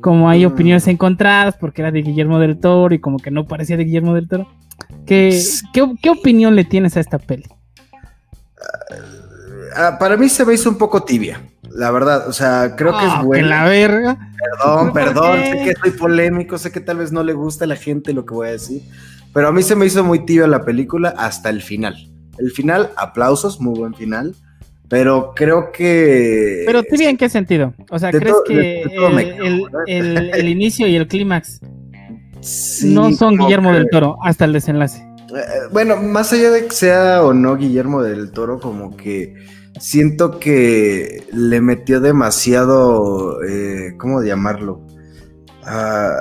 como 0.00 0.30
hay 0.30 0.46
mm. 0.46 0.52
opiniones 0.52 0.86
encontradas 0.86 1.56
porque 1.56 1.82
era 1.82 1.90
de 1.90 2.02
Guillermo 2.02 2.38
del 2.38 2.56
Toro 2.60 2.94
y 2.94 3.00
como 3.00 3.18
que 3.18 3.32
no 3.32 3.48
parecía 3.48 3.76
de 3.76 3.82
Guillermo 3.82 4.14
del 4.14 4.28
Toro. 4.28 4.46
¿Qué, 5.06 5.42
qué, 5.72 6.08
opinión 6.08 6.54
le 6.54 6.62
tienes 6.62 6.96
a 6.96 7.00
esta 7.00 7.18
peli? 7.18 7.46
Ah, 9.74 9.96
para 9.98 10.16
mí 10.16 10.28
se 10.28 10.44
me 10.44 10.54
hizo 10.54 10.70
un 10.70 10.78
poco 10.78 11.02
tibia 11.02 11.42
la 11.74 11.90
verdad, 11.90 12.28
o 12.28 12.32
sea, 12.32 12.74
creo 12.76 12.92
que 12.98 13.04
es 13.04 13.12
ah, 13.12 13.22
buena. 13.22 13.48
la 13.48 13.64
verga. 13.68 14.18
Perdón, 14.38 14.92
perdón, 14.92 15.38
sé 15.44 15.64
que 15.64 15.74
soy 15.80 15.90
polémico, 15.92 16.58
sé 16.58 16.72
que 16.72 16.80
tal 16.80 16.98
vez 16.98 17.12
no 17.12 17.22
le 17.22 17.34
gusta 17.34 17.64
a 17.64 17.68
la 17.68 17.76
gente 17.76 18.12
lo 18.12 18.24
que 18.24 18.34
voy 18.34 18.48
a 18.48 18.52
decir, 18.52 18.82
pero 19.32 19.48
a 19.48 19.52
mí 19.52 19.62
se 19.62 19.76
me 19.76 19.86
hizo 19.86 20.02
muy 20.04 20.24
tibia 20.24 20.46
la 20.46 20.64
película 20.64 21.14
hasta 21.16 21.50
el 21.50 21.62
final. 21.62 21.96
El 22.38 22.50
final, 22.50 22.90
aplausos, 22.96 23.60
muy 23.60 23.78
buen 23.78 23.94
final, 23.94 24.34
pero 24.88 25.32
creo 25.34 25.70
que... 25.72 26.62
Pero 26.66 26.82
tibia 26.82 27.10
en 27.10 27.16
qué 27.16 27.28
sentido? 27.28 27.74
O 27.90 27.98
sea, 27.98 28.10
¿crees 28.10 28.36
que 28.46 28.82
el, 29.86 30.48
inicio 30.48 30.86
y 30.86 30.96
el 30.96 31.06
clímax 31.06 31.60
no 32.84 33.12
son 33.12 33.36
Guillermo 33.36 33.72
del 33.72 33.88
Toro 33.90 34.16
hasta 34.22 34.44
el 34.44 34.52
desenlace? 34.52 35.02
Eh, 35.34 35.68
bueno, 35.72 35.96
más 35.96 36.32
allá 36.32 36.50
de 36.50 36.66
que 36.66 36.74
sea 36.74 37.22
o 37.22 37.34
no 37.34 37.56
Guillermo 37.56 38.02
del 38.02 38.30
Toro, 38.30 38.60
como 38.60 38.96
que 38.96 39.34
siento 39.78 40.38
que 40.38 41.24
le 41.32 41.60
metió 41.60 42.00
demasiado, 42.00 43.42
eh, 43.44 43.94
¿cómo 43.98 44.22
llamarlo? 44.22 44.86
Ah, 45.64 46.14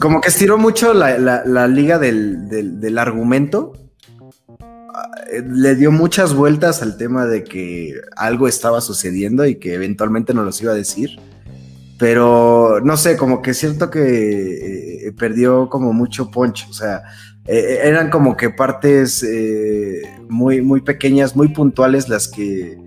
como 0.00 0.20
que 0.20 0.28
estiró 0.28 0.58
mucho 0.58 0.94
la, 0.94 1.66
liga 1.68 1.98
del, 1.98 2.98
argumento. 2.98 3.72
Ah, 4.60 5.10
le 5.44 5.74
dio 5.74 5.90
muchas 5.90 6.34
vueltas 6.34 6.82
al 6.82 6.96
tema 6.96 7.26
de 7.26 7.44
que 7.44 7.94
algo 8.16 8.48
estaba 8.48 8.80
sucediendo 8.80 9.46
y 9.46 9.56
que 9.56 9.74
eventualmente 9.74 10.34
nos 10.34 10.44
los 10.44 10.62
iba 10.62 10.72
a 10.72 10.76
decir. 10.76 11.18
Pero 11.98 12.80
no 12.82 12.96
sé, 12.96 13.16
como 13.16 13.42
que 13.42 13.54
siento 13.54 13.90
que 13.90 15.06
eh, 15.06 15.12
perdió 15.12 15.68
como 15.68 15.92
mucho 15.92 16.30
punch. 16.30 16.68
O 16.70 16.72
sea, 16.72 17.02
eh, 17.46 17.80
eran 17.82 18.10
como 18.10 18.36
que 18.36 18.50
partes 18.50 19.22
eh, 19.22 20.02
muy, 20.28 20.60
muy 20.60 20.80
pequeñas, 20.82 21.34
muy 21.34 21.48
puntuales 21.48 22.08
las 22.08 22.28
que 22.28 22.78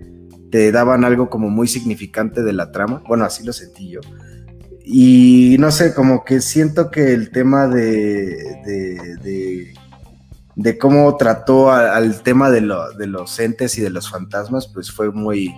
te 0.50 0.70
daban 0.70 1.04
algo 1.04 1.28
como 1.28 1.50
muy 1.50 1.68
significante 1.68 2.42
de 2.42 2.52
la 2.52 2.72
trama. 2.72 3.02
Bueno, 3.06 3.24
así 3.24 3.44
lo 3.44 3.52
sentí 3.52 3.90
yo. 3.90 4.00
Y 4.84 5.56
no 5.58 5.70
sé, 5.70 5.94
como 5.94 6.24
que 6.24 6.40
siento 6.40 6.90
que 6.90 7.12
el 7.12 7.30
tema 7.30 7.68
de, 7.68 8.36
de, 8.64 9.74
de, 10.56 10.78
cómo 10.78 11.16
trató 11.16 11.70
al 11.70 12.22
tema 12.22 12.50
de, 12.50 12.60
de, 12.98 13.06
los 13.06 13.38
entes 13.38 13.78
y 13.78 13.80
de 13.80 13.90
los 13.90 14.10
fantasmas, 14.10 14.68
pues 14.68 14.90
fue 14.90 15.10
muy... 15.12 15.48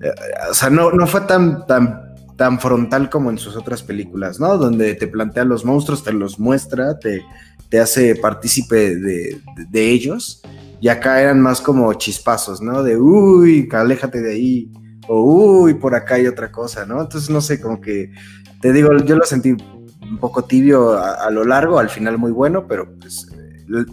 Eh, 0.00 0.12
o 0.50 0.54
sea, 0.54 0.70
no, 0.70 0.92
no 0.92 1.06
fue 1.06 1.22
tan, 1.22 1.66
tan, 1.66 2.14
tan 2.36 2.60
frontal 2.60 3.10
como 3.10 3.30
en 3.30 3.38
sus 3.38 3.56
otras 3.56 3.82
películas, 3.82 4.38
¿no? 4.38 4.56
Donde 4.56 4.94
te 4.94 5.08
plantea 5.08 5.44
los 5.44 5.64
monstruos, 5.64 6.04
te 6.04 6.12
los 6.12 6.38
muestra, 6.38 6.98
te, 6.98 7.24
te 7.68 7.80
hace 7.80 8.14
partícipe 8.14 8.96
de, 8.96 9.40
ellos. 9.72 10.40
Y 10.80 10.88
acá 10.88 11.20
eran 11.20 11.40
más 11.40 11.60
como 11.60 11.92
chispazos, 11.94 12.60
¿no? 12.62 12.82
De, 12.82 12.96
uy, 12.96 13.68
aléjate 13.72 14.20
de 14.20 14.32
ahí. 14.32 14.72
O, 15.08 15.22
uy, 15.22 15.74
por 15.74 15.94
acá 15.94 16.16
hay 16.16 16.26
otra 16.26 16.52
cosa, 16.52 16.86
¿no? 16.86 17.00
Entonces, 17.00 17.30
no 17.30 17.40
sé, 17.40 17.60
como 17.60 17.80
que, 17.80 18.12
te 18.60 18.72
digo, 18.72 18.96
yo 18.98 19.16
lo 19.16 19.24
sentí 19.24 19.52
un 19.52 20.18
poco 20.18 20.44
tibio 20.44 20.98
a, 20.98 21.30
lo 21.30 21.44
largo, 21.44 21.78
al 21.78 21.88
final 21.88 22.18
muy 22.18 22.30
bueno, 22.30 22.66
pero 22.66 22.88
pues, 22.98 23.26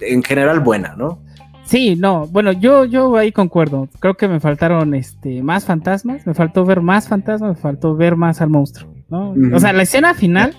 en 0.01 0.24
general 0.24 0.59
buena, 0.59 0.95
¿no? 0.95 1.22
Sí, 1.66 1.95
no, 1.95 2.28
bueno, 2.28 2.51
yo, 2.51 2.86
yo 2.86 3.16
ahí 3.18 3.32
concuerdo. 3.32 3.89
Creo 3.99 4.16
que 4.16 4.28
me 4.28 4.39
faltaron 4.39 4.93
este, 4.93 5.41
más 5.41 5.66
fantasmas, 5.66 6.26
me 6.28 6.36
faltó 6.36 6.63
ver 6.63 6.82
más 6.82 7.07
fantasmas, 7.07 7.55
me 7.55 7.61
faltó 7.61 7.95
ver 7.95 8.16
más 8.16 8.39
al 8.41 8.49
monstruo, 8.49 8.93
¿no? 9.09 9.34
O 9.53 9.59
sea, 9.59 9.74
la 9.74 9.84
escena 9.84 10.13
final, 10.13 10.55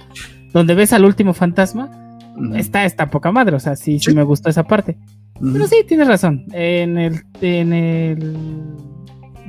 donde 0.52 0.74
ves 0.74 0.92
al 0.92 1.04
último 1.04 1.32
fantasma, 1.32 2.18
está, 2.54 2.84
está 2.84 3.08
poca 3.08 3.30
madre, 3.30 3.54
o 3.54 3.60
sea, 3.60 3.76
sí, 3.76 4.00
sí, 4.00 4.14
me 4.14 4.24
gustó 4.24 4.50
esa 4.50 4.64
parte. 4.64 4.98
Pero 5.40 5.66
sí, 5.66 5.84
tienes 5.86 6.08
razón. 6.08 6.46
En 6.52 6.98
el, 6.98 7.22
en 7.40 7.72
el 7.72 8.36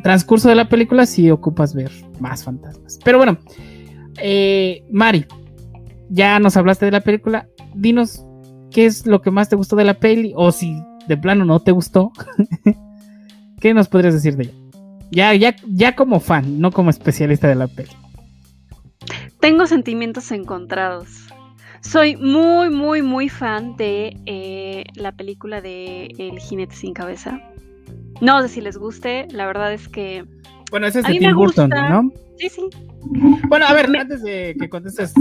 transcurso 0.08 0.48
de 0.48 0.56
la 0.56 0.70
película 0.70 1.06
sí 1.06 1.30
ocupas 1.30 1.76
ver 1.76 1.92
más 2.22 2.46
fantasmas. 2.46 2.98
Pero 3.04 3.18
bueno, 3.18 3.38
eh, 4.22 4.86
Mari, 4.90 5.26
ya 6.08 6.40
nos 6.40 6.56
hablaste 6.56 6.86
de 6.86 6.92
la 6.92 7.02
película. 7.02 7.50
Dinos 7.76 8.24
qué 8.72 8.86
es 8.86 9.06
lo 9.06 9.22
que 9.22 9.32
más 9.32 9.50
te 9.50 9.58
gustó 9.58 9.76
de 9.76 9.84
la 9.84 9.96
peli 9.96 10.32
o 10.38 10.54
si 10.54 10.82
de 11.10 11.18
plano 11.18 11.44
no 11.44 11.60
te 11.60 11.74
gustó. 11.74 12.14
¿Qué 13.60 13.74
nos 13.74 13.90
podrías 13.90 14.14
decir 14.14 14.38
de 14.38 14.46
ella? 14.46 14.54
Ya, 15.12 15.34
ya, 15.34 15.54
ya 15.68 15.94
como 15.94 16.22
fan, 16.22 16.62
no 16.62 16.72
como 16.72 16.90
especialista 16.90 17.50
de 17.50 17.56
la 17.56 17.68
peli. 17.68 17.92
Tengo 19.42 19.68
sentimientos 19.68 20.32
encontrados. 20.32 21.28
Soy 21.82 22.16
muy, 22.16 22.70
muy, 22.70 23.02
muy 23.02 23.28
fan 23.28 23.76
de 23.76 24.16
eh, 24.26 24.86
la 24.96 25.12
película 25.12 25.60
de 25.60 26.06
El 26.18 26.40
jinete 26.40 26.76
sin 26.76 26.94
cabeza. 26.94 27.42
No 28.22 28.42
sé 28.42 28.50
si 28.50 28.62
les 28.62 28.78
guste, 28.78 29.28
la 29.32 29.46
verdad 29.46 29.74
es 29.74 29.88
que... 29.88 30.26
Bueno, 30.72 30.88
ese 30.88 31.00
es 31.00 31.06
de 31.06 31.20
Tim 31.20 31.36
Burton, 31.36 31.70
¿no? 31.70 32.12
Sí, 32.38 32.50
sí. 32.50 32.62
Bueno, 33.48 33.66
a 33.66 33.74
ver, 33.74 33.96
antes 33.96 34.22
de 34.22 34.56
que 34.60 34.70
contestes, 34.70 35.14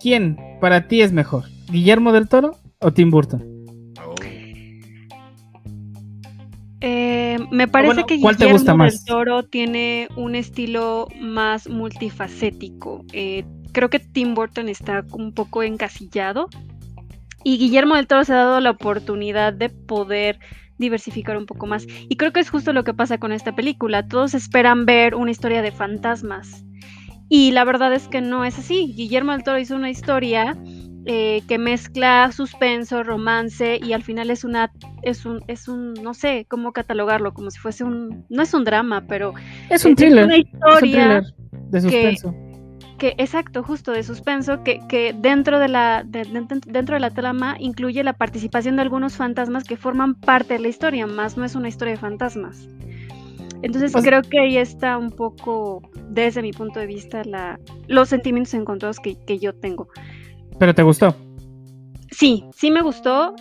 ¿quién 0.00 0.36
para 0.60 0.86
ti 0.86 1.02
es 1.02 1.12
mejor? 1.12 1.44
¿Guillermo 1.70 2.12
del 2.12 2.28
Toro 2.28 2.56
o 2.78 2.92
Tim 2.92 3.10
Burton? 3.10 3.60
Eh, 6.82 7.38
me 7.50 7.68
parece 7.68 8.04
que 8.04 8.16
Guillermo 8.16 8.84
del 8.84 9.04
Toro 9.04 9.42
tiene 9.42 10.08
un 10.16 10.34
estilo 10.34 11.08
más 11.20 11.68
multifacético. 11.68 13.04
Eh, 13.12 13.44
creo 13.72 13.90
que 13.90 13.98
Tim 13.98 14.34
Burton 14.34 14.68
está 14.68 15.04
un 15.12 15.32
poco 15.32 15.62
encasillado 15.62 16.48
y 17.44 17.58
Guillermo 17.58 17.96
del 17.96 18.06
Toro 18.06 18.24
se 18.24 18.32
ha 18.32 18.36
dado 18.36 18.60
la 18.60 18.70
oportunidad 18.70 19.52
de 19.52 19.68
poder 19.68 20.38
diversificar 20.80 21.36
un 21.36 21.46
poco 21.46 21.66
más. 21.66 21.86
Y 22.08 22.16
creo 22.16 22.32
que 22.32 22.40
es 22.40 22.50
justo 22.50 22.72
lo 22.72 22.82
que 22.82 22.94
pasa 22.94 23.18
con 23.18 23.30
esta 23.30 23.54
película. 23.54 24.08
Todos 24.08 24.34
esperan 24.34 24.86
ver 24.86 25.14
una 25.14 25.30
historia 25.30 25.62
de 25.62 25.70
fantasmas. 25.70 26.64
Y 27.28 27.52
la 27.52 27.62
verdad 27.62 27.94
es 27.94 28.08
que 28.08 28.20
no 28.20 28.44
es 28.44 28.58
así. 28.58 28.92
Guillermo 28.96 29.30
del 29.32 29.44
Toro 29.44 29.58
hizo 29.58 29.76
una 29.76 29.90
historia 29.90 30.56
eh, 31.06 31.42
que 31.46 31.58
mezcla 31.58 32.32
suspenso, 32.32 33.04
romance 33.04 33.78
y 33.82 33.92
al 33.92 34.02
final 34.02 34.30
es 34.30 34.44
una 34.44 34.72
es 35.02 35.24
un 35.24 35.42
es 35.46 35.66
un 35.66 35.94
no 35.94 36.12
sé 36.12 36.44
cómo 36.46 36.72
catalogarlo 36.72 37.32
como 37.32 37.50
si 37.50 37.58
fuese 37.58 37.84
un 37.84 38.26
no 38.28 38.42
es 38.42 38.52
un 38.52 38.64
drama 38.64 39.06
pero 39.08 39.32
es 39.70 39.82
un 39.86 39.96
thriller, 39.96 40.26
una 40.26 40.36
historia 40.36 41.22
de 41.70 41.80
suspenso 41.80 42.32
que, 42.32 42.49
exacto 43.18 43.62
justo 43.62 43.92
de 43.92 44.02
suspenso 44.02 44.62
que, 44.62 44.80
que 44.88 45.14
dentro 45.16 45.58
de 45.58 45.68
la 45.68 46.04
dentro 46.04 46.94
de 46.94 47.00
la 47.00 47.10
trama 47.10 47.56
incluye 47.58 48.02
la 48.04 48.12
participación 48.12 48.76
de 48.76 48.82
algunos 48.82 49.16
fantasmas 49.16 49.64
que 49.64 49.76
forman 49.76 50.14
parte 50.14 50.54
de 50.54 50.60
la 50.60 50.68
historia 50.68 51.06
más 51.06 51.36
no 51.36 51.44
es 51.44 51.54
una 51.54 51.68
historia 51.68 51.94
de 51.94 52.00
fantasmas 52.00 52.68
entonces 53.62 53.92
pues 53.92 54.04
creo 54.04 54.22
que 54.22 54.40
ahí 54.40 54.56
está 54.56 54.96
un 54.96 55.10
poco 55.10 55.82
desde 56.08 56.42
mi 56.42 56.52
punto 56.52 56.80
de 56.80 56.86
vista 56.86 57.24
la 57.24 57.58
los 57.88 58.08
sentimientos 58.08 58.54
encontrados 58.54 58.98
que, 59.00 59.16
que 59.26 59.38
yo 59.38 59.54
tengo 59.54 59.88
¿Pero 60.60 60.74
te 60.74 60.82
gustó? 60.82 61.16
Sí, 62.10 62.44
sí 62.54 62.70
me 62.70 62.82
gustó. 62.82 63.34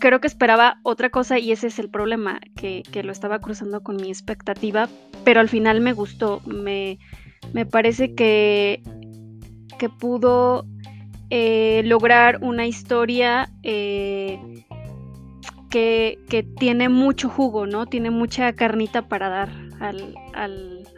Creo 0.00 0.18
que 0.18 0.26
esperaba 0.26 0.78
otra 0.82 1.10
cosa 1.10 1.38
y 1.38 1.52
ese 1.52 1.66
es 1.66 1.78
el 1.78 1.90
problema, 1.90 2.40
que, 2.56 2.82
lo 3.04 3.12
estaba 3.12 3.38
cruzando 3.38 3.82
con 3.82 3.96
mi 3.96 4.08
expectativa, 4.08 4.88
pero 5.24 5.40
al 5.40 5.50
final 5.50 5.82
me 5.82 5.92
gustó. 5.92 6.40
Me, 6.46 6.98
parece 7.70 8.14
que, 8.14 8.82
que 9.84 9.90
pudo 9.90 10.64
eh, 11.28 11.82
lograr 11.84 12.38
una 12.40 12.66
historia 12.66 13.50
eh, 13.62 14.64
que, 15.70 16.18
tiene 16.58 16.88
mucho 16.88 17.28
jugo, 17.28 17.66
¿no? 17.66 17.84
Tiene 17.84 18.10
mucha 18.10 18.50
carnita 18.54 19.08
para 19.08 19.28
dar 19.28 19.50
al, 19.80 20.14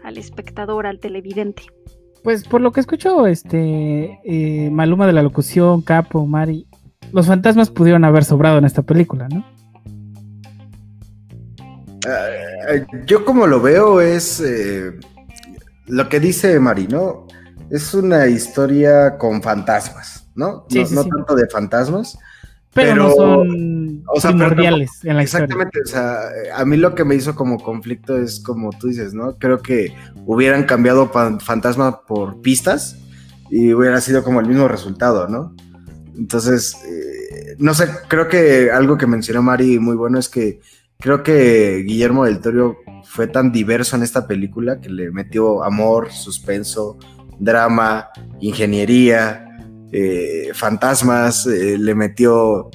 al 0.05 0.19
espectador, 0.19 0.87
al 0.87 1.01
televidente. 1.01 1.65
Pues 2.23 2.45
por 2.45 2.61
lo 2.61 2.71
que 2.71 2.79
escucho, 2.79 3.27
este 3.27 4.21
eh, 4.25 4.71
Maluma 4.71 5.09
de 5.09 5.15
la 5.15 5.23
locución, 5.23 5.83
Capo, 5.83 6.25
Mari, 6.25 6.69
los 7.13 7.27
fantasmas 7.27 7.71
pudieron 7.71 8.05
haber 8.05 8.25
sobrado 8.25 8.59
en 8.59 8.67
esta 8.67 8.83
película, 8.83 9.27
¿no? 9.29 9.45
Ah, 12.07 12.87
yo 13.05 13.25
como 13.25 13.49
lo 13.49 13.61
veo 13.61 14.01
es 14.01 14.41
eh, 14.41 14.93
lo 15.87 16.09
que 16.09 16.21
dice 16.21 16.61
Mari, 16.61 16.87
¿no? 16.87 17.26
Es 17.71 17.95
una 17.95 18.27
historia 18.27 19.19
con 19.19 19.43
fantasmas, 19.43 20.29
¿no? 20.35 20.67
no, 20.71 21.05
tanto 21.05 21.35
de 21.35 21.49
fantasmas, 21.49 22.19
pero, 22.73 22.95
no 22.95 23.11
son 23.15 24.05
o 24.07 24.21
sea, 24.21 24.31
primordiales 24.31 24.91
en 25.03 25.17
la 25.17 25.23
exactamente, 25.23 25.81
historia. 25.83 26.03
Exactamente, 26.03 26.51
o 26.51 26.53
sea, 26.53 26.61
a 26.61 26.65
mí 26.67 26.77
lo 26.77 26.95
que 26.95 27.05
me 27.05 27.15
hizo 27.15 27.35
como 27.35 27.59
conflicto 27.59 28.19
es 28.19 28.41
como 28.41 28.71
tú 28.71 28.89
dices, 28.89 29.15
¿no? 29.15 29.39
Creo 29.39 29.63
que 29.63 29.95
hubieran 30.27 30.65
cambiado 30.65 31.09
Fantasma 31.09 32.03
por 32.03 32.43
pistas 32.43 32.99
y 33.51 33.73
hubiera 33.73 34.01
sido 34.01 34.23
como 34.23 34.41
el 34.41 34.47
mismo 34.47 34.69
resultado, 34.69 35.27
¿no? 35.27 35.55
Entonces, 36.17 36.77
eh, 36.87 37.57
no 37.59 37.75
sé, 37.75 37.89
creo 38.09 38.29
que 38.29 38.71
algo 38.71 38.99
que 38.99 39.07
mencionó 39.07 39.43
Mari 39.43 39.79
muy 39.79 39.97
bueno 39.97 40.19
es 40.19 40.29
que 40.29 40.61
creo 40.99 41.23
que 41.23 41.83
Guillermo 41.87 42.25
del 42.25 42.41
Toro 42.41 42.77
fue 43.05 43.27
tan 43.27 43.53
diverso 43.53 43.97
en 43.97 44.03
esta 44.03 44.27
película 44.27 44.81
que 44.81 44.91
le 44.91 45.11
metió 45.11 45.63
amor, 45.65 46.13
suspenso, 46.13 46.99
drama, 47.39 48.09
ingeniería, 48.41 49.47
eh, 49.93 50.51
fantasmas, 50.53 51.47
eh, 51.47 51.79
le 51.79 51.95
metió 51.95 52.71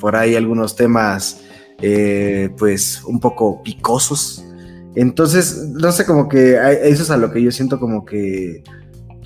por 0.00 0.16
ahí 0.16 0.34
algunos 0.34 0.76
temas 0.76 1.42
eh, 1.80 2.50
pues 2.58 3.02
un 3.04 3.20
poco 3.20 3.62
picosos. 3.62 4.44
Entonces, 4.94 5.68
no 5.72 5.92
sé, 5.92 6.06
como 6.06 6.28
que 6.28 6.58
eso 6.82 7.02
es 7.02 7.10
a 7.10 7.16
lo 7.16 7.32
que 7.32 7.42
yo 7.42 7.50
siento 7.50 7.80
como 7.80 8.04
que 8.04 8.62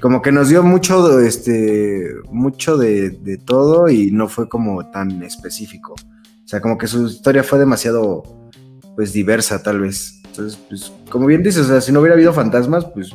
como 0.01 0.23
que 0.23 0.31
nos 0.31 0.49
dio 0.49 0.63
mucho 0.63 1.19
este 1.19 2.09
mucho 2.31 2.77
de, 2.77 3.11
de, 3.11 3.37
todo 3.37 3.89
y 3.89 4.13
no 4.13 4.29
fue 4.29 4.49
como 4.49 4.91
tan 4.91 5.23
específico. 5.23 5.95
O 5.95 6.49
sea, 6.49 6.61
como 6.61 6.79
que 6.79 6.87
su 6.87 7.07
historia 7.07 7.43
fue 7.43 7.59
demasiado 7.59 8.23
pues 8.97 9.13
diversa 9.13 9.63
tal 9.63 9.81
vez. 9.81 10.18
Entonces, 10.39 10.61
pues 10.69 10.93
como 11.11 11.27
bien 11.27 11.43
dices, 11.43 11.63
o 11.63 11.69
sea, 11.69 11.81
si 11.81 11.91
no 11.91 11.99
hubiera 11.99 12.15
habido 12.15 12.33
fantasmas, 12.33 12.85
pues 12.85 13.11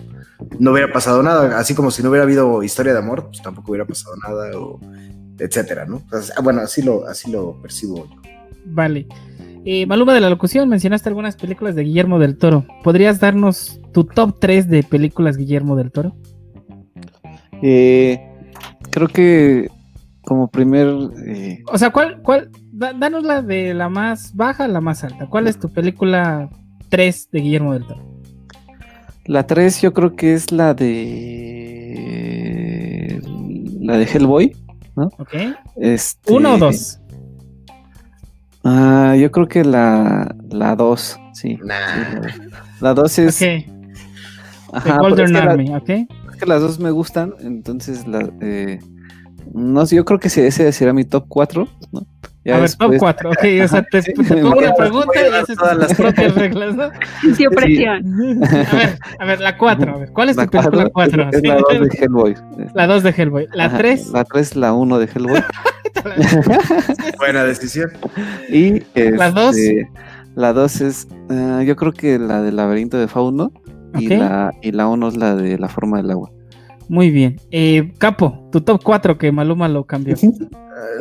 no 0.59 0.73
hubiera 0.73 0.91
pasado 0.91 1.23
nada. 1.23 1.57
Así 1.57 1.73
como 1.73 1.89
si 1.89 2.03
no 2.03 2.09
hubiera 2.09 2.25
habido 2.25 2.61
historia 2.63 2.91
de 2.91 2.99
amor, 2.99 3.27
pues 3.27 3.41
tampoco 3.41 3.71
hubiera 3.71 3.85
pasado 3.85 4.13
nada, 4.17 4.59
o 4.59 4.77
etcétera, 5.39 5.85
¿no? 5.85 6.01
bueno, 6.43 6.61
así 6.61 6.81
lo, 6.81 7.07
así 7.07 7.31
lo 7.31 7.61
percibo 7.61 8.05
yo. 8.09 8.21
Vale. 8.65 9.07
Eh, 9.65 9.85
Maluma 9.85 10.13
de 10.13 10.19
la 10.19 10.29
locución, 10.29 10.67
mencionaste 10.67 11.07
algunas 11.07 11.37
películas 11.37 11.75
de 11.75 11.83
Guillermo 11.83 12.19
del 12.19 12.37
Toro. 12.37 12.65
¿Podrías 12.83 13.21
darnos 13.21 13.79
tu 13.93 14.03
top 14.03 14.37
3 14.41 14.67
de 14.67 14.83
películas 14.83 15.37
Guillermo 15.37 15.77
del 15.77 15.93
Toro? 15.93 16.17
Eh, 17.61 18.19
creo 18.91 19.07
que 19.07 19.69
como 20.23 20.49
primer... 20.49 20.89
Eh, 21.25 21.63
o 21.71 21.77
sea, 21.77 21.91
¿cuál, 21.91 22.21
cuál, 22.21 22.51
danos 22.73 23.23
la 23.23 23.41
de 23.41 23.73
la 23.73 23.87
más 23.87 24.35
baja 24.35 24.65
a 24.65 24.67
la 24.67 24.81
más 24.81 25.03
alta. 25.03 25.27
¿Cuál 25.27 25.47
es 25.47 25.59
tu 25.59 25.71
película 25.71 26.49
3 26.89 27.29
de 27.31 27.39
Guillermo 27.39 27.73
del 27.73 27.85
Toro? 27.85 28.03
La 29.25 29.47
3 29.47 29.81
yo 29.81 29.93
creo 29.93 30.15
que 30.15 30.33
es 30.33 30.51
la 30.51 30.73
de. 30.73 31.61
La 33.81 33.97
de 33.97 34.05
Hellboy, 34.05 34.55
¿no? 34.95 35.09
Ok. 35.17 35.33
Este... 35.75 36.33
¿Uno 36.33 36.55
o 36.55 36.57
dos? 36.57 36.99
Ah, 38.63 39.15
yo 39.19 39.31
creo 39.31 39.47
que 39.47 39.63
la 39.65 40.35
2, 40.77 41.19
sí. 41.33 41.59
La 41.63 42.93
2 42.93 43.19
es. 43.19 43.41
Ok. 43.41 43.47
Ajá, 44.73 44.99
Golden 44.99 45.35
Army, 45.35 45.75
¿ok? 45.75 45.89
Es 45.89 46.07
que 46.39 46.45
las 46.47 46.61
dos 46.61 46.79
me 46.79 46.89
gustan, 46.91 47.33
entonces 47.41 48.07
la. 48.07 48.27
Eh, 48.41 48.79
no 49.53 49.85
sé, 49.85 49.95
yo 49.95 50.03
creo 50.03 50.19
que 50.19 50.29
ese 50.29 50.71
será 50.71 50.93
mi 50.93 51.03
top 51.03 51.25
4, 51.27 51.67
¿no? 51.91 52.07
A 52.51 52.57
ver, 52.59 52.73
top 52.73 52.93
4, 52.97 53.29
ok, 53.29 53.45
o 53.63 53.67
sea, 53.67 53.83
te, 53.83 54.13
pongo 54.41 54.57
una 54.57 54.73
pregunta 54.73 55.11
y 55.15 55.33
haces 55.33 55.57
todas 55.57 55.77
las 55.77 55.93
propias 55.93 56.35
reglas, 56.35 56.75
¿no? 56.75 56.89
Sin 57.35 57.49
presión. 57.49 58.43
A 58.43 58.75
ver, 58.75 58.99
a 59.19 59.25
ver, 59.25 59.39
la 59.39 59.57
4, 59.57 59.95
a 59.95 59.97
ver, 59.99 60.11
¿cuál 60.11 60.29
es 60.29 60.35
tu 60.35 60.47
película 60.47 60.89
4? 60.89 61.29
Es 61.31 61.43
la 61.43 61.57
2 61.57 61.67
de 61.89 61.97
Hellboy. 61.99 62.35
La 62.73 62.87
2 62.87 63.03
de 63.03 63.09
Hellboy. 63.11 63.47
¿La 63.53 63.77
3? 63.77 64.09
La 64.11 64.23
3, 64.25 64.55
la 64.57 64.73
1 64.73 64.99
de 64.99 65.05
Hellboy. 65.05 65.43
Buena 67.17 67.45
decisión. 67.45 67.91
Y 68.49 68.83
¿La 68.93 69.31
2? 69.31 69.55
Este, 69.55 69.89
la 70.35 70.53
2 70.53 70.81
es, 70.81 71.07
uh, 71.29 71.61
yo 71.61 71.75
creo 71.75 71.93
que 71.93 72.19
la 72.19 72.41
del 72.41 72.57
laberinto 72.57 72.97
de 72.97 73.07
Fauno. 73.07 73.51
Y, 73.97 74.07
la, 74.07 74.51
y 74.63 74.71
la 74.71 74.87
1 74.87 75.07
es 75.07 75.17
la 75.17 75.35
de 75.35 75.59
la 75.59 75.69
forma 75.69 75.97
del 75.97 76.09
agua. 76.09 76.31
Muy 76.89 77.09
bien. 77.09 77.39
Eh, 77.51 77.93
Capo, 77.97 78.49
tu 78.51 78.61
top 78.61 78.81
4 78.83 79.17
que 79.17 79.31
Maluma 79.31 79.67
lo 79.67 79.85
cambió. 79.85 80.15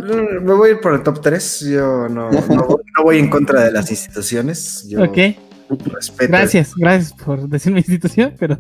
Eh, 0.04 0.40
me 0.40 0.52
voy 0.52 0.68
a 0.68 0.72
ir 0.72 0.80
por 0.80 0.94
el 0.94 1.02
top 1.02 1.20
3. 1.20 1.60
Yo 1.70 2.08
no, 2.08 2.30
voy 3.02 3.18
en 3.18 3.28
contra 3.28 3.64
de 3.64 3.72
las 3.72 3.90
instituciones. 3.90 4.86
Yo 4.88 5.02
ok. 5.02 5.18
Respeto. 5.94 6.30
Gracias, 6.30 6.74
gracias 6.76 7.14
por 7.14 7.48
decir 7.48 7.72
mi 7.72 7.78
institución, 7.78 8.34
pero 8.38 8.58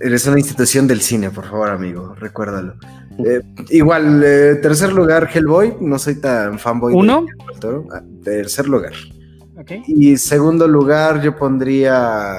Eres 0.00 0.26
una 0.26 0.38
institución 0.38 0.86
del 0.86 1.00
cine, 1.00 1.30
por 1.30 1.46
favor, 1.46 1.70
amigo, 1.70 2.14
recuérdalo. 2.14 2.74
Eh, 3.18 3.40
igual, 3.70 4.20
tercer 4.62 4.92
lugar, 4.92 5.28
Hellboy. 5.32 5.76
No 5.80 5.98
soy 5.98 6.16
tan 6.16 6.58
fanboy 6.58 6.94
¿Uno? 6.94 7.26
de 7.60 7.82
ah, 7.92 8.02
tercer 8.22 8.68
lugar. 8.68 8.92
Okay. 9.58 9.82
Y 9.88 10.16
segundo 10.18 10.68
lugar, 10.68 11.20
yo 11.22 11.36
pondría 11.36 12.36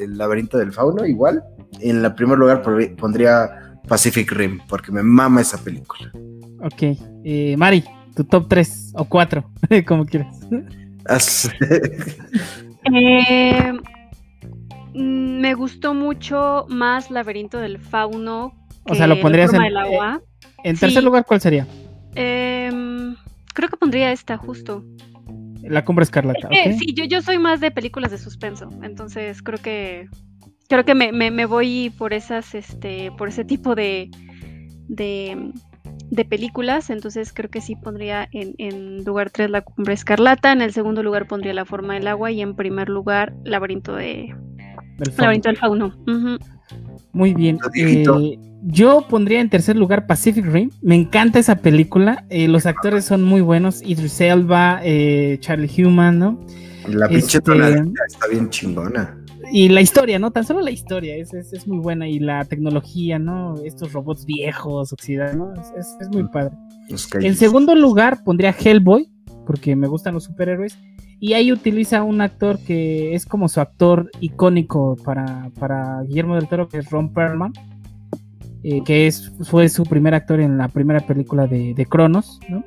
El 0.00 0.16
laberinto 0.16 0.56
del 0.56 0.72
fauno, 0.72 1.04
igual. 1.04 1.42
En 1.80 2.04
el 2.04 2.14
primer 2.14 2.38
lugar 2.38 2.62
pondría 2.96 3.78
Pacific 3.88 4.30
Rim, 4.32 4.60
porque 4.68 4.92
me 4.92 5.02
mama 5.02 5.40
esa 5.40 5.58
película. 5.62 6.10
Ok. 6.60 6.96
Eh, 7.24 7.56
Mari, 7.56 7.84
tu 8.14 8.24
top 8.24 8.48
3 8.48 8.92
o 8.96 9.04
4, 9.04 9.50
como 9.86 10.06
quieras. 10.06 10.36
eh, 12.92 13.72
me 14.94 15.54
gustó 15.54 15.94
mucho 15.94 16.66
más 16.68 17.10
Laberinto 17.10 17.58
del 17.58 17.78
Fauno 17.78 18.54
O 18.88 18.94
sea, 18.94 19.06
lo 19.06 19.20
pondrías 19.20 19.52
en, 19.52 19.62
en 20.64 20.76
tercer 20.78 21.02
lugar, 21.02 21.24
¿cuál 21.26 21.40
sería? 21.40 21.66
Em, 22.14 23.16
creo 23.54 23.68
que 23.68 23.76
pondría 23.76 24.12
esta 24.12 24.36
justo. 24.36 24.84
La 25.62 25.84
cumbre 25.84 26.02
escarlata. 26.02 26.48
Sí, 26.78 26.92
yo, 26.94 27.04
yo 27.04 27.22
soy 27.22 27.38
más 27.38 27.60
de 27.60 27.70
películas 27.70 28.10
de 28.10 28.18
suspenso, 28.18 28.68
entonces 28.82 29.42
creo 29.42 29.58
que 29.60 30.08
creo 30.72 30.86
que 30.86 30.94
me, 30.94 31.12
me, 31.12 31.44
voy 31.44 31.92
por 31.98 32.14
esas, 32.14 32.54
este, 32.54 33.12
por 33.18 33.28
ese 33.28 33.44
tipo 33.44 33.74
de, 33.74 34.10
de, 34.88 36.24
películas, 36.24 36.88
entonces 36.88 37.34
creo 37.34 37.50
que 37.50 37.60
sí 37.60 37.76
pondría 37.76 38.26
en, 38.32 38.54
en 38.56 39.04
lugar 39.04 39.28
3 39.28 39.50
la 39.50 39.60
cumbre 39.60 39.92
escarlata, 39.92 40.50
en 40.50 40.62
el 40.62 40.72
segundo 40.72 41.02
lugar 41.02 41.26
pondría 41.26 41.52
la 41.52 41.66
forma 41.66 41.92
del 41.92 42.08
agua 42.08 42.30
y 42.30 42.40
en 42.40 42.56
primer 42.56 42.88
lugar 42.88 43.34
laberinto 43.44 43.94
de 43.94 44.34
del 44.96 45.14
laberinto 45.18 45.50
del 45.50 45.58
fauno. 45.58 45.94
Muy 47.12 47.34
bien. 47.34 47.58
Eh, 47.74 48.38
yo 48.62 49.06
pondría 49.10 49.40
en 49.40 49.50
tercer 49.50 49.76
lugar 49.76 50.06
Pacific 50.06 50.46
Rim. 50.46 50.70
Me 50.80 50.94
encanta 50.94 51.38
esa 51.38 51.56
película. 51.56 52.24
Eh, 52.30 52.48
los 52.48 52.64
actores 52.64 53.04
son 53.04 53.22
muy 53.24 53.42
buenos. 53.42 53.82
Idris 53.82 54.22
Elba, 54.22 54.80
eh, 54.82 55.36
Charlie 55.40 55.70
Human, 55.84 56.18
¿no? 56.18 56.40
La 56.88 57.08
pinche 57.08 57.38
este, 57.38 57.52
está 57.52 58.28
bien 58.30 58.48
chingona. 58.48 59.21
Y 59.52 59.68
la 59.68 59.82
historia, 59.82 60.18
¿no? 60.18 60.30
Tan 60.30 60.44
solo 60.44 60.60
la 60.62 60.70
historia 60.70 61.14
es, 61.14 61.34
es, 61.34 61.68
muy 61.68 61.78
buena. 61.78 62.08
Y 62.08 62.18
la 62.18 62.44
tecnología, 62.46 63.18
¿no? 63.18 63.56
Estos 63.64 63.92
robots 63.92 64.24
viejos, 64.24 64.92
oxidados, 64.92 65.36
¿no? 65.36 65.52
Es, 65.78 65.96
es 66.00 66.08
muy 66.08 66.26
padre. 66.28 66.56
En 67.20 67.36
segundo 67.36 67.74
lugar 67.74 68.24
pondría 68.24 68.54
Hellboy, 68.58 69.10
porque 69.46 69.76
me 69.76 69.88
gustan 69.88 70.14
los 70.14 70.24
superhéroes. 70.24 70.78
Y 71.20 71.34
ahí 71.34 71.52
utiliza 71.52 72.02
un 72.02 72.20
actor 72.20 72.58
que 72.58 73.14
es 73.14 73.26
como 73.26 73.48
su 73.48 73.60
actor 73.60 74.10
icónico 74.20 74.96
para, 75.04 75.50
para 75.60 76.02
Guillermo 76.02 76.34
del 76.34 76.48
Toro, 76.48 76.68
que 76.68 76.78
es 76.78 76.90
Ron 76.90 77.12
Perlman 77.12 77.52
eh, 78.64 78.82
que 78.84 79.08
es, 79.08 79.32
fue 79.42 79.68
su 79.68 79.82
primer 79.82 80.14
actor 80.14 80.38
en 80.40 80.56
la 80.56 80.68
primera 80.68 81.00
película 81.00 81.48
de, 81.48 81.74
de 81.74 81.86
Cronos, 81.86 82.38
¿no? 82.48 82.64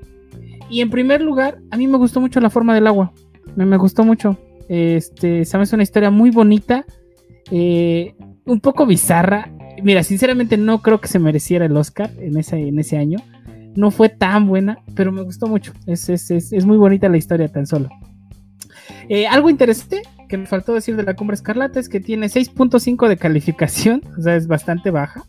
Y 0.69 0.81
en 0.81 0.89
primer 0.89 1.21
lugar, 1.21 1.59
a 1.71 1.77
mí 1.77 1.87
me 1.87 1.97
gustó 1.97 2.19
mucho 2.19 2.41
La 2.41 2.49
forma 2.49 2.73
del 2.73 2.87
agua, 2.87 3.13
me, 3.55 3.65
me 3.65 3.77
gustó 3.77 4.03
mucho. 4.03 4.37
Este, 4.67 5.45
sabes, 5.45 5.73
una 5.73 5.83
historia 5.83 6.09
muy 6.09 6.31
bonita, 6.31 6.85
eh, 7.51 8.15
un 8.45 8.59
poco 8.59 8.85
bizarra. 8.85 9.51
Mira, 9.83 10.03
sinceramente 10.03 10.57
no 10.57 10.81
creo 10.81 11.01
que 11.01 11.07
se 11.07 11.19
mereciera 11.19 11.65
el 11.65 11.75
Oscar 11.77 12.11
en 12.19 12.37
ese, 12.37 12.57
en 12.67 12.79
ese 12.79 12.97
año. 12.97 13.19
No 13.75 13.91
fue 13.91 14.09
tan 14.09 14.47
buena, 14.47 14.79
pero 14.95 15.11
me 15.11 15.21
gustó 15.21 15.47
mucho. 15.47 15.73
Es, 15.85 16.07
es, 16.09 16.31
es, 16.31 16.53
es 16.53 16.65
muy 16.65 16.77
bonita 16.77 17.09
la 17.09 17.17
historia 17.17 17.49
tan 17.49 17.67
solo. 17.67 17.89
Eh, 19.09 19.27
algo 19.27 19.49
interesante 19.49 20.01
que 20.27 20.37
me 20.37 20.45
faltó 20.45 20.73
decir 20.73 20.95
de 20.95 21.03
la 21.03 21.15
Cumbre 21.15 21.35
Escarlata 21.35 21.79
es 21.79 21.89
que 21.89 21.99
tiene 21.99 22.27
6.5 22.27 23.07
de 23.07 23.17
calificación, 23.17 24.01
o 24.17 24.21
sea, 24.21 24.35
es 24.35 24.47
bastante 24.47 24.91
baja. 24.91 25.23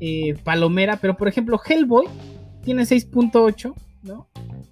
Eh, 0.00 0.36
palomera, 0.44 0.96
pero 0.96 1.16
por 1.16 1.26
ejemplo 1.26 1.60
Hellboy 1.64 2.06
tiene 2.62 2.82
6.8, 2.82 3.74
¿no? 4.02 4.28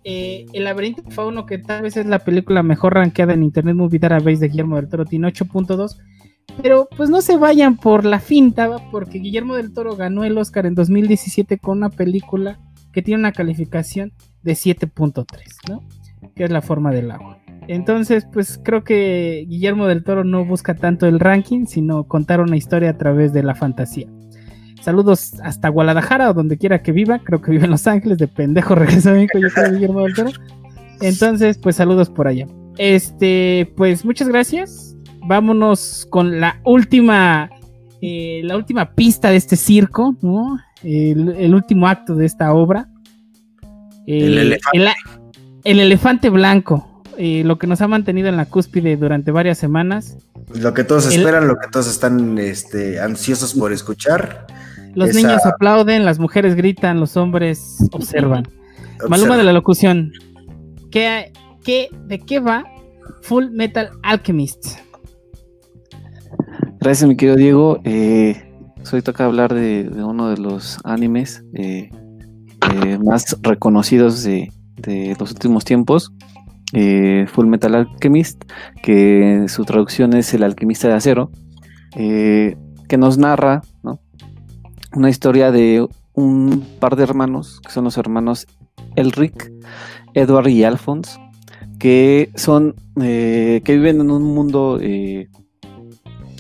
Eh, 0.09 0.47
el 0.53 0.63
laberinto 0.63 1.03
fauno, 1.11 1.47
que 1.47 1.59
tal 1.59 1.83
vez 1.83 1.97
es 1.97 2.07
la 2.07 2.21
película 2.21 2.63
mejor 2.63 2.95
rankeada 2.95 3.35
en 3.35 3.43
Internet 3.43 3.75
Movie 3.75 3.99
Database 3.99 4.37
de 4.37 4.47
Guillermo 4.47 4.77
del 4.77 4.89
Toro, 4.89 5.05
tiene 5.05 5.27
8.2. 5.27 5.97
Pero 6.63 6.89
pues 6.97 7.11
no 7.11 7.21
se 7.21 7.37
vayan 7.37 7.77
por 7.77 8.05
la 8.05 8.21
finta, 8.21 8.71
porque 8.93 9.19
Guillermo 9.19 9.57
del 9.57 9.73
Toro 9.73 9.97
ganó 9.97 10.23
el 10.23 10.39
Oscar 10.39 10.65
en 10.67 10.77
2017 10.77 11.59
con 11.59 11.79
una 11.79 11.91
película 11.91 12.61
que 12.93 13.03
tiene 13.03 13.19
una 13.19 13.33
calificación 13.33 14.13
de 14.45 14.53
7.3, 14.53 15.27
¿no? 15.69 15.83
Que 16.37 16.45
es 16.45 16.53
la 16.53 16.63
forma 16.63 16.93
del 16.93 17.11
agua. 17.11 17.41
Entonces, 17.67 18.29
pues 18.33 18.61
creo 18.63 18.85
que 18.85 19.45
Guillermo 19.49 19.89
del 19.89 20.05
Toro 20.05 20.23
no 20.23 20.45
busca 20.45 20.77
tanto 20.77 21.07
el 21.09 21.19
ranking, 21.19 21.67
sino 21.67 22.05
contar 22.05 22.41
una 22.41 22.57
historia 22.57 22.91
a 22.91 22.97
través 22.97 23.33
de 23.33 23.43
la 23.43 23.57
fantasía. 23.57 24.07
Saludos 24.81 25.35
hasta 25.43 25.69
Guadalajara 25.69 26.31
o 26.31 26.35
donde 26.35 26.59
quiera 26.59 26.83
que 26.83 26.93
viva. 26.93 27.19
Creo 27.19 27.41
que 27.41 27.51
vive 27.51 27.65
en 27.65 27.71
Los 27.71 27.87
Ángeles, 27.87 28.19
de 28.19 28.29
pendejo 28.29 28.75
regreso 28.75 29.11
a 29.11 29.13
México, 29.15 29.39
yo 29.39 29.49
soy 29.51 29.75
Guillermo 29.75 30.03
del 30.03 30.15
Toro. 30.15 30.31
Entonces, 31.01 31.59
pues 31.59 31.77
saludos 31.77 32.11
por 32.11 32.29
allá. 32.29 32.47
Este, 32.79 33.73
pues 33.77 34.05
muchas 34.05 34.29
gracias. 34.29 34.97
Vámonos 35.27 36.07
con 36.11 36.41
la 36.41 36.61
última, 36.65 37.51
eh, 38.01 38.43
la 38.45 38.57
última 38.57 38.93
pista 38.93 39.31
de 39.31 39.37
este 39.37 39.57
circo, 39.57 40.15
¿no? 40.23 40.59
El, 40.83 41.53
último 41.55 41.89
acto 41.89 42.15
de 42.15 42.27
esta 42.27 42.53
obra. 42.53 42.89
el, 44.07 44.39
elefante. 44.39 44.93
el, 45.65 45.81
elefante 45.81 46.31
blanco. 46.31 46.96
Eh, 47.19 47.43
lo 47.45 47.59
que 47.59 47.67
nos 47.67 47.81
ha 47.81 47.89
mantenido 47.89 48.29
en 48.29 48.37
la 48.37 48.47
cúspide 48.47 48.97
durante 48.97 49.31
varias 49.31 49.59
semanas. 49.59 50.17
Lo 50.55 50.75
que 50.75 50.85
todos 50.85 51.07
esperan, 51.07 51.49
lo 51.49 51.57
que 51.57 51.69
todos 51.69 51.89
están 51.89 52.39
este, 52.39 53.01
ansiosos 53.01 53.55
por 53.55 53.73
escuchar. 53.73 54.47
Los 54.95 55.15
niños 55.15 55.45
aplauden, 55.45 56.05
las 56.05 56.19
mujeres 56.19 56.55
gritan, 56.55 57.01
los 57.01 57.17
hombres 57.17 57.77
observan. 57.93 58.49
Maluma 59.09 59.37
de 59.37 59.45
la 59.45 59.53
locución. 59.53 60.13
¿Qué, 60.91 61.33
qué, 61.63 61.89
¿De 62.07 62.19
qué 62.19 62.41
va 62.41 62.65
Full 63.23 63.51
Metal 63.51 63.91
Alchemist? 64.03 64.79
Gracias, 66.81 67.09
mi 67.09 67.17
querido 67.17 67.37
Diego. 67.37 67.81
Eh, 67.85 68.47
hoy 68.93 69.03
toca 69.03 69.25
hablar 69.25 69.53
de, 69.53 69.91
uno 69.97 70.31
de 70.31 70.39
los 70.39 70.79
animes 70.85 71.43
eh, 71.55 71.91
eh, 72.85 72.99
más 72.99 73.37
reconocidos 73.43 74.23
de, 74.23 74.53
los 75.19 75.33
últimos 75.33 75.65
tiempos. 75.65 76.13
Eh, 76.73 77.27
Full 77.29 77.47
Metal 77.47 77.75
Alchemist, 77.75 78.45
que 78.83 79.47
su 79.49 79.65
traducción 79.65 80.15
es 80.15 80.35
El 80.35 80.43
alquimista 80.43 80.89
de 80.89 80.95
acero, 80.95 81.31
que 81.93 82.99
nos 82.99 83.17
narra 83.17 83.63
¿no? 83.83 84.01
una 84.95 85.09
historia 85.11 85.51
de 85.51 85.87
un 86.15 86.67
par 86.81 86.97
de 86.97 87.05
hermanos, 87.05 87.61
que 87.65 87.71
son 87.71 87.85
los 87.85 87.97
hermanos 87.97 88.47
Elric, 88.97 89.53
Edward 90.15 90.49
y 90.49 90.65
Alphonse, 90.65 91.21
que 91.79 92.31
son, 92.35 92.75
eh, 93.01 93.61
que 93.65 93.75
viven 93.75 94.01
en 94.01 94.11
un 94.11 94.23
mundo 94.23 94.79
eh, 94.81 95.29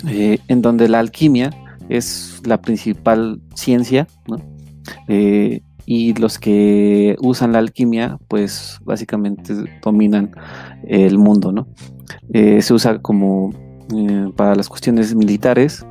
eh, 0.08 0.38
en 0.48 0.62
donde 0.62 0.88
la 0.88 0.98
alquimia 0.98 1.50
es 1.88 2.40
la 2.44 2.60
principal 2.60 3.40
ciencia, 3.54 4.08
y 5.86 6.12
los 6.14 6.38
que 6.38 7.16
usan 7.20 7.52
la 7.52 7.60
alquimia, 7.60 8.18
pues 8.28 8.78
básicamente 8.84 9.54
dominan 9.82 10.32
el 10.86 11.16
mundo, 11.18 11.52
¿no? 11.52 11.68
se 12.32 12.74
usa 12.74 12.98
como 12.98 13.52
para 14.36 14.54
las 14.56 14.68
cuestiones 14.68 15.14
militares, 15.14 15.86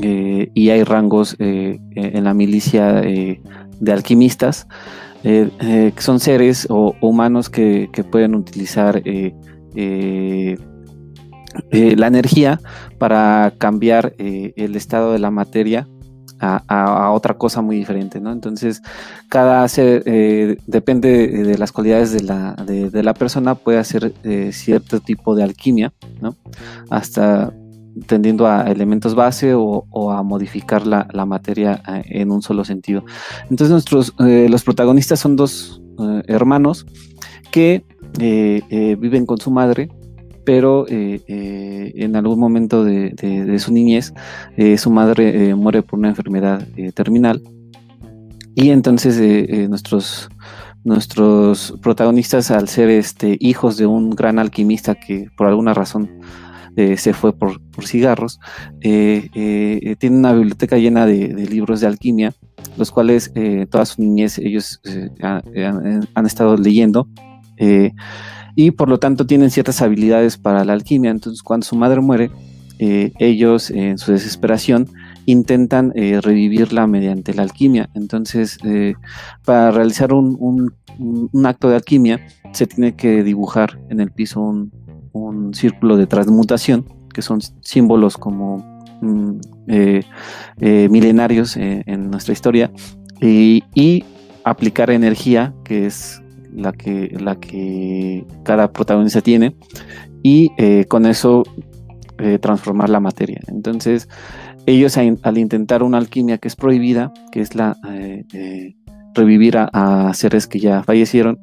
eh, 0.00 0.50
y 0.54 0.70
hay 0.70 0.84
rangos 0.84 1.36
eh, 1.38 1.78
en 1.94 2.24
la 2.24 2.32
milicia 2.32 3.00
eh, 3.00 3.42
de 3.80 3.92
alquimistas, 3.92 4.66
que 5.22 5.92
son 5.98 6.18
seres 6.18 6.66
o, 6.68 6.96
humanos 7.00 7.48
que, 7.48 7.88
pueden 8.10 8.34
utilizar 8.34 9.00
la 11.70 12.06
energía 12.06 12.60
para 12.98 13.54
cambiar 13.56 14.14
el 14.18 14.74
estado 14.74 15.12
de 15.12 15.20
la 15.20 15.30
materia 15.30 15.86
a, 16.42 17.10
otra 17.12 17.34
cosa 17.34 17.62
muy 17.62 17.76
diferente, 17.76 18.20
¿no? 18.20 18.32
Entonces, 18.32 18.82
cada 19.28 19.66
ser, 19.68 20.04
depende 20.66 21.28
de 21.28 21.56
las 21.56 21.72
cualidades 21.72 22.12
de 22.12 22.22
la, 22.22 22.54
de 22.54 23.02
la 23.02 23.14
persona, 23.14 23.54
puede 23.54 23.78
hacer 23.78 24.12
cierto 24.52 25.00
tipo 25.00 25.34
de 25.34 25.44
alquimia, 25.44 25.92
¿no? 26.20 26.36
Hasta 26.90 27.52
tendiendo 28.06 28.46
a 28.46 28.62
elementos 28.70 29.14
base 29.14 29.54
o, 29.54 30.10
a 30.10 30.22
modificar 30.22 30.86
la, 30.86 31.26
materia 31.26 31.82
eh, 31.88 32.20
en 32.20 32.30
un 32.30 32.42
solo 32.42 32.64
sentido. 32.64 33.04
Entonces 33.50 33.70
nuestros, 33.70 34.14
eh, 34.18 34.48
los 34.48 34.64
protagonistas 34.64 35.20
son 35.20 35.36
dos 35.36 35.80
eh, 35.98 36.22
hermanos 36.26 36.86
que 37.50 37.84
viven 38.18 39.26
con 39.26 39.38
su 39.38 39.50
madre, 39.50 39.88
pero 40.44 40.86
en 40.88 42.16
algún 42.16 42.38
momento 42.38 42.84
de, 42.84 43.58
su 43.58 43.72
niñez 43.72 44.12
su 44.76 44.90
madre 44.90 45.54
muere 45.54 45.82
por 45.82 45.98
una 45.98 46.08
enfermedad 46.08 46.66
terminal. 46.94 47.42
Y 48.54 48.70
entonces 48.70 49.18
nuestros 49.68 50.28
nuestros 50.84 51.74
protagonistas 51.80 52.50
al 52.50 52.68
ser 52.68 52.90
este 52.90 53.36
hijos 53.40 53.76
de 53.76 53.86
un 53.86 54.10
gran 54.10 54.38
alquimista 54.38 54.94
que 54.94 55.28
por 55.36 55.46
alguna 55.46 55.74
razón 55.74 56.10
eh, 56.74 56.96
se 56.96 57.12
fue 57.12 57.36
por, 57.36 57.60
cigarros, 57.82 58.40
eh, 58.80 59.28
eh, 59.34 59.96
tiene 59.98 60.16
una 60.16 60.32
biblioteca 60.32 60.78
llena 60.78 61.04
de, 61.04 61.28
libros 61.46 61.80
de 61.80 61.86
alquimia, 61.86 62.32
los 62.78 62.90
cuales 62.90 63.30
toda 63.70 63.84
su 63.84 64.00
niñez 64.00 64.38
ellos 64.38 64.80
han, 65.20 66.26
estado 66.26 66.56
leyendo 66.56 67.08
y 68.54 68.72
por 68.72 68.88
lo 68.88 68.98
tanto 68.98 69.26
tienen 69.26 69.50
ciertas 69.50 69.82
habilidades 69.82 70.36
para 70.36 70.64
la 70.64 70.72
alquimia. 70.72 71.10
Entonces 71.10 71.42
cuando 71.42 71.66
su 71.66 71.76
madre 71.76 72.00
muere, 72.00 72.30
ellos 72.78 73.70
en 73.70 73.96
su 73.96 74.10
desesperación 74.10 74.88
intentan 75.24 75.92
revivirla 75.94 76.88
mediante 76.88 77.32
la 77.32 77.42
alquimia. 77.42 77.90
Entonces, 77.94 78.58
para 79.44 79.70
realizar 79.70 80.12
un, 80.12 80.74
acto 81.44 81.68
de 81.68 81.76
alquimia, 81.76 82.26
se 82.52 82.66
tiene 82.66 82.96
que 82.96 83.22
dibujar 83.22 83.78
en 83.88 84.00
el 84.00 84.10
piso 84.10 84.40
un, 84.40 84.72
un 85.12 85.54
círculo 85.54 85.96
de 85.96 86.08
transmutación, 86.08 86.84
que 87.14 87.22
son 87.22 87.40
símbolos 87.60 88.16
como 88.16 88.82
mm, 89.00 89.38
milenarios 90.90 91.56
en 91.56 92.10
nuestra 92.10 92.32
historia 92.32 92.72
y, 93.22 94.04
aplicar 94.44 94.90
energía, 94.90 95.54
que 95.62 95.86
es 95.86 96.20
la 96.54 96.72
que, 96.72 97.16
la 97.20 97.38
que 97.38 98.24
cada 98.44 98.72
protagonista 98.72 99.20
tiene, 99.20 99.54
y 100.22 100.50
con 100.86 101.06
eso 101.06 101.44
transformar 102.40 102.88
la 102.88 103.00
materia. 103.00 103.40
Entonces, 103.48 104.08
ellos 104.66 104.96
al 104.96 105.38
intentar 105.38 105.82
una 105.82 105.98
alquimia 105.98 106.38
que 106.38 106.46
es 106.46 106.54
prohibida, 106.54 107.12
que 107.32 107.40
es 107.40 107.56
la 107.56 107.76
revivir 109.14 109.56
a, 109.58 110.12
seres 110.14 110.46
que 110.46 110.58
ya 110.58 110.82
fallecieron, 110.82 111.38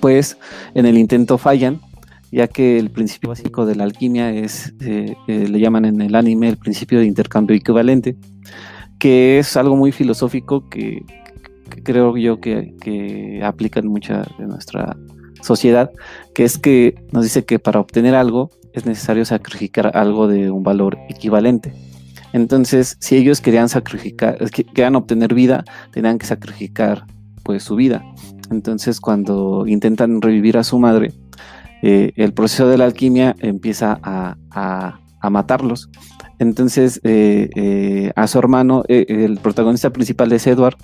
pues 0.00 0.38
en 0.74 0.86
el 0.86 0.98
intento 0.98 1.38
fallan, 1.38 1.80
ya 2.30 2.48
que 2.48 2.78
el 2.78 2.90
principio 2.90 3.30
básico 3.30 3.66
de 3.66 3.76
la 3.76 3.84
alquimia 3.84 4.30
es, 4.30 4.74
eh, 4.80 5.14
eh, 5.28 5.48
le 5.48 5.60
llaman 5.60 5.84
en 5.84 6.00
el 6.00 6.14
anime 6.14 6.48
el 6.48 6.56
principio 6.56 6.98
de 6.98 7.06
intercambio 7.06 7.56
equivalente, 7.56 8.16
que 8.98 9.38
es 9.38 9.56
algo 9.56 9.76
muy 9.76 9.92
filosófico 9.92 10.68
que, 10.68 11.04
creo 11.68 12.16
yo 12.16 12.40
que, 12.40 12.74
que 12.80 13.40
aplica 13.42 13.80
en 13.80 13.88
mucha 13.88 14.24
de 14.38 14.46
nuestra 14.46 14.96
sociedad, 15.42 15.90
que 16.34 16.44
es 16.44 16.58
que 16.58 16.94
nos 17.12 17.24
dice 17.24 17.44
que 17.44 17.58
para 17.58 17.80
obtener 17.80 18.14
algo 18.14 18.50
es 18.72 18.84
necesario 18.84 19.24
sacrificar 19.24 19.96
algo 19.96 20.28
de 20.28 20.50
un 20.50 20.62
valor 20.62 20.98
equivalente. 21.08 21.72
Entonces, 22.32 22.96
si 23.00 23.16
ellos 23.16 23.40
querían 23.40 23.68
sacrificar, 23.68 24.38
querían 24.50 24.96
obtener 24.96 25.32
vida, 25.32 25.64
tenían 25.92 26.18
que 26.18 26.26
sacrificar 26.26 27.06
pues 27.42 27.62
su 27.62 27.76
vida. 27.76 28.04
Entonces, 28.50 29.00
cuando 29.00 29.66
intentan 29.66 30.20
revivir 30.20 30.58
a 30.58 30.64
su 30.64 30.78
madre, 30.78 31.12
eh, 31.82 32.12
el 32.16 32.34
proceso 32.34 32.68
de 32.68 32.78
la 32.78 32.84
alquimia 32.84 33.36
empieza 33.40 33.98
a, 34.02 34.36
matarlos. 35.30 35.90
Entonces, 36.38 37.00
eh, 37.02 37.50
eh, 37.56 38.12
a 38.14 38.28
su 38.28 38.38
hermano, 38.38 38.84
el 38.86 39.38
protagonista 39.38 39.90
principal 39.90 40.30
es 40.32 40.46
Edward, 40.46 40.76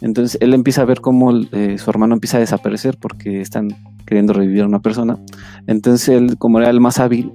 entonces 0.00 0.38
él 0.40 0.54
empieza 0.54 0.82
a 0.82 0.84
ver 0.84 1.00
cómo 1.00 1.32
su 1.32 1.90
hermano 1.90 2.14
empieza 2.14 2.36
a 2.36 2.40
desaparecer 2.40 2.96
porque 2.98 3.40
están 3.40 3.68
queriendo 4.06 4.32
revivir 4.32 4.62
a 4.62 4.66
una 4.66 4.80
persona. 4.80 5.18
Entonces 5.66 6.08
él, 6.08 6.38
como 6.38 6.60
era 6.60 6.70
el 6.70 6.80
más 6.80 6.98
hábil, 6.98 7.32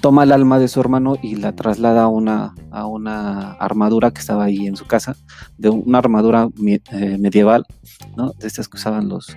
toma 0.00 0.24
el 0.24 0.32
alma 0.32 0.58
de 0.58 0.68
su 0.68 0.80
hermano 0.80 1.16
y 1.20 1.36
la 1.36 1.52
traslada 1.52 2.04
a 2.04 2.08
una, 2.08 2.54
a 2.70 2.86
una 2.86 3.52
armadura 3.52 4.10
que 4.10 4.20
estaba 4.20 4.44
ahí 4.44 4.66
en 4.66 4.76
su 4.76 4.86
casa, 4.86 5.16
de 5.58 5.70
una 5.70 5.98
armadura 5.98 6.48
eh, 6.92 7.18
medieval, 7.18 7.66
¿no? 8.16 8.32
De 8.32 8.46
estas 8.46 8.68
que 8.68 8.76
usaban 8.76 9.08
los, 9.08 9.36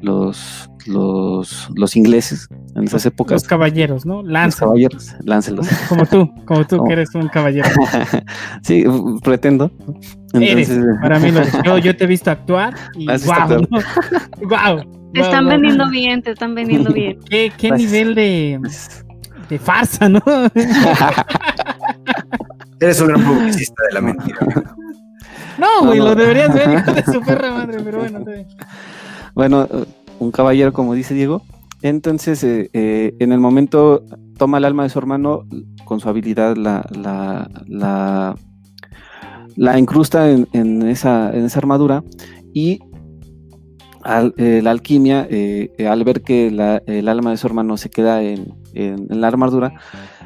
los, 0.00 0.70
los, 0.86 1.96
ingleses 1.96 2.48
en 2.74 2.84
esas 2.84 3.06
épocas. 3.06 3.42
Los 3.42 3.48
caballeros, 3.48 4.06
¿no? 4.06 4.22
Los 4.22 4.56
caballeros, 4.56 5.14
láncelos. 5.24 5.68
Como 5.88 6.06
tú, 6.06 6.30
como 6.44 6.66
tú 6.66 6.84
que 6.84 6.92
eres 6.92 7.14
un 7.14 7.28
caballero. 7.28 7.68
sí, 8.62 8.84
pretendo. 9.22 9.70
Entonces, 10.32 10.78
para 11.02 11.18
mí 11.18 11.30
lo 11.64 11.78
yo, 11.78 11.96
te 11.96 12.04
he 12.04 12.06
visto 12.06 12.30
actuar 12.30 12.74
y 12.94 13.06
wow, 13.06 13.66
wow, 14.42 15.10
Te 15.12 15.20
están 15.20 15.46
vendiendo 15.46 15.88
bien, 15.90 16.22
te 16.22 16.32
están 16.32 16.54
vendiendo 16.54 16.92
bien. 16.92 17.18
¿Qué, 17.30 17.52
qué 17.56 17.70
nivel 17.70 18.14
de 18.14 18.60
de 19.48 19.58
farsa, 19.58 20.08
¿no? 20.10 20.20
Eres 22.80 23.00
un 23.00 23.08
gran 23.08 23.24
publicista 23.24 23.82
de 23.88 23.94
la 23.94 24.00
mentira. 24.02 24.38
No, 25.58 25.86
güey, 25.86 25.98
lo 25.98 26.14
deberías 26.14 26.54
ver, 26.54 26.78
hijo 26.78 26.92
de 26.92 27.02
su 27.02 27.20
perra 27.22 27.50
madre, 27.50 27.78
pero 27.82 27.98
bueno. 28.00 28.24
Bueno, 29.34 29.66
un 30.18 30.30
caballero, 30.30 30.72
como 30.72 30.94
dice 30.94 31.14
Diego. 31.14 31.42
Entonces, 31.82 32.42
eh, 32.42 32.70
eh, 32.72 33.14
en 33.20 33.32
el 33.32 33.38
momento 33.38 34.04
toma 34.36 34.58
el 34.58 34.64
alma 34.64 34.82
de 34.82 34.88
su 34.88 34.98
hermano, 34.98 35.46
con 35.84 36.00
su 36.00 36.08
habilidad 36.08 36.56
la, 36.56 36.84
la, 36.90 37.48
la, 37.66 38.34
la 39.56 39.78
incrusta 39.78 40.30
en, 40.30 40.82
esa, 40.88 41.30
en 41.32 41.44
esa 41.44 41.58
armadura 41.58 42.02
y 42.52 42.80
eh, 44.36 44.60
la 44.62 44.70
alquimia, 44.70 45.26
eh, 45.30 45.70
al 45.88 46.02
ver 46.04 46.22
que 46.22 46.48
el 46.48 47.08
alma 47.08 47.30
de 47.30 47.36
su 47.36 47.46
hermano 47.46 47.76
se 47.76 47.90
queda 47.90 48.22
en, 48.22 48.56
la 49.08 49.26
armadura, 49.28 49.74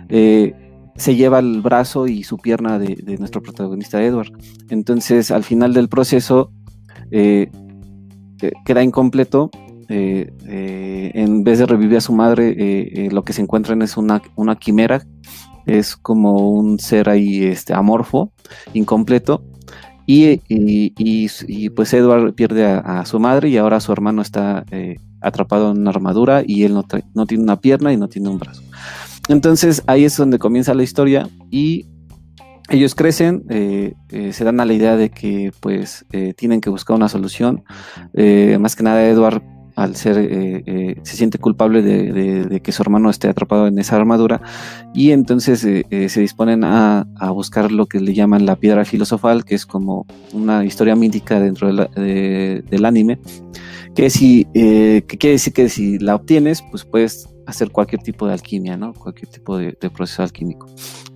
se 0.09 1.17
lleva 1.17 1.39
el 1.39 1.63
brazo 1.63 2.07
y 2.07 2.23
su 2.23 2.37
pierna 2.37 2.79
de, 2.79 3.17
nuestro 3.19 3.43
protagonista 3.43 4.03
Edward. 4.03 4.33
Entonces, 4.69 5.31
al 5.31 5.43
final 5.43 5.75
del 5.75 5.89
proceso, 5.89 6.51
queda 8.65 8.83
incompleto. 8.83 9.51
en 9.89 11.45
vez 11.45 11.59
de 11.59 11.67
revivir 11.67 11.99
a 11.99 12.01
su 12.01 12.13
madre, 12.13 13.09
lo 13.11 13.25
que 13.25 13.33
se 13.33 13.43
encuentran 13.43 13.83
es 13.83 13.97
una, 13.97 14.23
una 14.37 14.57
quimera, 14.57 15.03
es 15.67 15.97
como 15.97 16.51
un 16.51 16.79
ser 16.79 17.09
ahí 17.09 17.45
este, 17.45 17.75
amorfo, 17.75 18.33
incompleto, 18.73 19.45
y, 20.07 20.41
y, 20.49 21.71
pues 21.71 21.93
Edward 21.95 22.35
pierde 22.35 22.65
a, 22.65 23.05
su 23.07 23.21
madre 23.21 23.49
y 23.49 23.57
ahora 23.57 23.81
su 23.81 23.93
hermano 23.93 24.23
está 24.23 24.65
eh, 24.71 24.97
atrapado 25.21 25.71
en 25.71 25.79
una 25.79 25.91
armadura 25.91 26.43
y 26.45 26.65
él 26.65 26.75
no, 26.75 26.85
no, 27.15 27.27
tiene 27.27 27.45
una 27.45 27.61
pierna 27.61 27.93
y 27.93 27.97
no 27.97 28.09
tiene 28.09 28.29
un 28.29 28.39
brazo. 28.39 28.63
Entonces 29.29 29.83
ahí 29.87 30.05
es 30.05 30.17
donde 30.17 30.39
comienza 30.39 30.75
la 30.75 30.83
historia 30.83 31.29
y 31.51 31.87
ellos 32.69 32.95
crecen, 32.95 33.45
eh, 33.51 33.95
eh, 34.11 34.33
se 34.33 34.45
dan 34.45 34.61
a 34.61 34.65
la 34.65 34.73
idea 34.73 34.97
de 34.97 35.11
que 35.11 35.53
pues 35.61 36.07
tienen 36.37 36.61
que 36.61 36.71
buscar 36.71 36.97
una 36.97 37.09
solución. 37.09 37.65
más 38.59 38.77
que 38.77 38.83
nada 38.83 39.07
Edward 39.07 39.43
al 39.77 39.97
ser, 39.97 40.19
eh, 40.19 40.63
eh, 40.67 40.97
se 41.03 41.17
siente 41.17 41.39
culpable 41.39 41.83
de, 41.83 42.61
que 42.61 42.73
su 42.73 42.83
hermano 42.83 43.11
esté 43.11 43.29
atrapado 43.29 43.67
en 43.67 43.79
esa 43.79 43.97
armadura 43.97 44.43
y 44.95 45.11
entonces 45.13 45.65
eh, 45.65 46.09
se 46.09 46.21
disponen 46.21 46.65
a, 46.65 47.07
buscar 47.33 47.73
lo 47.73 47.87
que 47.87 47.99
le 47.99 48.13
llaman 48.13 48.45
la 48.45 48.57
piedra 48.57 48.85
filosofal, 48.85 49.45
que 49.45 49.55
es 49.55 49.65
como 49.65 50.07
una 50.33 50.65
historia 50.65 50.95
mítica 50.95 51.41
dentro 51.41 51.73
del 51.73 52.85
anime, 52.85 53.19
que, 53.95 54.11
si, 54.11 54.45
que 54.53 55.17
quiere 55.19 55.33
decir 55.33 55.53
que 55.55 55.69
si 55.69 55.99
la 55.99 56.17
obtienes, 56.17 56.63
pues 56.71 56.85
puedes 56.85 57.32
hacer 57.47 57.71
cualquier 57.71 58.03
tipo 58.03 58.27
de 58.27 58.33
alquimia, 58.33 58.77
¿no? 58.77 58.93
Cualquier 58.95 59.29
tipo 59.29 59.59
de, 59.59 59.73
proceso 59.95 60.23
alquímico. 60.23 60.67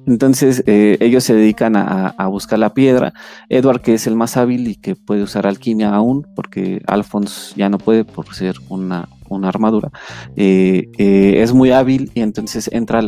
Entonces 0.06 0.62
eh, 0.66 0.96
ellos 1.00 1.24
se 1.24 1.34
dedican 1.34 1.76
a, 1.76 2.26
buscar 2.28 2.58
la 2.58 2.74
piedra. 2.74 3.12
Edward, 3.48 3.80
que 3.80 3.94
es 3.94 4.06
el 4.06 4.16
más 4.16 4.36
hábil 4.36 4.68
y 4.68 4.76
que 4.76 4.94
puede 4.94 5.22
usar 5.22 5.46
alquimia 5.46 5.94
aún, 5.94 6.26
porque 6.34 6.82
Alphonse 6.86 7.54
ya 7.56 7.68
no 7.68 7.78
puede 7.78 8.04
por 8.04 8.34
ser 8.34 8.56
una, 8.68 9.08
armadura, 9.42 9.90
eh, 10.36 10.88
eh, 10.98 11.42
es 11.42 11.52
muy 11.52 11.72
hábil 11.72 12.10
y 12.14 12.20
entonces 12.20 12.70
entra 12.72 13.00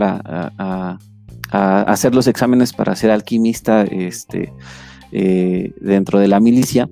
a, 0.59 0.99
hacer 1.51 2.15
los 2.15 2.27
exámenes 2.27 2.73
para 2.75 2.95
ser 2.95 3.11
alquimista 3.11 3.85
este, 3.85 4.53
dentro 5.11 6.19
de 6.19 6.29
la 6.29 6.41
milicia. 6.41 6.89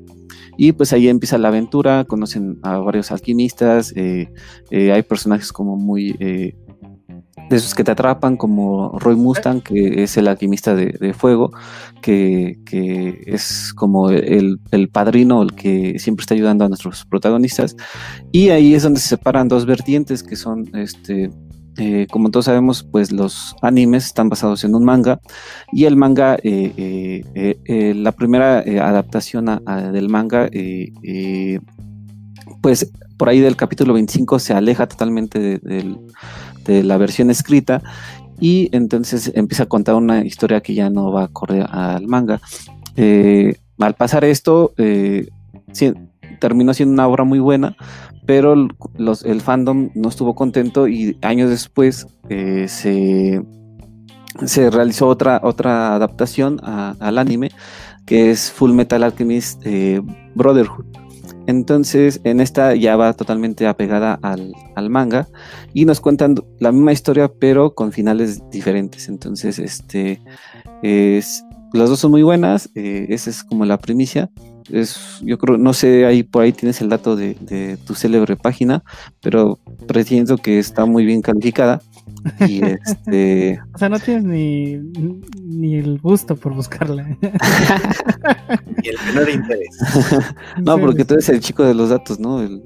Y 0.56 0.72
pues 0.72 0.92
ahí 0.92 1.08
empieza 1.08 1.38
la 1.38 1.48
aventura, 1.48 2.04
conocen 2.04 2.58
a 2.62 2.78
varios 2.78 3.10
alquimistas, 3.10 3.92
eh, 3.96 4.32
eh, 4.70 4.92
hay 4.92 5.02
personajes 5.02 5.52
como 5.52 5.76
muy... 5.76 6.16
Eh, 6.20 6.56
de 7.50 7.56
esos 7.56 7.74
que 7.74 7.84
te 7.84 7.92
atrapan, 7.92 8.36
como 8.36 8.98
Roy 8.98 9.14
Mustang, 9.14 9.60
que 9.60 10.02
es 10.02 10.16
el 10.16 10.26
alquimista 10.26 10.74
de, 10.74 11.14
fuego, 11.14 11.52
que, 12.02 12.58
es 13.24 13.72
como 13.74 14.10
el, 14.10 14.58
el, 14.72 14.88
padrino, 14.88 15.42
el 15.42 15.52
que 15.54 15.98
siempre 15.98 16.22
está 16.22 16.34
ayudando 16.34 16.64
a 16.64 16.68
nuestros 16.68 17.04
protagonistas. 17.04 17.76
Y 18.32 18.48
ahí 18.48 18.74
es 18.74 18.82
donde 18.82 18.98
se 18.98 19.08
separan 19.08 19.46
dos 19.46 19.64
vertientes, 19.64 20.24
que 20.24 20.34
son 20.34 20.68
este, 20.74 21.30
eh, 21.78 22.06
como 22.10 22.30
todos 22.30 22.46
sabemos, 22.46 22.82
pues 22.90 23.12
los 23.12 23.54
animes 23.60 24.06
están 24.06 24.28
basados 24.28 24.64
en 24.64 24.74
un 24.74 24.84
manga 24.84 25.20
y 25.72 25.84
el 25.84 25.96
manga, 25.96 26.36
eh, 26.42 27.22
eh, 27.34 27.94
la 27.94 28.12
primera 28.12 28.60
adaptación 28.60 29.60
del 29.92 30.08
manga, 30.08 30.48
pues 32.62 32.90
por 33.18 33.28
ahí 33.28 33.40
del 33.40 33.56
capítulo 33.56 33.94
25 33.94 34.38
se 34.38 34.54
aleja 34.54 34.86
totalmente 34.86 35.38
de, 35.58 36.82
la 36.82 36.96
versión 36.96 37.30
escrita 37.30 37.80
y 38.40 38.68
entonces 38.72 39.30
empieza 39.34 39.64
a 39.64 39.66
contar 39.66 39.94
una 39.94 40.24
historia 40.24 40.60
que 40.60 40.74
ya 40.74 40.90
no 40.90 41.12
va 41.12 41.24
a 41.24 41.28
correr 41.28 41.66
al 41.70 42.06
manga. 42.06 42.40
al 42.96 43.94
pasar 43.94 44.24
esto, 44.24 44.72
terminó 46.40 46.74
siendo 46.74 46.94
una 46.94 47.06
obra 47.06 47.24
muy 47.24 47.38
buena, 47.38 47.76
pero 48.26 48.54
el 48.54 49.40
fandom 49.40 49.90
no 49.94 50.08
estuvo 50.08 50.34
contento 50.34 50.88
y 50.88 51.16
años 51.22 51.48
después 51.48 52.06
eh, 52.28 52.66
se, 52.68 53.42
se, 54.44 54.70
realizó 54.70 55.06
otra, 55.06 55.40
otra 55.42 55.94
adaptación 55.94 56.60
al 56.62 57.18
anime 57.18 57.50
que 58.06 58.30
es 58.30 58.50
Full 58.52 58.72
Metal 58.72 59.02
Alchemist 59.02 59.60
eh, 59.66 60.00
Brotherhood. 60.34 60.86
Entonces, 61.48 62.20
en 62.24 62.40
esta 62.40 62.74
ya 62.74 62.96
va 62.96 63.12
totalmente 63.12 63.66
apegada 63.66 64.18
al, 64.22 64.90
manga 64.90 65.28
y 65.72 65.84
nos 65.84 66.00
cuentan 66.00 66.36
la 66.58 66.72
misma 66.72 66.92
historia, 66.92 67.28
pero 67.28 67.74
con 67.74 67.92
finales 67.92 68.42
diferentes. 68.50 69.08
Entonces, 69.08 69.58
este 69.58 70.20
es, 70.82 71.44
las 71.72 71.88
dos 71.88 72.00
son 72.00 72.10
muy 72.10 72.22
buenas. 72.22 72.68
Eh, 72.74 73.06
esa 73.10 73.30
es 73.30 73.44
como 73.44 73.64
la 73.64 73.78
primicia 73.78 74.30
es, 74.70 75.20
yo 75.22 75.38
creo, 75.38 75.58
no 75.58 75.72
sé, 75.72 76.06
ahí 76.06 76.22
por 76.22 76.42
ahí 76.42 76.52
tienes 76.52 76.80
el 76.80 76.88
dato 76.88 77.16
de, 77.16 77.78
tu 77.86 77.94
célebre 77.94 78.36
página, 78.36 78.82
pero 79.20 79.58
presiento 79.86 80.36
que 80.36 80.58
está 80.58 80.84
muy 80.84 81.04
bien 81.04 81.22
calificada. 81.22 81.80
Y 82.40 82.60
este. 82.86 83.60
o 83.74 83.78
sea, 83.78 83.88
no 83.88 83.98
tienes 83.98 84.24
ni, 84.24 84.76
ni 85.42 85.76
el 85.76 85.98
gusto 85.98 86.36
por 86.36 86.54
buscarla. 86.54 87.06
y 88.82 88.88
el 88.88 88.96
menor 89.06 89.30
interés. 89.30 89.76
no, 90.62 90.78
porque 90.78 91.04
tú 91.04 91.14
eres 91.14 91.28
el 91.28 91.40
chico 91.40 91.64
de 91.64 91.74
los 91.74 91.90
datos, 91.90 92.18
¿no? 92.18 92.42
El, 92.42 92.62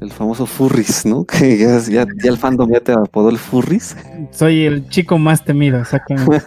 el, 0.00 0.10
famoso 0.10 0.46
Furris, 0.46 1.06
¿no? 1.06 1.24
Que 1.24 1.58
ya, 1.58 1.78
ya, 1.78 2.06
ya, 2.22 2.30
el 2.30 2.36
fandom 2.36 2.70
ya 2.72 2.80
te 2.80 2.92
apodó 2.92 3.30
el 3.30 3.38
Furris. 3.38 3.96
Soy 4.30 4.64
el 4.64 4.88
chico 4.88 5.18
más 5.18 5.44
temido, 5.44 5.80
exactamente. 5.80 6.44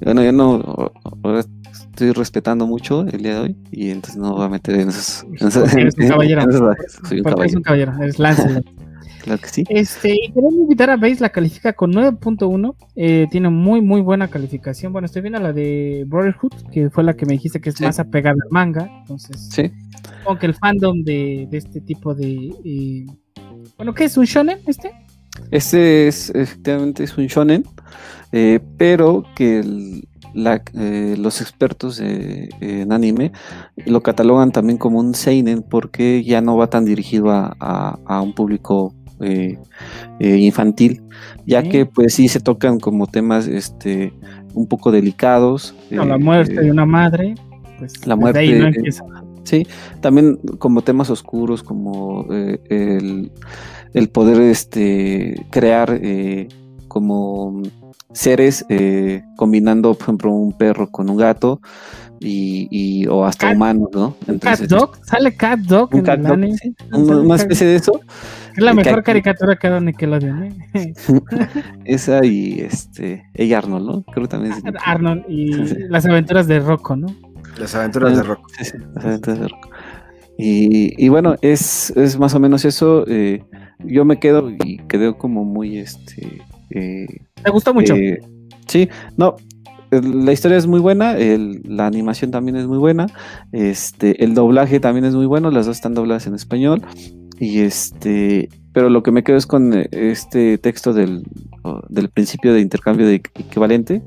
bueno, 0.00 0.22
yo 0.22 0.32
no. 0.32 0.92
Estoy 1.98 2.12
respetando 2.12 2.64
mucho 2.64 3.04
el 3.08 3.24
día 3.24 3.34
de 3.34 3.40
hoy 3.40 3.56
y 3.72 3.90
entonces 3.90 4.18
no 4.18 4.34
voy 4.34 4.44
a 4.44 4.48
meter 4.48 4.76
en 4.76 4.90
esos. 4.90 5.26
eres 5.76 5.96
un 5.98 6.08
caballero. 6.08 6.42
Soy 7.08 7.18
un 7.18 7.24
caballero. 7.24 7.42
Eres 7.42 7.54
un 7.56 7.62
caballero, 7.62 7.92
eres 8.00 8.18
Lancelot. 8.20 8.64
Claro 9.24 9.42
que 9.42 9.48
sí. 9.48 9.64
Este, 9.68 10.10
y 10.10 10.28
queremos 10.32 10.54
invitar 10.54 10.90
a 10.90 10.96
Base, 10.96 11.16
la 11.18 11.30
califica 11.30 11.72
con 11.72 11.92
9.1. 11.92 12.76
Eh, 12.94 13.26
tiene 13.32 13.48
muy, 13.48 13.80
muy 13.80 14.00
buena 14.00 14.28
calificación. 14.28 14.92
Bueno, 14.92 15.06
estoy 15.06 15.22
viendo 15.22 15.40
la 15.40 15.52
de 15.52 16.04
Brotherhood, 16.06 16.70
que 16.70 16.88
fue 16.88 17.02
la 17.02 17.14
que 17.14 17.26
me 17.26 17.32
dijiste 17.32 17.60
que 17.60 17.70
es 17.70 17.80
más 17.80 17.98
apegada 17.98 18.36
al 18.44 18.50
manga. 18.52 18.88
Entonces, 19.00 19.48
sí. 19.50 19.72
Aunque 20.24 20.46
el 20.46 20.54
fandom 20.54 21.02
de, 21.02 21.48
de 21.50 21.58
este 21.58 21.80
tipo 21.80 22.14
de. 22.14 22.54
Eh, 22.64 23.06
bueno, 23.76 23.92
¿qué 23.92 24.04
es 24.04 24.16
un 24.16 24.24
shonen 24.24 24.60
este? 24.68 24.92
Este 25.50 26.06
es, 26.06 26.30
efectivamente, 26.30 27.02
es 27.02 27.18
un 27.18 27.26
shonen, 27.26 27.64
eh, 28.30 28.60
pero 28.76 29.24
que 29.34 29.64
los 30.42 31.40
expertos 31.40 32.00
en 32.00 32.92
anime 32.92 33.32
lo 33.86 34.02
catalogan 34.02 34.52
también 34.52 34.78
como 34.78 35.00
un 35.00 35.14
seinen 35.14 35.62
porque 35.62 36.22
ya 36.22 36.40
no 36.40 36.56
va 36.56 36.68
tan 36.68 36.84
dirigido 36.84 37.30
a, 37.30 37.98
a 38.04 38.20
un 38.20 38.34
público 38.34 38.94
eh, 39.20 39.58
eh, 40.20 40.36
infantil, 40.36 41.02
ya 41.44 41.64
que 41.64 41.86
pues 41.86 42.14
sí 42.14 42.28
se 42.28 42.38
tocan 42.38 42.78
como 42.78 43.08
temas 43.08 43.48
este 43.48 44.12
un 44.54 44.68
poco 44.68 44.92
delicados. 44.92 45.74
la 45.90 46.14
eh, 46.14 46.18
muerte 46.18 46.60
de 46.60 46.70
una 46.70 46.86
madre, 46.86 47.34
pues 47.78 48.06
la 48.06 48.14
muerte. 48.14 48.70
sí, 49.42 49.66
también 50.00 50.36
como 50.58 50.82
temas 50.82 51.10
oscuros, 51.10 51.64
como 51.64 52.26
el, 52.30 53.32
el, 53.92 54.08
poder 54.08 54.40
este 54.40 55.34
crear 55.50 56.00
como 56.98 57.62
seres 58.12 58.64
combinando, 59.36 59.94
por 59.94 60.02
ejemplo, 60.02 60.32
un 60.32 60.52
perro 60.52 60.90
con 60.90 61.08
un 61.08 61.16
gato 61.16 61.60
y, 62.20 63.06
o 63.06 63.24
hasta 63.24 63.52
humanos, 63.52 63.88
¿no? 63.92 64.16
Entonces, 64.26 64.68
cat 64.68 64.68
Dog, 64.68 64.96
sale 65.04 65.36
Cat 65.36 65.60
Dog, 65.60 65.94
un 65.94 66.02
cat 66.02 66.20
dog 66.20 66.38
una 66.92 67.36
especie 67.36 67.66
de 67.66 67.76
eso. 67.76 68.00
Es 68.56 68.64
la 68.64 68.74
mejor 68.74 69.04
caricatura 69.04 69.54
que 69.56 69.68
ha 69.68 69.70
dado 69.70 69.82
Nickelodeon, 69.82 70.42
¿eh? 70.42 70.92
Esa 71.84 72.24
y 72.24 72.60
este, 72.60 73.24
ella 73.34 73.58
Arnold, 73.58 73.86
¿no? 73.86 74.02
Creo 74.02 74.24
que 74.24 74.28
también 74.28 74.54
es 74.54 74.62
Arnold 74.84 75.24
y 75.28 75.52
las 75.88 76.06
aventuras 76.06 76.48
de 76.48 76.58
Rocco, 76.58 76.96
¿no? 76.96 77.06
Las 77.56 77.74
aventuras 77.74 78.16
de 78.16 78.22
Rocco. 78.24 78.48
Sí, 78.58 78.64
sí, 78.64 78.76
las 78.94 79.04
aventuras 79.04 79.40
de 79.40 79.48
Rocco. 79.48 79.70
Y, 80.36 81.04
y 81.04 81.08
bueno, 81.08 81.36
es, 81.42 81.90
es, 81.96 82.18
más 82.18 82.34
o 82.34 82.40
menos 82.40 82.64
eso. 82.64 83.04
Eh, 83.08 83.44
yo 83.80 84.04
me 84.04 84.18
quedo 84.18 84.50
y 84.50 84.78
quedo 84.88 85.18
como 85.18 85.44
muy 85.44 85.78
este. 85.78 86.42
Eh, 86.70 87.06
¿Te 87.42 87.50
gustó 87.50 87.74
mucho? 87.74 87.94
Eh, 87.94 88.20
sí, 88.66 88.88
no, 89.16 89.36
la 89.90 90.32
historia 90.32 90.58
es 90.58 90.66
muy 90.66 90.80
buena, 90.80 91.16
la 91.16 91.86
animación 91.86 92.30
también 92.30 92.56
es 92.56 92.66
muy 92.66 92.78
buena, 92.78 93.06
este, 93.52 94.22
el 94.22 94.34
doblaje 94.34 94.80
también 94.80 95.04
es 95.04 95.14
muy 95.14 95.26
bueno, 95.26 95.50
las 95.50 95.66
dos 95.66 95.76
están 95.76 95.94
dobladas 95.94 96.26
en 96.26 96.34
español. 96.34 96.82
Y 97.40 97.60
este, 97.60 98.48
pero 98.72 98.90
lo 98.90 99.04
que 99.04 99.12
me 99.12 99.22
quedo 99.22 99.36
es 99.36 99.46
con 99.46 99.72
este 99.92 100.58
texto 100.58 100.92
del, 100.92 101.22
del 101.88 102.08
principio 102.10 102.52
de 102.52 102.60
intercambio 102.60 103.06
de 103.06 103.14
equivalente, 103.14 104.02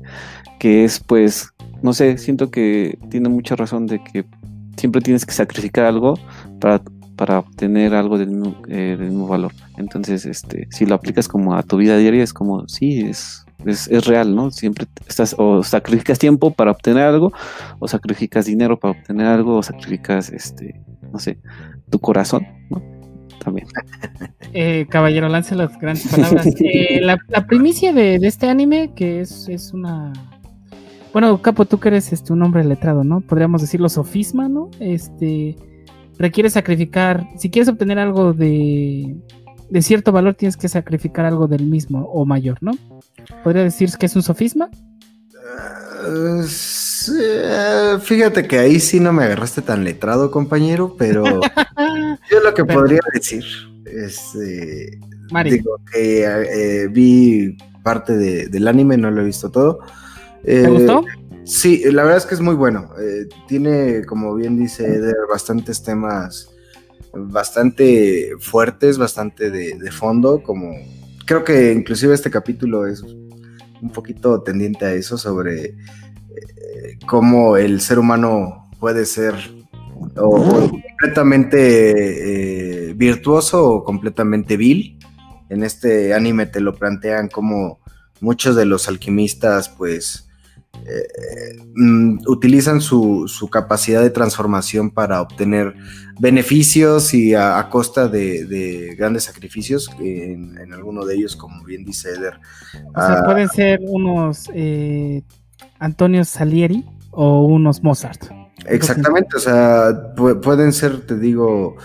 que 0.58 0.84
es 0.84 1.00
pues, 1.00 1.48
no 1.82 1.94
sé, 1.94 2.18
siento 2.18 2.50
que 2.50 2.98
tiene 3.10 3.30
mucha 3.30 3.56
razón 3.56 3.86
de 3.86 4.02
que 4.04 4.26
siempre 4.76 5.00
tienes 5.00 5.24
que 5.24 5.32
sacrificar 5.32 5.86
algo 5.86 6.18
para, 6.60 6.82
para 7.22 7.38
obtener 7.38 7.94
algo 7.94 8.18
del 8.18 8.30
mismo, 8.30 8.56
eh, 8.66 8.96
del 8.98 9.10
mismo 9.10 9.28
valor. 9.28 9.52
Entonces, 9.76 10.26
este, 10.26 10.66
si 10.72 10.86
lo 10.86 10.96
aplicas 10.96 11.28
como 11.28 11.54
a 11.54 11.62
tu 11.62 11.76
vida 11.76 11.96
diaria, 11.96 12.20
es 12.20 12.32
como, 12.32 12.66
sí, 12.66 13.02
es, 13.02 13.46
es, 13.64 13.86
es, 13.86 14.06
real, 14.06 14.34
¿no? 14.34 14.50
Siempre 14.50 14.86
estás 15.06 15.36
o 15.38 15.62
sacrificas 15.62 16.18
tiempo 16.18 16.50
para 16.50 16.72
obtener 16.72 17.04
algo, 17.04 17.32
o 17.78 17.86
sacrificas 17.86 18.46
dinero 18.46 18.76
para 18.76 18.98
obtener 18.98 19.28
algo, 19.28 19.58
o 19.58 19.62
sacrificas, 19.62 20.30
este, 20.30 20.80
no 21.12 21.20
sé, 21.20 21.38
tu 21.90 22.00
corazón, 22.00 22.44
¿no? 22.70 22.82
También. 23.38 23.68
Eh, 24.54 24.86
caballero, 24.90 25.28
lance 25.28 25.54
las 25.54 25.78
grandes 25.78 26.08
palabras. 26.08 26.46
Eh, 26.60 27.00
la, 27.00 27.16
primicia 27.46 27.92
de, 27.92 28.16
este 28.16 28.48
anime, 28.48 28.90
que 28.96 29.20
es, 29.20 29.48
es 29.48 29.72
una... 29.72 30.12
Bueno, 31.12 31.40
Capo, 31.40 31.66
tú 31.66 31.78
que 31.78 31.88
eres 31.88 32.12
este, 32.12 32.32
un 32.32 32.42
hombre 32.42 32.64
letrado, 32.64 33.04
¿no? 33.04 33.20
Podríamos 33.20 33.62
decirlo 33.62 33.88
sofisma, 33.88 34.48
¿no? 34.48 34.70
Este 34.80 35.56
requiere 36.22 36.48
sacrificar, 36.50 37.26
si 37.36 37.50
quieres 37.50 37.68
obtener 37.68 37.98
algo 37.98 38.32
de, 38.32 39.16
de 39.68 39.82
cierto 39.82 40.12
valor, 40.12 40.34
tienes 40.34 40.56
que 40.56 40.68
sacrificar 40.68 41.24
algo 41.24 41.48
del 41.48 41.66
mismo 41.66 42.08
o 42.12 42.24
mayor, 42.24 42.58
¿no? 42.60 42.72
¿Podría 43.42 43.64
decirse 43.64 43.98
que 43.98 44.06
es 44.06 44.14
un 44.14 44.22
sofisma? 44.22 44.70
Uh, 46.08 46.44
fíjate 48.00 48.46
que 48.46 48.58
ahí 48.60 48.78
sí 48.78 49.00
no 49.00 49.12
me 49.12 49.24
agarraste 49.24 49.62
tan 49.62 49.82
letrado, 49.82 50.30
compañero, 50.30 50.94
pero 50.96 51.24
yo 52.30 52.40
lo 52.40 52.54
que 52.54 52.64
podría 52.64 53.00
decir 53.12 53.44
es. 53.84 54.36
Eh, 54.36 55.00
digo 55.44 55.80
que 55.92 56.24
eh, 56.24 56.88
vi 56.88 57.56
parte 57.82 58.16
del 58.46 58.68
anime, 58.68 58.96
no 58.96 59.10
lo 59.10 59.22
he 59.22 59.24
visto 59.24 59.50
todo. 59.50 59.80
¿Te 60.44 60.68
gustó? 60.68 61.04
Sí, 61.44 61.82
la 61.90 62.02
verdad 62.02 62.18
es 62.18 62.26
que 62.26 62.34
es 62.34 62.40
muy 62.40 62.54
bueno. 62.54 62.90
tiene, 63.48 64.04
como 64.04 64.34
bien 64.34 64.56
dice 64.56 64.86
Eder, 64.86 65.16
bastantes 65.28 65.82
temas 65.82 66.52
bastante 67.14 68.32
fuertes, 68.38 68.98
bastante 68.98 69.50
de, 69.50 69.90
fondo, 69.90 70.42
como 70.42 70.74
creo 71.26 71.44
que 71.44 71.72
inclusive 71.72 72.14
este 72.14 72.30
capítulo 72.30 72.86
es 72.86 73.02
un 73.02 73.90
poquito 73.92 74.42
tendiente 74.42 74.86
a 74.86 74.92
eso 74.92 75.18
sobre 75.18 75.64
eh, 75.64 75.74
cómo 77.06 77.56
el 77.56 77.80
ser 77.80 77.98
humano 77.98 78.70
puede 78.78 79.04
ser 79.04 79.34
completamente 80.14 82.88
eh, 82.88 82.94
virtuoso 82.94 83.68
o 83.68 83.84
completamente 83.84 84.56
vil. 84.56 84.98
En 85.48 85.62
este 85.62 86.14
anime 86.14 86.46
te 86.46 86.60
lo 86.60 86.74
plantean 86.74 87.28
como 87.28 87.80
muchos 88.20 88.56
de 88.56 88.64
los 88.64 88.88
alquimistas 88.88 89.68
pues 89.68 90.28
eh, 90.86 91.62
mm, 91.74 92.20
utilizan 92.26 92.80
su, 92.80 93.28
capacidad 93.50 94.02
de 94.02 94.10
transformación 94.10 94.90
para 94.90 95.20
obtener 95.20 95.74
beneficios 96.20 97.14
y 97.14 97.34
a, 97.34 97.68
costa 97.70 98.08
de, 98.08 98.94
grandes 98.98 99.24
sacrificios, 99.24 99.90
en, 100.00 100.72
alguno 100.72 101.04
de 101.04 101.16
ellos, 101.16 101.36
como 101.36 101.64
bien 101.64 101.84
dice 101.84 102.10
Eder. 102.10 102.34
O 102.94 103.00
sea, 103.00 103.20
ah, 103.20 103.24
pueden 103.24 103.48
ser 103.48 103.80
unos 103.86 104.50
eh, 104.54 105.22
Antonio 105.78 106.24
Salieri 106.24 106.84
o 107.10 107.44
unos 107.44 107.82
Mozart. 107.82 108.24
Exactamente, 108.66 109.36
o 109.36 109.40
sea, 109.40 110.14
pueden 110.14 110.72
ser, 110.72 111.00
te 111.06 111.18
digo, 111.18 111.76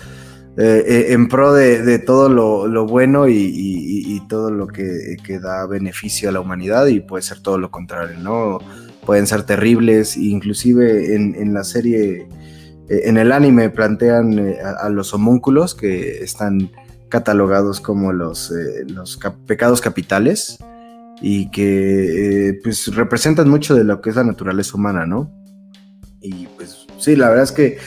eh, 0.56 1.12
en 1.12 1.28
pro 1.28 1.52
de, 1.52 1.98
todo 2.00 2.28
lo, 2.28 2.86
bueno 2.86 3.28
y, 3.28 4.22
todo 4.28 4.50
lo 4.50 4.66
que, 4.66 5.16
que, 5.24 5.38
da 5.38 5.66
beneficio 5.66 6.28
a 6.28 6.32
la 6.32 6.40
humanidad 6.40 6.86
y 6.86 7.00
puede 7.00 7.22
ser 7.22 7.40
todo 7.40 7.58
lo 7.58 7.70
contrario, 7.70 8.18
¿no? 8.18 8.58
Pueden 9.08 9.26
ser 9.26 9.44
terribles, 9.44 10.18
inclusive 10.18 11.14
en, 11.14 11.54
la 11.54 11.64
serie, 11.64 12.28
eh, 12.90 13.00
en 13.04 13.16
el 13.16 13.32
anime 13.32 13.70
plantean 13.70 14.38
eh, 14.38 14.58
a, 14.60 14.90
los 14.90 15.14
homúnculos 15.14 15.74
que 15.74 16.22
están 16.22 16.70
catalogados 17.08 17.80
como 17.80 18.12
los, 18.12 18.50
eh, 18.50 18.84
los 18.86 19.18
pecados 19.46 19.80
capitales 19.80 20.58
y 21.22 21.50
que 21.50 22.60
pues 22.62 22.94
representan 22.94 23.48
mucho 23.48 23.74
de 23.74 23.84
lo 23.84 24.02
que 24.02 24.10
es 24.10 24.16
la 24.16 24.24
naturaleza 24.24 24.76
humana, 24.76 25.06
¿no? 25.06 25.32
Y 26.20 26.46
pues 26.58 26.86
sí, 26.98 27.16
la 27.16 27.30
verdad 27.30 27.44
es 27.44 27.52
que 27.52 27.78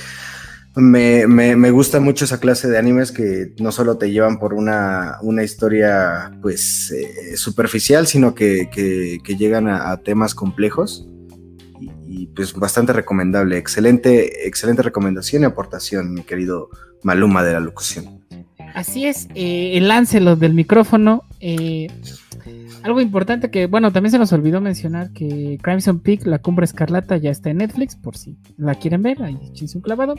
me, 0.75 1.69
gusta 1.69 1.99
mucho 1.99 2.25
esa 2.25 2.39
clase 2.39 2.67
de 2.67 2.79
animes 2.79 3.11
que 3.11 3.53
no 3.59 3.71
solo 3.71 3.99
te 3.99 4.09
llevan 4.09 4.39
por 4.39 4.55
una, 4.55 5.19
historia 5.43 6.31
pues 6.41 6.91
superficial, 7.35 8.07
sino 8.07 8.33
que, 8.33 9.21
llegan 9.37 9.67
a, 9.67 9.95
temas 9.97 10.33
complejos 10.33 11.07
y 12.11 12.27
pues 12.27 12.53
bastante 12.53 12.91
recomendable. 12.91 13.57
Excelente, 13.57 14.45
excelente 14.45 14.81
recomendación 14.81 15.43
y 15.43 15.45
aportación, 15.45 16.13
mi 16.13 16.23
querido 16.23 16.69
Maluma 17.03 17.41
de 17.41 17.53
la 17.53 17.61
locución. 17.61 18.21
Así 18.75 19.05
es, 19.05 19.27
eh, 19.33 19.77
el 19.77 19.87
láncelo 19.87 20.35
del 20.35 20.53
micrófono. 20.53 21.23
Eh, 21.39 21.87
algo 22.83 22.99
importante 22.99 23.49
que, 23.49 23.67
bueno, 23.67 23.93
también 23.93 24.11
se 24.11 24.19
nos 24.19 24.33
olvidó 24.33 24.59
mencionar 24.59 25.11
que 25.11 25.57
Crimson 25.61 25.99
Peak, 25.99 26.25
la 26.25 26.39
cumbre 26.39 26.65
escarlata, 26.65 27.15
ya 27.15 27.31
está 27.31 27.49
en 27.49 27.57
Netflix, 27.57 27.95
por 27.95 28.17
si 28.17 28.35
la 28.57 28.75
quieren 28.75 29.03
ver, 29.03 29.23
ahí 29.23 29.37
échense 29.49 29.77
un 29.77 29.81
clavado. 29.81 30.15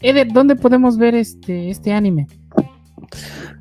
Eder, 0.00 0.32
¿dónde 0.32 0.56
podemos 0.56 0.98
ver 0.98 1.14
este, 1.14 1.70
este 1.70 1.92
anime? 1.92 2.26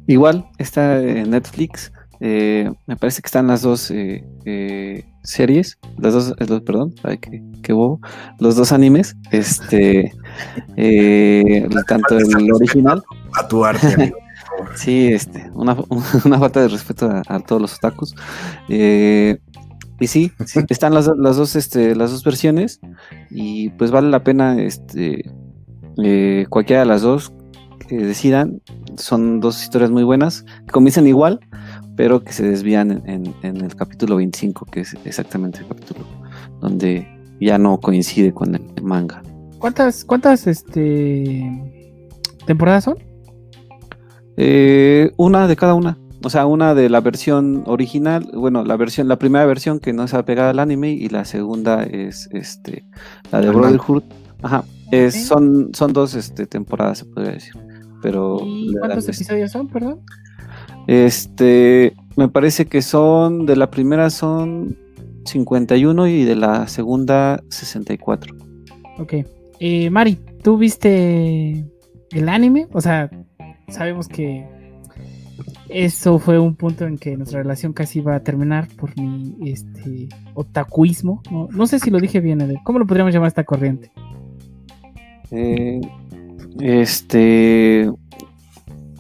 Igual, 0.08 0.48
está 0.58 1.00
en 1.00 1.30
Netflix. 1.30 1.92
Eh, 2.20 2.72
me 2.88 2.96
parece 2.96 3.22
que 3.22 3.28
están 3.28 3.48
las 3.48 3.62
dos 3.62 3.92
eh, 3.92 4.24
eh, 4.46 5.06
series, 5.24 5.78
las 5.98 6.14
dos, 6.14 6.34
perdón, 6.66 6.94
ay, 7.04 7.20
qué, 7.62 7.74
bobo, 7.74 8.00
los 8.40 8.56
dos 8.56 8.72
animes, 8.72 9.16
este, 9.32 10.12
tanto 11.88 12.18
el 12.18 12.52
original. 12.52 13.04
A 13.34 13.48
tu 13.48 13.64
arte. 13.64 14.14
sí, 14.76 15.10
este, 15.14 15.50
una, 15.54 15.76
falta 16.40 16.62
de 16.62 16.70
respeto 16.70 17.22
a, 17.28 17.40
todos 17.42 17.62
los 17.62 17.76
otakus. 17.76 18.16
y 18.68 20.08
sí, 20.08 20.32
están 20.70 20.94
las, 20.94 21.10
las, 21.18 21.38
dos, 21.38 21.56
este, 21.56 21.96
las 21.96 22.12
dos 22.12 22.24
versiones 22.24 22.80
y 23.30 23.70
pues 23.72 23.92
vale 23.92 24.10
la 24.10 24.24
pena, 24.24 24.60
este, 24.62 25.30
cualquiera 26.50 26.82
de 26.82 26.88
las 26.88 27.04
dos 27.04 27.32
que 27.88 27.98
decidan. 27.98 28.62
Son 28.98 29.40
dos 29.40 29.62
historias 29.62 29.92
muy 29.92 30.04
buenas, 30.04 30.44
que 30.66 30.72
comienzan 30.72 31.06
igual, 31.06 31.40
pero 31.98 32.24
que 32.24 32.32
se 32.32 32.48
desvían 32.48 33.04
en, 33.08 33.34
el 33.42 33.76
capítulo 33.76 34.18
25, 34.18 34.66
que 34.68 34.82
es 34.82 34.96
exactamente 35.04 35.60
el 35.60 35.68
capítulo 35.68 36.06
donde 36.62 37.08
ya 37.42 37.58
no 37.58 37.80
coincide 37.80 38.34
con 38.34 38.56
el 38.56 38.84
manga. 38.84 39.22
¿Cuántas, 39.58 40.06
cuántas 40.06 40.46
este, 40.46 41.44
temporadas 42.46 42.84
son? 42.84 42.98
Eh, 44.38 45.12
una 45.18 45.48
de 45.48 45.56
cada 45.56 45.74
una. 45.74 45.98
O 46.24 46.30
sea, 46.30 46.46
una 46.46 46.76
de 46.76 46.90
la 46.90 47.02
versión 47.02 47.64
original, 47.66 48.30
bueno, 48.34 48.64
la 48.64 48.76
versión, 48.78 49.08
la 49.08 49.18
primera 49.18 49.46
versión 49.46 49.80
que 49.80 49.94
no 49.94 50.04
está 50.04 50.24
pegada 50.24 50.52
al 50.52 50.60
anime 50.60 50.92
y 50.92 51.10
la 51.10 51.26
segunda 51.26 51.84
es 51.84 52.30
este 52.32 52.86
la 53.32 53.42
de 53.42 53.50
Brotherhood. 53.50 54.04
Ajá. 54.44 54.64
Es, 54.92 55.28
son, 55.28 55.72
son 55.74 55.94
dos 55.94 56.14
este, 56.14 56.46
temporadas, 56.46 57.00
se 57.00 57.06
podría 57.06 57.34
decir. 57.34 57.54
Pero 58.04 58.40
cuántos 58.80 59.10
episodios 59.10 59.52
son, 59.52 59.68
perdón? 59.68 60.02
Este, 60.88 61.94
me 62.16 62.30
parece 62.30 62.66
que 62.66 62.82
son, 62.82 63.46
de 63.46 63.58
la 63.58 63.70
primera 63.70 64.10
son 64.10 64.78
51 65.26 66.08
y 66.08 66.24
de 66.24 66.36
la 66.36 66.68
segunda 66.68 67.44
64. 67.50 68.34
Ok. 68.98 69.14
Eh, 69.60 69.90
Mari, 69.90 70.18
¿tú 70.44 70.58
viste 70.58 71.66
el 72.12 72.30
anime? 72.30 72.68
O 72.72 72.80
sea, 72.80 73.10
sabemos 73.68 74.08
que 74.08 74.48
eso 75.70 76.18
fue 76.20 76.40
un 76.40 76.56
punto 76.56 76.86
en 76.86 76.98
que 76.98 77.18
nuestra 77.18 77.42
relación 77.42 77.74
casi 77.74 78.00
iba 78.00 78.16
a 78.16 78.22
terminar 78.22 78.70
por 78.78 78.98
mi 78.98 79.36
este 79.46 80.08
otakuismo. 80.34 81.22
No, 81.52 81.68
sé 81.68 81.80
si 81.80 81.92
lo 81.92 82.00
dije 82.00 82.22
bien, 82.22 82.58
¿cómo 82.64 82.80
lo 82.80 82.88
podríamos 82.88 83.14
llamar 83.14 83.28
esta 83.28 83.44
corriente? 83.44 83.92
Eh, 85.32 85.82
este 86.62 87.92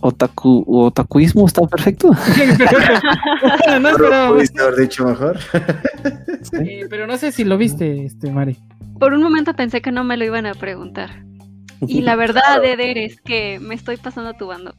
otaku, 0.02 0.64
otakuismo 0.68 1.45
está 1.48 1.62
perfecto. 1.68 2.12
no 3.82 4.34
¿Pudiste 4.34 4.62
haber 4.62 4.76
dicho 4.76 5.06
mejor? 5.06 5.39
pero 6.89 7.08
no 7.08 7.18
sé 7.18 7.32
si 7.32 7.43
lo 7.43 7.58
viste, 7.58 8.06
este 8.06 8.32
Mari. 8.32 8.58
Por 9.00 9.14
un 9.14 9.22
momento 9.22 9.54
pensé 9.54 9.82
que 9.82 9.91
no 9.91 10.04
me 10.04 10.18
lo 10.18 10.26
iban 10.26 10.45
a 10.45 10.54
preguntar. 10.54 11.24
Y 11.82 12.02
la 12.02 12.16
verdad, 12.16 12.64
Eder, 12.64 12.98
es 12.98 13.22
que 13.22 13.60
me 13.60 13.76
estoy 13.76 13.98
pasando 13.98 14.32
a 14.32 14.38
tu 14.38 14.48
bando. 14.48 14.74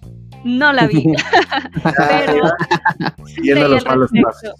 No 0.45 0.73
la 0.73 0.87
vi. 0.87 1.05
pero 1.83 2.51
sí 3.27 3.43
leí, 3.43 3.63
al 3.63 4.01
respecto. 4.01 4.55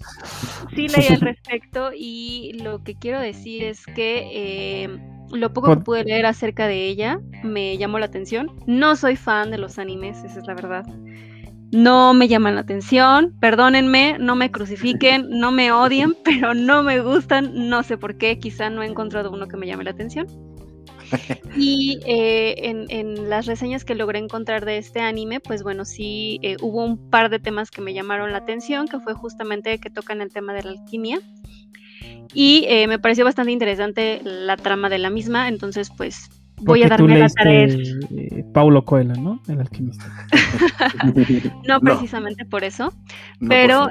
sí 0.75 0.87
leí 0.89 1.07
al 1.07 1.21
respecto 1.21 1.91
y 1.95 2.59
lo 2.61 2.83
que 2.83 2.95
quiero 2.95 3.19
decir 3.19 3.63
es 3.63 3.85
que 3.85 4.83
eh, 4.83 4.99
lo 5.31 5.53
poco 5.53 5.75
que 5.75 5.83
pude 5.83 6.03
leer 6.03 6.25
acerca 6.25 6.67
de 6.67 6.87
ella 6.87 7.19
me 7.43 7.77
llamó 7.77 7.99
la 7.99 8.05
atención. 8.05 8.51
No 8.65 8.95
soy 8.95 9.15
fan 9.15 9.51
de 9.51 9.57
los 9.57 9.79
animes, 9.79 10.23
esa 10.23 10.39
es 10.39 10.47
la 10.47 10.53
verdad. 10.53 10.85
No 11.71 12.15
me 12.15 12.27
llaman 12.27 12.55
la 12.55 12.61
atención, 12.61 13.35
perdónenme, 13.39 14.17
no 14.19 14.35
me 14.35 14.49
crucifiquen, 14.49 15.29
no 15.29 15.51
me 15.51 15.71
odien, 15.71 16.15
pero 16.25 16.53
no 16.53 16.81
me 16.81 16.99
gustan, 16.99 17.69
no 17.69 17.83
sé 17.83 17.97
por 17.97 18.17
qué, 18.17 18.39
quizá 18.39 18.69
no 18.69 18.81
he 18.81 18.87
encontrado 18.87 19.31
uno 19.31 19.47
que 19.47 19.57
me 19.57 19.67
llame 19.67 19.83
la 19.83 19.91
atención. 19.91 20.27
Y 21.57 21.99
eh, 22.05 22.55
en, 22.69 23.29
las 23.29 23.47
reseñas 23.47 23.83
que 23.83 23.95
logré 23.95 24.19
encontrar 24.19 24.65
de 24.65 24.77
este 24.77 24.99
anime, 24.99 25.39
pues 25.39 25.63
bueno, 25.63 25.83
sí 25.83 26.39
eh, 26.43 26.57
hubo 26.61 26.85
un 26.85 27.09
par 27.09 27.31
de 27.31 27.39
temas 27.39 27.71
que 27.71 27.81
me 27.81 27.95
llamaron 27.95 28.31
la 28.31 28.37
atención, 28.37 28.87
que 28.87 28.99
fue 28.99 29.15
justamente 29.15 29.79
que 29.79 29.89
tocan 29.89 30.21
el 30.21 30.31
tema 30.31 30.53
de 30.53 30.63
la 30.63 30.69
alquimia 30.69 31.19
y 32.33 32.65
eh, 32.67 32.87
me 32.87 32.99
pareció 32.99 33.25
bastante 33.25 33.51
interesante 33.51 34.21
la 34.23 34.57
trama 34.57 34.89
de 34.89 34.99
la 34.99 35.09
misma, 35.09 35.47
entonces 35.47 35.91
pues 35.95 36.29
voy 36.61 36.83
a 36.83 36.89
darme 36.89 37.17
la 37.17 37.29
tarea. 37.29 37.65
Eh, 37.65 38.43
Paulo 38.53 38.83
Coelho, 38.83 39.15
¿no? 39.15 39.41
El 39.47 39.59
alquimista. 39.59 40.05
no, 41.67 41.79
precisamente 41.79 42.45
por 42.45 42.63
eso, 42.63 42.93
pero 43.47 43.87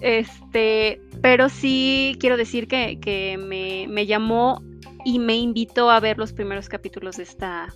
este, 0.00 1.00
pero 1.22 1.48
sí 1.48 2.16
quiero 2.20 2.36
decir 2.36 2.68
que, 2.68 3.36
me, 3.88 4.06
llamó 4.06 4.62
y 5.04 5.18
me 5.18 5.36
invitó 5.36 5.90
a 5.90 6.00
ver 6.00 6.18
los 6.18 6.32
primeros 6.32 6.68
capítulos 6.68 7.16
de 7.16 7.24
esta 7.24 7.68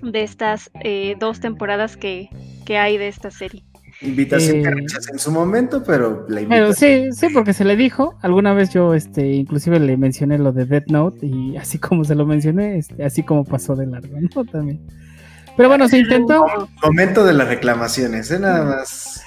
de 0.00 0.22
estas 0.22 0.70
eh, 0.84 1.16
dos 1.18 1.40
temporadas 1.40 1.96
que, 1.96 2.28
que 2.64 2.78
hay 2.78 2.98
de 2.98 3.08
esta 3.08 3.32
serie. 3.32 3.64
Invitación 4.00 4.62
que 4.62 4.68
eh, 4.68 4.74
rechazé 4.74 5.10
en 5.12 5.18
su 5.18 5.32
momento, 5.32 5.82
pero 5.82 6.24
la 6.28 6.40
invitación. 6.42 7.12
sí, 7.12 7.12
sí, 7.12 7.34
porque 7.34 7.52
se 7.52 7.64
le 7.64 7.76
dijo. 7.76 8.16
Alguna 8.22 8.54
vez 8.54 8.70
yo, 8.70 8.94
este, 8.94 9.26
inclusive 9.26 9.80
le 9.80 9.96
mencioné 9.96 10.38
lo 10.38 10.52
de 10.52 10.66
Death 10.66 10.86
Note 10.88 11.26
y 11.26 11.56
así 11.56 11.78
como 11.78 12.04
se 12.04 12.14
lo 12.14 12.24
mencioné, 12.24 12.78
este, 12.78 13.04
así 13.04 13.24
como 13.24 13.44
pasó 13.44 13.74
de 13.74 13.86
largo, 13.86 14.16
¿no? 14.20 14.44
También. 14.44 14.80
Pero 15.56 15.68
bueno, 15.68 15.88
se 15.88 15.98
intentó. 15.98 16.46
Momento 16.84 17.24
de 17.24 17.32
las 17.34 17.48
reclamaciones, 17.48 18.30
¿eh? 18.30 18.38
Nada 18.38 18.64
más. 18.64 19.20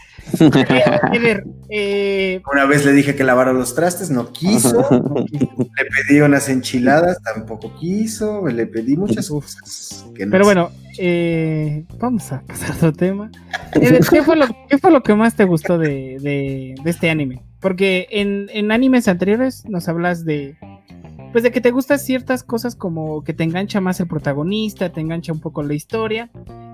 Eh, 1.74 2.42
Una 2.52 2.66
vez 2.66 2.86
le 2.86 2.92
dije 2.92 3.16
que 3.16 3.24
lavara 3.24 3.54
los 3.54 3.74
trastes, 3.76 4.10
no 4.10 4.34
quiso. 4.34 4.86
le 4.92 5.86
pedí 5.86 6.20
unas 6.20 6.50
enchiladas, 6.50 7.22
tampoco 7.24 7.74
quiso. 7.80 8.46
Le 8.48 8.68
pedí 8.68 8.98
muchas 8.98 9.30
cosas. 9.30 10.06
Pero 10.14 10.44
bueno, 10.44 10.72
eh, 10.98 11.86
vamos 11.98 12.32
a 12.32 12.42
pasar 12.42 12.72
a 12.72 12.76
otro 12.76 12.94
tema. 12.94 13.32
Eh, 13.76 14.00
¿Qué 14.10 14.22
fue, 14.22 14.36
lo, 14.92 15.04
que 15.04 15.16
más 15.16 15.36
te 15.36 15.46
gustó 15.46 15.78
de, 15.78 16.76
este 16.84 17.10
anime? 17.10 17.42
Porque 17.62 18.08
en, 18.12 18.50
en, 18.52 18.72
animes 18.72 19.08
anteriores 19.08 19.64
nos 19.70 19.88
hablas 19.88 20.26
de. 20.26 20.58
Pues 21.32 21.46
de 21.46 21.52
que 21.52 21.62
te 21.62 21.72
gustan 21.72 22.00
ciertas 22.00 22.44
cosas 22.44 22.76
como 22.76 23.24
que 23.24 23.34
te 23.34 23.46
engancha 23.46 23.80
más 23.80 24.02
el 24.02 24.08
protagonista, 24.08 24.92
te 24.92 25.00
engancha 25.00 25.32
un 25.32 25.40
poco 25.40 25.64
la 25.64 25.74
historia. 25.74 26.30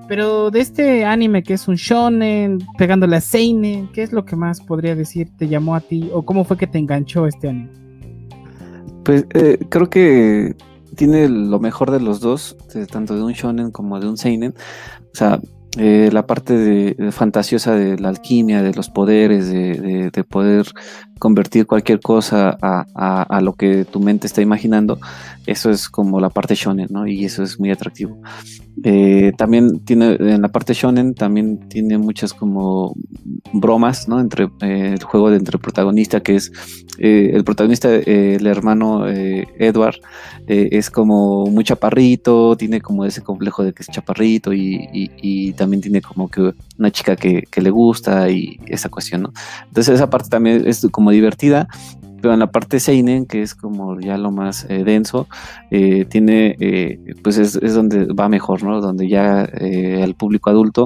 Pero 0.08 0.52
de 0.52 0.62
este 0.62 1.06
anime 1.06 1.44
que 1.44 1.54
es 1.54 1.68
un 1.68 1.76
shonen, 1.76 2.60
pegándole 2.78 3.18
a 3.18 3.22
Seinen, 3.22 3.90
¿qué 3.92 4.04
es 4.04 4.14
lo 4.14 4.24
que 4.26 4.36
más 4.36 4.62
podría 4.62 4.96
decir 4.96 5.30
te 5.38 5.48
llamó 5.48 5.76
a 5.76 5.82
ti? 5.82 6.10
¿O 6.14 6.24
cómo 6.24 6.46
fue 6.46 6.58
que 6.58 6.68
te 6.68 6.78
enganchó 6.78 7.28
este 7.28 7.50
anime? 7.50 7.72
Pues 9.04 9.26
eh, 9.34 9.60
creo 9.70 9.90
que 9.90 10.56
tiene 10.96 11.28
lo 11.30 11.60
mejor 11.60 11.92
de 11.92 12.00
los 12.00 12.20
dos, 12.20 12.58
tanto 12.92 13.16
de 13.16 13.24
un 13.24 13.34
shonen 13.34 13.72
como 13.72 14.00
de 14.00 14.08
un 14.08 14.18
seinen. 14.18 14.54
O 15.14 15.16
sea, 15.16 15.40
eh, 15.78 16.10
la 16.12 16.26
parte 16.26 16.58
de, 16.58 17.12
fantasiosa 17.12 17.76
de 17.76 18.00
la 18.00 18.10
alquimia, 18.10 18.64
de 18.64 18.74
los 18.74 18.90
poderes, 18.90 19.48
de, 19.50 20.26
poder 20.28 20.66
convertir 21.20 21.68
cualquier 21.68 22.00
cosa 22.00 22.58
a, 22.62 23.42
lo 23.42 23.54
que 23.54 23.86
tu 23.86 24.00
mente 24.00 24.26
está 24.26 24.42
imaginando, 24.42 25.00
eso 25.46 25.70
es 25.70 25.88
como 25.88 26.20
la 26.20 26.30
parte 26.30 26.56
shonen, 26.56 26.88
¿no? 26.90 27.06
Y 27.06 27.26
eso 27.26 27.44
es 27.44 27.60
muy 27.60 27.72
atractivo. 27.72 28.20
Eh, 28.84 29.32
también 29.38 29.80
tiene, 29.80 30.18
en 30.20 30.42
la 30.42 30.50
parte 30.50 30.74
shonen, 30.74 31.16
también 31.16 31.68
tiene 31.68 31.98
muchas 31.98 32.34
como 32.34 32.96
bromas, 33.52 34.08
¿no? 34.08 34.20
Entre 34.20 34.46
eh, 34.62 34.94
el 34.94 35.04
juego 35.04 35.30
de 35.32 35.38
entre 35.38 35.56
el 35.56 35.62
protagonista, 35.62 36.22
que 36.22 36.36
es 36.36 36.52
eh, 37.00 37.32
el 37.34 37.44
protagonista, 37.44 37.94
el 37.94 38.46
hermano 38.46 39.08
Edward, 39.08 39.96
es 40.48 40.90
como 40.90 41.48
muy 41.48 41.64
chaparrito, 41.64 42.56
tiene 42.56 42.82
como 42.82 43.04
ese 43.06 43.22
complejo 43.22 43.64
de 43.64 43.74
que 43.74 43.84
es 43.84 43.90
chaparrito 43.90 44.54
y, 44.54 45.54
también 45.58 45.82
tiene 45.82 46.02
como 46.02 46.30
que 46.30 46.54
una 46.78 46.92
chica 46.92 47.16
que, 47.16 47.44
que 47.50 47.62
le 47.62 47.70
gusta 47.70 48.30
y 48.30 48.60
esa 48.68 48.90
cuestión, 48.90 49.24
¿no? 49.24 49.34
Entonces 49.68 49.96
esa 49.96 50.10
parte 50.10 50.30
también 50.30 50.64
es 50.68 50.88
como 50.92 51.12
divertida 51.12 51.68
pero 52.22 52.34
en 52.34 52.40
la 52.40 52.52
parte 52.52 52.80
Seinen, 52.80 53.26
que 53.26 53.42
es 53.42 53.56
como 53.56 54.00
ya 54.00 54.18
lo 54.18 54.32
más 54.32 54.66
eh, 54.70 54.84
denso, 54.84 55.28
eh, 55.72 56.06
tiene, 56.06 56.56
eh, 56.60 57.00
pues 57.24 57.38
es, 57.38 57.74
donde 57.74 58.06
va 58.06 58.30
mejor, 58.30 58.64
¿no? 58.64 58.82
Donde 58.82 59.08
ya 59.08 59.44
el 59.44 60.16
público 60.16 60.50
adulto 60.50 60.86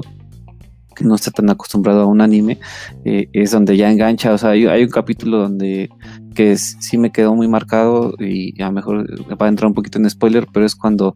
que 0.94 1.04
no 1.04 1.14
está 1.14 1.30
tan 1.30 1.48
acostumbrado 1.48 2.02
a 2.02 2.06
un 2.06 2.20
anime, 2.20 2.58
es 3.04 3.50
donde 3.50 3.78
ya 3.78 3.90
engancha, 3.90 4.34
o 4.34 4.36
sea, 4.36 4.50
hay, 4.50 4.84
un 4.84 4.90
capítulo 4.90 5.38
donde 5.38 5.88
que 6.34 6.58
sí 6.58 6.98
me 6.98 7.10
quedó 7.10 7.34
muy 7.34 7.48
marcado 7.48 8.12
y 8.18 8.60
a 8.60 8.66
lo 8.66 8.72
mejor 8.72 9.06
va 9.40 9.46
a 9.46 9.48
entrar 9.48 9.68
un 9.68 9.74
poquito 9.74 9.98
en 9.98 10.10
spoiler, 10.10 10.46
pero 10.52 10.66
es 10.66 10.76
cuando 10.76 11.14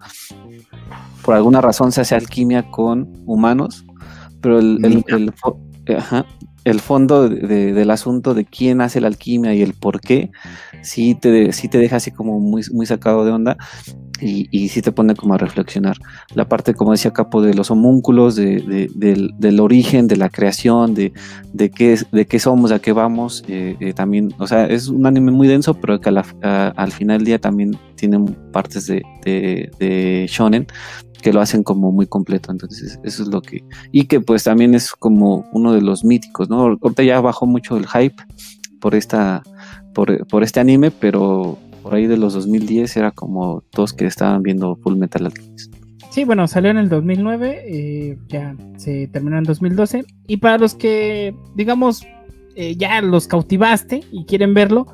por 1.22 1.34
alguna 1.34 1.60
razón 1.60 1.92
se 1.92 2.00
hace 2.00 2.14
alquimia 2.14 2.70
con 2.70 3.12
humanos, 3.26 3.84
pero 4.40 4.58
el, 4.60 4.82
el, 4.82 5.04
el 5.08 5.32
fondo 6.80 7.28
del 7.28 7.90
asunto 7.90 8.34
de 8.34 8.44
quién 8.44 8.80
hace 8.80 9.00
la 9.00 9.08
alquimia 9.08 9.54
y 9.54 9.62
el 9.62 9.74
por 9.74 10.00
qué, 10.00 10.30
sí 10.82 11.14
te, 11.14 11.50
te 11.50 11.78
deja 11.78 11.96
así 11.96 12.10
como 12.10 12.40
muy, 12.40 12.62
muy 12.72 12.86
sacado 12.86 13.24
de 13.24 13.32
onda. 13.32 13.56
y, 14.20 14.48
y 14.50 14.68
sí 14.68 14.82
te 14.82 14.92
pone 14.92 15.14
como 15.14 15.34
a 15.34 15.38
reflexionar. 15.38 15.96
La 16.34 16.48
parte, 16.48 16.74
como 16.74 16.92
decía 16.92 17.12
Capo, 17.12 17.42
de 17.42 17.54
los 17.54 17.70
homúnculos, 17.70 18.34
de, 18.36 18.88
del, 18.94 19.60
origen, 19.60 20.08
de 20.08 20.16
la 20.16 20.28
creación, 20.28 20.94
de, 20.94 21.12
de, 21.52 21.70
qué, 21.70 21.98
de 22.12 22.26
qué 22.26 22.38
somos, 22.38 22.72
a 22.72 22.78
qué 22.78 22.92
vamos, 22.92 23.44
eh, 23.48 23.76
eh, 23.80 23.92
también, 23.92 24.34
o 24.38 24.46
sea, 24.46 24.66
es 24.66 24.88
un 24.88 25.06
anime 25.06 25.32
muy 25.32 25.48
denso, 25.48 25.74
pero 25.74 26.00
que 26.00 26.08
al 26.08 26.92
final 26.92 27.18
del 27.18 27.26
día 27.26 27.38
también 27.38 27.76
tiene 27.96 28.18
partes 28.52 28.86
de, 28.86 29.02
de, 29.24 30.26
shonen 30.28 30.66
que 31.22 31.32
lo 31.32 31.40
hacen 31.40 31.62
como 31.62 31.92
muy 31.92 32.06
completo, 32.06 32.52
entonces 32.52 32.98
eso 33.02 33.22
es 33.22 33.28
lo 33.28 33.42
que, 33.42 33.64
y 33.92 34.04
que 34.04 34.20
pues 34.20 34.44
también 34.44 34.74
es 34.74 34.92
como 34.92 35.48
uno 35.52 35.72
de 35.72 35.80
los 35.80 36.04
míticos, 36.04 36.48
¿no? 36.48 36.60
Ahorita 36.60 37.02
ya 37.02 37.20
bajó 37.20 37.46
mucho 37.46 37.76
el 37.76 37.86
hype 37.86 38.16
por 38.80 38.94
esta, 38.94 39.42
por, 39.94 40.26
por 40.26 40.42
este 40.42 40.60
anime, 40.60 40.90
pero 40.90 41.58
por 41.82 41.94
ahí 41.94 42.06
de 42.06 42.16
los 42.16 42.34
2010 42.34 42.96
era 42.96 43.10
como 43.12 43.62
todos 43.70 43.92
que 43.92 44.06
estaban 44.06 44.42
viendo 44.42 44.76
Full 44.76 44.96
Metal 44.96 45.26
Alchemist. 45.26 45.72
Sí, 46.16 46.24
bueno, 46.24 46.48
salió 46.48 46.70
en 46.70 46.78
el 46.78 46.88
2009, 46.88 47.62
eh, 47.66 48.18
ya 48.28 48.56
se 48.76 49.06
terminó 49.08 49.36
en 49.36 49.44
2012. 49.44 50.04
Y 50.26 50.38
para 50.38 50.56
los 50.56 50.74
que, 50.74 51.34
digamos, 51.54 52.06
eh, 52.54 52.74
ya 52.74 53.02
los 53.02 53.28
cautivaste 53.28 54.00
y 54.10 54.24
quieren 54.24 54.54
verlo, 54.54 54.86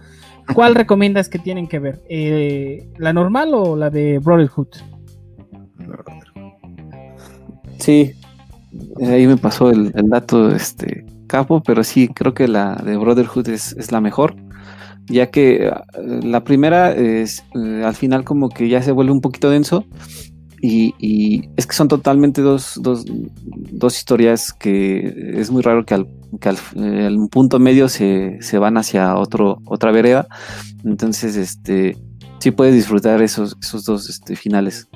¿cuál 0.52 0.74
recomiendas 0.74 1.28
que 1.28 1.38
tienen 1.38 1.68
que 1.68 1.78
ver? 1.78 2.02
Eh, 2.08 2.88
¿La 2.98 3.12
normal 3.12 3.54
o 3.54 3.76
la 3.76 3.88
de 3.88 4.18
Brotherhood? 4.18 4.68
Sí, 7.78 8.12
ahí 9.04 9.26
me 9.26 9.36
pasó 9.36 9.70
el, 9.70 9.92
dato 9.92 10.54
este 10.54 11.04
capo, 11.26 11.62
pero 11.62 11.82
sí, 11.84 12.08
creo 12.08 12.34
que 12.34 12.48
la 12.48 12.76
de 12.76 12.96
Brotherhood 12.96 13.48
es, 13.48 13.90
la 13.90 14.00
mejor 14.00 14.36
ya 15.06 15.30
que 15.30 15.66
eh, 15.66 15.72
la 16.22 16.44
primera 16.44 16.92
es 16.92 17.42
eh, 17.56 17.82
al 17.84 17.94
final 17.94 18.24
como 18.24 18.48
que 18.48 18.68
ya 18.68 18.80
se 18.82 18.92
vuelve 18.92 19.10
un 19.10 19.20
poquito 19.20 19.50
denso 19.50 19.84
y, 20.64 21.50
es 21.56 21.66
que 21.66 21.74
son 21.74 21.88
totalmente 21.88 22.40
dos, 22.40 22.78
historias 23.84 24.52
que 24.52 25.34
es 25.34 25.50
muy 25.50 25.60
raro 25.60 25.84
que 25.84 25.94
al, 25.94 26.06
que 26.40 26.50
al, 26.50 27.28
punto 27.30 27.58
medio 27.58 27.88
se, 27.88 28.38
van 28.60 28.76
hacia 28.76 29.16
otro, 29.16 29.60
otra 29.64 29.90
vereda, 29.90 30.28
entonces 30.84 31.34
este 31.34 31.96
sí 32.38 32.52
puedes 32.52 32.74
disfrutar 32.74 33.20
esos, 33.22 33.56
esos 33.60 33.84
dos 33.84 34.08
este, 34.08 34.36
finales. 34.36 34.88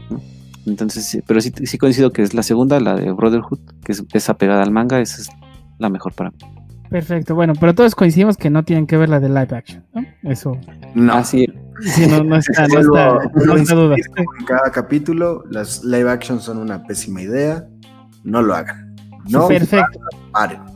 Entonces, 0.67 1.23
pero 1.27 1.41
sí, 1.41 1.53
sí 1.64 1.79
coincido 1.79 2.12
que 2.12 2.23
es 2.23 2.35
la 2.35 2.43
segunda, 2.43 2.81
la 2.81 2.97
de 2.97 3.12
Brotherhood, 3.12 3.61
que 3.85 3.93
es, 3.93 4.05
es 4.12 4.29
apegada 4.29 4.62
al 4.62 4.73
manga, 4.73 5.01
esa 5.01 5.23
es 5.23 5.29
la 5.79 5.89
mejor 5.89 6.12
para 6.12 6.31
mí. 6.31 6.37
Perfecto, 6.91 7.35
bueno, 7.35 7.53
pero 7.59 7.75
todos 7.75 7.95
coincidimos 7.95 8.37
que 8.37 8.51
no 8.51 8.64
tienen 8.64 8.87
que 8.87 8.97
ver 8.97 9.09
la 9.09 9.21
de 9.21 9.29
live 9.29 9.49
action, 9.51 9.85
¿no? 9.95 10.05
Eso. 10.23 10.57
No. 10.95 11.14
Así 11.14 11.47
sí, 11.83 12.07
no, 12.07 12.25
no 12.25 12.37
está, 12.37 12.67
no 12.69 12.81
está, 12.81 13.75
duda. 13.75 13.97
En 13.97 14.47
cada 14.47 14.71
capítulo, 14.71 15.45
las 15.51 15.85
live 15.85 16.11
action 16.11 16.41
son 16.41 16.59
una 16.59 16.83
pésima 16.85 17.23
idea. 17.23 17.67
No 18.25 18.43
lo 18.43 18.55
hagan. 18.55 18.95
No, 19.29 19.49
Perfecto. 19.49 20.01
Paren. 20.33 20.76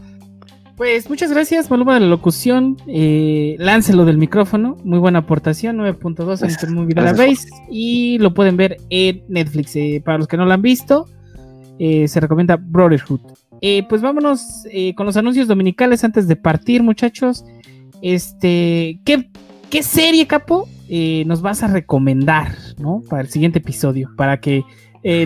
Pues 0.81 1.11
muchas 1.11 1.31
gracias, 1.31 1.71
Maluma 1.71 1.93
de 1.93 2.01
la 2.01 2.07
locución. 2.07 2.79
Eh, 2.87 3.55
láncelo 3.59 4.07
del 4.07 4.17
micrófono. 4.17 4.79
Muy 4.83 4.99
buena 4.99 5.19
aportación, 5.19 5.77
9.2 5.77 6.67
en 6.67 6.75
Movie 6.75 6.95
Database. 6.95 7.51
Y 7.71 8.17
lo 8.17 8.33
pueden 8.33 8.57
ver 8.57 8.79
en 8.89 9.23
Netflix. 9.29 9.77
Eh, 9.77 10.01
para 10.03 10.17
los 10.17 10.27
que 10.27 10.39
no 10.39 10.47
lo 10.47 10.53
han 10.55 10.63
visto, 10.63 11.07
eh, 11.79 12.09
se 12.09 12.19
recomienda 12.19 12.57
Brotherhood. 12.57 13.21
Eh, 13.61 13.85
pues 13.91 14.01
vámonos 14.01 14.65
eh, 14.73 14.95
con 14.95 15.05
los 15.05 15.19
anuncios 15.19 15.49
dominicales 15.49 16.03
antes 16.03 16.27
de 16.27 16.37
partir, 16.37 16.83
muchachos. 16.83 17.45
Este, 18.01 19.01
¿qué, 19.05 19.29
qué 19.69 19.83
serie, 19.83 20.27
Capo, 20.27 20.67
eh, 20.89 21.25
nos 21.27 21.43
vas 21.43 21.63
a 21.63 21.67
recomendar, 21.67 22.57
¿no? 22.79 23.03
Para 23.11 23.21
el 23.21 23.29
siguiente 23.29 23.59
episodio, 23.59 24.09
para 24.17 24.41
que 24.41 24.65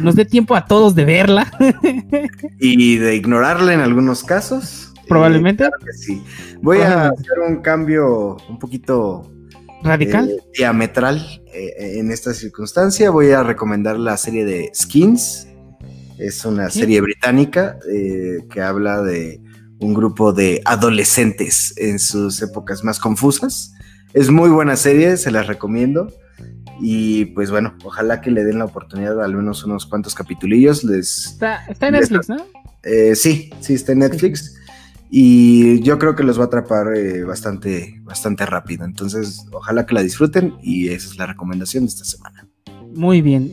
nos 0.02 0.16
dé 0.16 0.24
tiempo 0.24 0.56
a 0.56 0.66
todos 0.66 0.96
de 0.96 1.04
verla. 1.04 1.46
y 2.60 2.96
de 2.96 3.14
ignorarla 3.14 3.72
en 3.72 3.78
algunos 3.78 4.24
casos. 4.24 4.93
Probablemente. 5.08 5.68
sí. 5.92 6.22
Voy 6.62 6.78
a 6.78 7.08
hacer 7.08 7.38
un 7.46 7.62
cambio 7.62 8.36
un 8.48 8.58
poquito 8.58 9.30
radical, 9.82 10.30
diametral 10.56 11.42
en 11.52 12.10
esta 12.10 12.32
circunstancia. 12.32 13.10
Voy 13.10 13.30
a 13.30 13.42
recomendar 13.42 13.98
la 13.98 14.16
serie 14.16 14.44
de 14.44 14.70
Skins 14.74 15.48
es 16.18 16.44
una 16.44 16.70
serie 16.70 17.00
británica 17.00 17.78
eh, 17.90 18.38
que 18.50 18.60
habla 18.60 19.02
de 19.02 19.40
un 19.80 19.94
grupo 19.94 20.32
de 20.32 20.62
adolescentes 20.64 21.74
en 21.76 21.98
sus 21.98 22.40
épocas 22.40 22.84
más 22.84 23.00
confusas. 23.00 23.72
Es 24.12 24.30
muy 24.30 24.50
buena 24.50 24.76
serie, 24.76 25.16
se 25.16 25.30
las 25.30 25.46
recomiendo. 25.46 26.12
Y 26.80 27.26
pues 27.26 27.50
bueno, 27.50 27.76
ojalá 27.84 28.20
que 28.20 28.30
le 28.30 28.44
den 28.44 28.58
la 28.58 28.64
oportunidad 28.64 29.22
al 29.22 29.34
menos 29.34 29.64
unos 29.64 29.86
cuantos 29.86 30.14
capitulillos. 30.14 30.84
Les, 30.84 31.26
está, 31.26 31.66
en 31.68 31.92
Netflix, 31.92 32.28
¿no? 32.28 32.36
Eh, 32.84 33.14
sí, 33.16 33.50
sí, 33.60 33.74
está 33.74 33.92
en 33.92 34.00
Netflix. 34.00 34.56
Y 35.16 35.80
yo 35.82 35.96
creo 36.00 36.16
que 36.16 36.24
los 36.24 36.40
va 36.40 36.42
a 36.42 36.46
atrapar 36.46 36.92
eh, 36.96 37.22
bastante, 37.22 38.00
bastante 38.02 38.46
rápido. 38.46 38.84
Entonces, 38.84 39.46
ojalá 39.52 39.86
que 39.86 39.94
la 39.94 40.02
disfruten 40.02 40.54
y 40.60 40.88
esa 40.88 41.08
es 41.08 41.18
la 41.18 41.26
recomendación 41.26 41.84
de 41.84 41.90
esta 41.90 42.04
semana. 42.04 42.48
Muy 42.96 43.22
bien. 43.22 43.52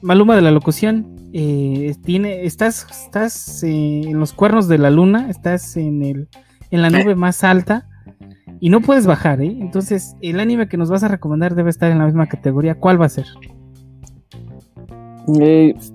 Maluma 0.00 0.34
de 0.36 0.40
la 0.40 0.50
locución, 0.50 1.20
eh, 1.34 1.94
tiene, 2.02 2.46
estás, 2.46 2.86
estás 2.90 3.62
eh, 3.62 4.00
en 4.06 4.18
los 4.18 4.32
cuernos 4.32 4.68
de 4.68 4.78
la 4.78 4.88
luna, 4.88 5.28
estás 5.28 5.76
en, 5.76 6.02
el, 6.02 6.28
en 6.70 6.80
la 6.80 6.88
nube 6.88 7.14
más 7.14 7.44
alta 7.44 7.86
y 8.58 8.70
no 8.70 8.80
puedes 8.80 9.06
bajar, 9.06 9.40
¿eh? 9.42 9.56
Entonces, 9.60 10.16
el 10.22 10.40
anime 10.40 10.66
que 10.66 10.78
nos 10.78 10.90
vas 10.90 11.04
a 11.04 11.08
recomendar 11.08 11.54
debe 11.54 11.68
estar 11.68 11.92
en 11.92 11.98
la 11.98 12.06
misma 12.06 12.26
categoría. 12.26 12.74
¿Cuál 12.74 13.00
va 13.00 13.06
a 13.06 13.10
ser? 13.10 13.26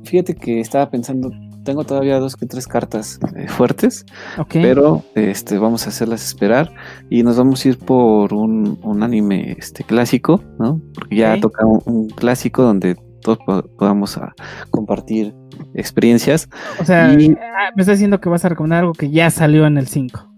fíjate 0.03 0.35
que 0.35 0.61
estaba 0.61 0.89
pensando, 0.89 1.29
tengo 1.65 1.83
todavía 1.83 2.19
dos 2.19 2.37
que 2.37 2.45
tres 2.45 2.67
cartas 2.67 3.19
fuertes, 3.47 4.05
pero 4.53 5.03
este, 5.15 5.57
vamos 5.57 5.85
a 5.85 5.89
hacerlas 5.89 6.23
esperar 6.25 6.71
y 7.09 7.23
nos 7.23 7.37
vamos 7.37 7.65
a 7.65 7.69
ir 7.69 7.77
por 7.77 8.33
un, 8.33 8.79
anime 9.03 9.57
este, 9.57 9.83
clásico, 9.83 10.41
¿no? 10.57 10.79
Porque 10.93 11.17
ya 11.17 11.37
toca 11.41 11.65
un, 11.65 12.07
clásico 12.07 12.63
donde 12.63 12.95
todos 13.21 13.39
podamos 13.77 14.17
a 14.17 14.33
compartir 14.69 15.35
experiencias. 15.73 16.47
O 16.79 16.85
sea, 16.85 17.09
ah, 17.09 17.71
me 17.75 17.81
estás 17.81 17.97
diciendo 17.97 18.21
que 18.21 18.29
vas 18.29 18.45
a 18.45 18.49
recomendar 18.49 18.79
algo 18.79 18.93
que 18.93 19.09
ya 19.09 19.29
salió 19.29 19.65
en 19.65 19.77
el 19.77 19.87
5. 19.87 20.33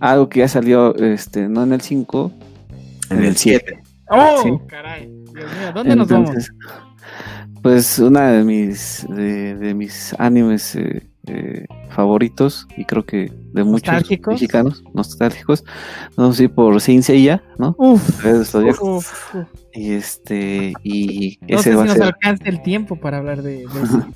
Algo 0.00 0.28
que 0.28 0.40
ya 0.40 0.48
salió, 0.48 0.94
este, 0.96 1.48
no 1.48 1.62
en 1.62 1.72
el 1.72 1.80
5, 1.80 2.32
en, 3.10 3.24
el 3.24 3.36
7. 3.36 3.82
¡Oh, 4.10 4.60
caray! 4.66 5.10
Dios 5.32 5.50
mío, 5.58 5.72
¿dónde 5.74 5.96
nos 5.96 6.08
vamos? 6.08 6.50
Pues 7.66 7.98
una 7.98 8.30
de 8.30 8.44
mis, 8.44 9.04
de, 9.08 9.74
mis 9.74 10.14
animes 10.20 10.76
eh, 10.76 11.02
eh, 11.26 11.66
favoritos 11.90 12.68
y 12.76 12.84
creo 12.84 13.04
que 13.04 13.32
de 13.54 13.64
muchos 13.64 14.08
mexicanos 14.24 14.84
nostálgicos. 14.94 15.64
Vamos 16.14 16.38
a 16.38 16.44
ir 16.44 16.50
por 16.54 16.80
Saint 16.80 17.02
Seiya, 17.02 17.42
¿no? 17.58 17.74
Uf, 17.76 19.34
Y 19.74 19.94
este, 19.94 20.74
y 20.84 21.40
ese 21.48 21.74
va 21.74 21.82
a 21.82 21.88
ser... 21.88 21.98
nos 21.98 22.06
alcanza 22.06 22.44
el 22.44 22.62
tiempo 22.62 22.94
para 22.94 23.18
hablar 23.18 23.42
de, 23.42 23.64
eso. 23.64 24.06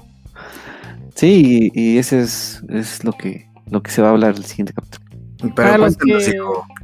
sí, 1.16 1.72
y, 1.74 1.98
ese 1.98 2.20
es, 2.20 2.62
es 2.68 3.02
lo 3.02 3.14
que 3.14 3.48
lo 3.68 3.82
que 3.82 3.90
se 3.90 4.00
va 4.00 4.08
a 4.08 4.10
hablar 4.12 4.36
el 4.36 4.44
siguiente 4.44 4.74
capítulo. 4.74 5.54
para, 5.56 5.76
los 5.76 5.96
que, 5.96 6.38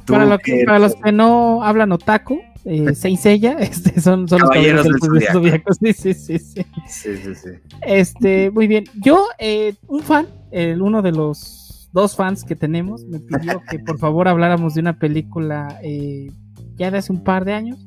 para, 0.05 0.37
que, 0.37 0.63
para 0.65 0.79
los 0.79 0.95
que 0.95 1.13
no 1.13 1.63
hablan 1.63 1.93
otaku, 1.93 2.41
eh, 2.65 2.95
Saint 2.95 3.19
Seiya, 3.19 3.53
este, 3.59 3.99
son, 3.99 4.27
son 4.27 4.39
los 4.39 4.49
caballeros 4.49 4.83
del 4.83 4.99
Zodíaco. 5.31 5.71
Sí, 5.79 5.93
sí, 5.93 6.13
sí, 6.13 6.39
sí. 6.39 7.49
Este, 7.81 8.51
muy 8.51 8.67
bien. 8.67 8.85
Yo, 8.95 9.25
eh, 9.39 9.75
un 9.87 10.01
fan, 10.01 10.27
el, 10.51 10.81
uno 10.81 11.01
de 11.01 11.11
los 11.11 11.89
dos 11.93 12.15
fans 12.15 12.43
que 12.43 12.55
tenemos, 12.55 13.05
me 13.05 13.19
pidió 13.19 13.61
que 13.69 13.79
por 13.85 13.97
favor 13.97 14.27
habláramos 14.27 14.73
de 14.73 14.81
una 14.81 14.99
película 14.99 15.79
eh, 15.83 16.31
ya 16.75 16.91
de 16.91 16.97
hace 16.97 17.11
un 17.11 17.23
par 17.23 17.45
de 17.45 17.53
años, 17.53 17.79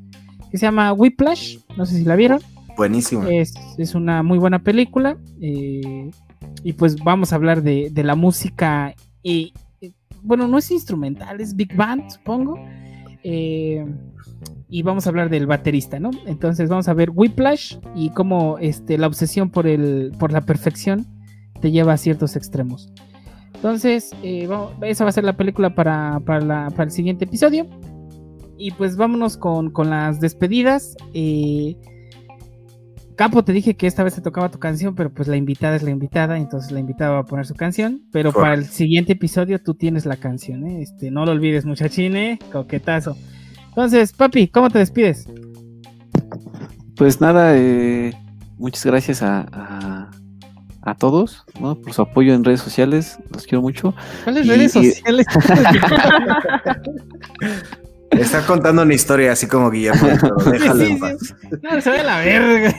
que 0.51 0.59
se 0.59 0.67
llama 0.67 0.93
Whiplash, 0.93 1.59
no 1.77 1.87
sé 1.87 1.99
si 1.99 2.05
la 2.05 2.17
vieron. 2.17 2.41
Buenísimo. 2.77 3.25
Es, 3.25 3.55
es 3.79 3.95
una 3.95 4.23
muy 4.23 4.39
buena 4.39 4.61
película. 4.61 5.17
Eh, 5.41 6.11
y 6.63 6.73
pues 6.73 6.97
vamos 6.97 7.33
a 7.33 7.37
hablar 7.37 7.63
de, 7.63 7.91
de 7.91 8.03
la 8.05 8.15
música. 8.15 8.95
Bueno, 10.23 10.49
no 10.49 10.59
es 10.59 10.71
instrumental, 10.71 11.41
es 11.41 11.55
Big 11.55 11.75
Band, 11.75 12.11
supongo. 12.11 12.59
Eh, 13.23 13.85
y 14.71 14.83
vamos 14.83 15.07
a 15.07 15.11
hablar 15.11 15.31
del 15.31 15.47
baterista, 15.47 15.99
¿no? 15.99 16.11
Entonces 16.27 16.69
vamos 16.69 16.89
a 16.89 16.95
ver 16.95 17.11
Whiplash 17.11 17.77
y 17.95 18.11
cómo 18.11 18.59
este, 18.59 18.97
la 18.99 19.09
obsesión 19.09 19.51
por, 19.51 19.67
el, 19.67 20.13
por 20.19 20.33
la 20.33 20.43
perfección 20.43 21.07
te 21.61 21.73
lleva 21.73 21.95
a 21.95 21.97
ciertos 21.97 22.37
extremos. 22.37 22.93
Entonces, 23.55 24.13
eh, 24.23 24.49
esa 24.83 25.05
va 25.05 25.11
a 25.11 25.13
ser 25.13 25.25
la 25.25 25.37
película 25.37 25.75
para, 25.75 26.23
el 26.79 26.91
siguiente 26.91 27.25
episodio. 27.25 27.67
Y 28.57 28.71
pues 28.73 28.97
vámonos 28.97 29.37
con, 29.37 29.73
las 29.85 30.21
despedidas. 30.21 30.97
Eh, 31.15 31.77
Capo, 33.17 33.45
te 33.45 33.53
dije 33.53 33.75
que 33.75 33.87
esta 33.87 34.03
vez 34.03 34.15
te 34.15 34.23
tocaba 34.23 34.51
tu 34.51 34.59
canción, 34.59 34.95
pero 34.95 35.13
pues 35.13 35.29
la 35.29 35.37
invitada 35.37 35.77
es 35.77 35.83
la 35.83 35.91
invitada, 35.91 36.39
entonces 36.39 36.71
la 36.73 36.81
invitada 36.81 37.11
va 37.11 37.19
a 37.19 37.25
poner 37.25 37.45
su 37.45 37.55
canción. 37.55 38.03
Pero 38.13 38.33
para 38.33 38.55
el 38.55 38.65
siguiente 38.65 39.13
episodio 39.13 39.59
tú 39.59 39.75
tienes 39.75 40.07
la 40.07 40.17
canción, 40.17 40.67
¿eh? 40.67 40.81
Este, 40.81 41.11
no 41.11 41.27
lo 41.27 41.33
olvides, 41.33 41.67
muchachine, 41.67 42.39
coquetazo. 42.51 43.17
Entonces, 43.81 44.13
papi, 44.13 44.47
¿cómo 44.47 44.69
te 44.69 44.79
despides? 44.79 45.27
pues 46.97 47.19
nada, 47.19 47.57
eh, 47.57 48.13
muchas 48.59 48.85
gracias 48.85 49.23
a, 49.23 50.11
a, 50.83 50.95
todos 50.97 51.47
¿no? 51.59 51.77
por 51.77 51.95
su 51.95 52.03
apoyo 52.03 52.35
en 52.35 52.45
redes 52.45 52.61
sociales. 52.61 53.19
Los 53.33 53.47
quiero 53.47 53.63
mucho. 53.63 53.95
¿Cuáles 54.25 54.47
redes 54.47 54.73
sociales? 54.73 55.25
Está 58.11 58.45
contando 58.45 58.83
una 58.83 58.93
historia 58.93 59.33
así 59.33 59.47
como 59.47 59.71
Guillermo, 59.71 60.09
déjalo 60.53 60.83
en 60.85 60.99
paz. 60.99 61.35
No, 61.63 61.81
se 61.81 61.89
ve 61.89 62.05
la 62.05 62.19
verga. 62.19 62.75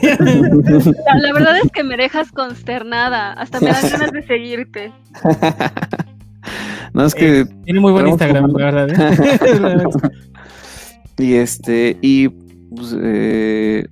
La, 1.20 1.32
verdad 1.32 1.56
es 1.64 1.72
que 1.72 1.82
me 1.82 1.96
dejas 1.96 2.30
consternada. 2.30 3.32
Hasta 3.32 3.58
me 3.58 3.72
dan 3.72 3.90
ganas 3.90 4.12
de 4.12 4.22
seguirte. 4.24 4.92
No, 6.94 7.04
es 7.04 7.14
que. 7.14 7.40
Eh, 7.40 7.46
tiene 7.64 7.80
muy 7.80 7.90
buen 7.90 8.06
Instagram, 8.06 8.52
la 8.52 8.70
verdad. 8.70 8.88
¿eh? 8.90 9.84
Y 11.18 11.34
este, 11.34 11.96
y 12.00 12.28
pues, 12.28 12.96
eh, 13.00 13.86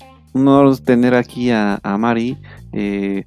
tener 0.84 1.14
aquí 1.14 1.50
a, 1.50 1.80
a 1.82 1.98
Mari. 1.98 2.38
Eh, 2.72 3.24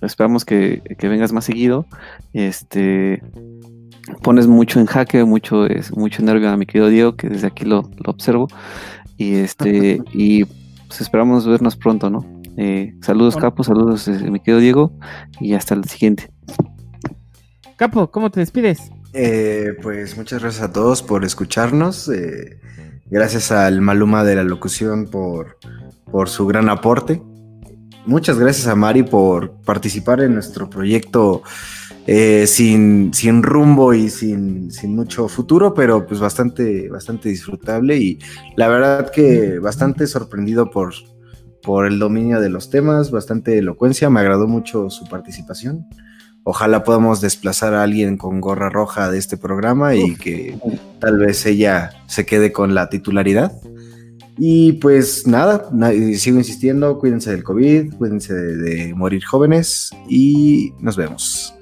esperamos 0.00 0.44
que, 0.44 0.82
que, 0.98 1.08
vengas 1.08 1.32
más 1.32 1.44
seguido. 1.44 1.86
Este 2.32 3.22
pones 4.22 4.46
mucho 4.46 4.80
en 4.80 4.86
jaque, 4.86 5.24
mucho, 5.24 5.66
es, 5.66 5.96
mucho 5.96 6.22
nervio 6.22 6.50
a 6.50 6.56
mi 6.56 6.66
querido 6.66 6.88
Diego, 6.88 7.16
que 7.16 7.28
desde 7.28 7.46
aquí 7.46 7.64
lo, 7.64 7.90
observo. 8.06 8.48
Y 9.16 9.34
este, 9.34 10.00
y 10.12 10.44
pues 10.44 11.00
esperamos 11.00 11.46
vernos 11.46 11.76
pronto, 11.76 12.10
¿no? 12.10 12.26
Eh, 12.56 12.94
saludos, 13.00 13.36
Capo, 13.36 13.64
saludos, 13.64 14.08
eh, 14.08 14.30
mi 14.30 14.40
querido 14.40 14.58
Diego, 14.58 14.98
y 15.40 15.54
hasta 15.54 15.74
el 15.74 15.84
siguiente. 15.84 16.30
Capo, 17.76 18.10
¿cómo 18.10 18.30
te 18.30 18.40
despides? 18.40 18.90
Eh, 19.14 19.74
pues 19.82 20.16
muchas 20.16 20.42
gracias 20.42 20.62
a 20.62 20.72
todos 20.72 21.02
por 21.02 21.24
escucharnos. 21.24 22.10
Gracias 23.12 23.52
al 23.52 23.82
Maluma 23.82 24.24
de 24.24 24.36
la 24.36 24.42
locución 24.42 25.06
por, 25.06 25.58
por 26.10 26.30
su 26.30 26.46
gran 26.46 26.70
aporte. 26.70 27.22
Muchas 28.06 28.38
gracias 28.38 28.66
a 28.68 28.74
Mari 28.74 29.02
por 29.02 29.52
participar 29.66 30.22
en 30.22 30.32
nuestro 30.32 30.70
proyecto 30.70 31.42
eh, 32.06 32.46
sin, 32.46 33.12
sin, 33.12 33.42
rumbo 33.42 33.92
y 33.92 34.08
sin, 34.08 34.70
mucho 34.84 35.28
futuro, 35.28 35.74
pero 35.74 36.06
pues 36.06 36.20
bastante, 36.20 36.88
bastante 36.88 37.28
disfrutable 37.28 37.98
y 37.98 38.18
la 38.56 38.68
verdad 38.68 39.10
que 39.10 39.58
bastante 39.58 40.06
sorprendido 40.06 40.70
por, 40.70 40.94
por 41.62 41.84
el 41.86 41.98
dominio 41.98 42.40
de 42.40 42.48
los 42.48 42.70
temas, 42.70 43.10
bastante 43.10 43.58
elocuencia, 43.58 44.08
me 44.08 44.20
agradó 44.20 44.48
mucho 44.48 44.88
su 44.88 45.04
participación. 45.04 45.86
Ojalá 46.44 46.82
podamos 46.82 47.20
desplazar 47.20 47.74
a 47.74 47.82
alguien 47.82 48.16
con 48.16 48.40
gorra 48.40 48.68
roja 48.68 49.10
de 49.10 49.18
este 49.18 49.36
programa 49.36 49.94
y 49.94 50.16
que 50.16 50.58
tal 50.98 51.18
vez 51.18 51.46
ella 51.46 51.90
se 52.06 52.26
quede 52.26 52.50
con 52.52 52.74
la 52.74 52.88
titularidad. 52.88 53.52
Y 54.38 54.72
pues 54.74 55.26
nada, 55.26 55.68
sigo 56.16 56.38
insistiendo, 56.38 56.98
cuídense 56.98 57.30
del 57.30 57.44
COVID, 57.44 57.94
cuídense 57.94 58.34
de 58.34 58.94
morir 58.94 59.24
jóvenes 59.24 59.90
y 60.08 60.72
nos 60.80 60.96
vemos. 60.96 61.54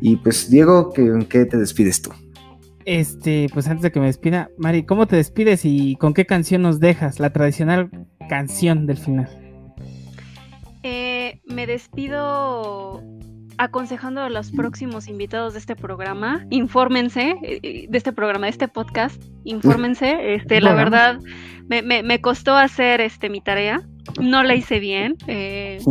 Y 0.00 0.16
pues, 0.16 0.50
Diego, 0.50 0.92
¿en 0.96 1.24
qué 1.24 1.44
te 1.44 1.56
despides 1.56 2.02
tú? 2.02 2.10
Este, 2.84 3.48
pues 3.52 3.68
antes 3.68 3.82
de 3.82 3.92
que 3.92 4.00
me 4.00 4.06
despida, 4.06 4.50
Mari, 4.56 4.84
¿cómo 4.84 5.06
te 5.06 5.16
despides 5.16 5.64
y 5.64 5.96
con 5.96 6.14
qué 6.14 6.24
canción 6.26 6.62
nos 6.62 6.80
dejas? 6.80 7.20
La 7.20 7.32
tradicional 7.32 7.90
canción 8.28 8.86
del 8.86 8.96
final. 8.96 9.28
Eh, 10.82 11.40
me 11.46 11.66
despido 11.66 13.02
aconsejando 13.58 14.22
a 14.22 14.30
los 14.30 14.52
próximos 14.52 15.08
invitados 15.08 15.52
de 15.52 15.58
este 15.58 15.76
programa, 15.76 16.46
infórmense 16.50 17.36
eh, 17.42 17.60
eh, 17.62 17.86
de 17.88 17.98
este 17.98 18.12
programa, 18.12 18.46
de 18.46 18.50
este 18.50 18.68
podcast, 18.68 19.22
infórmense. 19.44 20.34
Este, 20.34 20.60
la 20.60 20.74
verdad, 20.74 21.18
me, 21.68 21.82
me, 21.82 22.20
costó 22.20 22.56
hacer 22.56 23.00
este 23.00 23.28
mi 23.28 23.40
tarea, 23.40 23.82
no 24.20 24.42
la 24.42 24.54
hice 24.54 24.78
bien, 24.78 25.16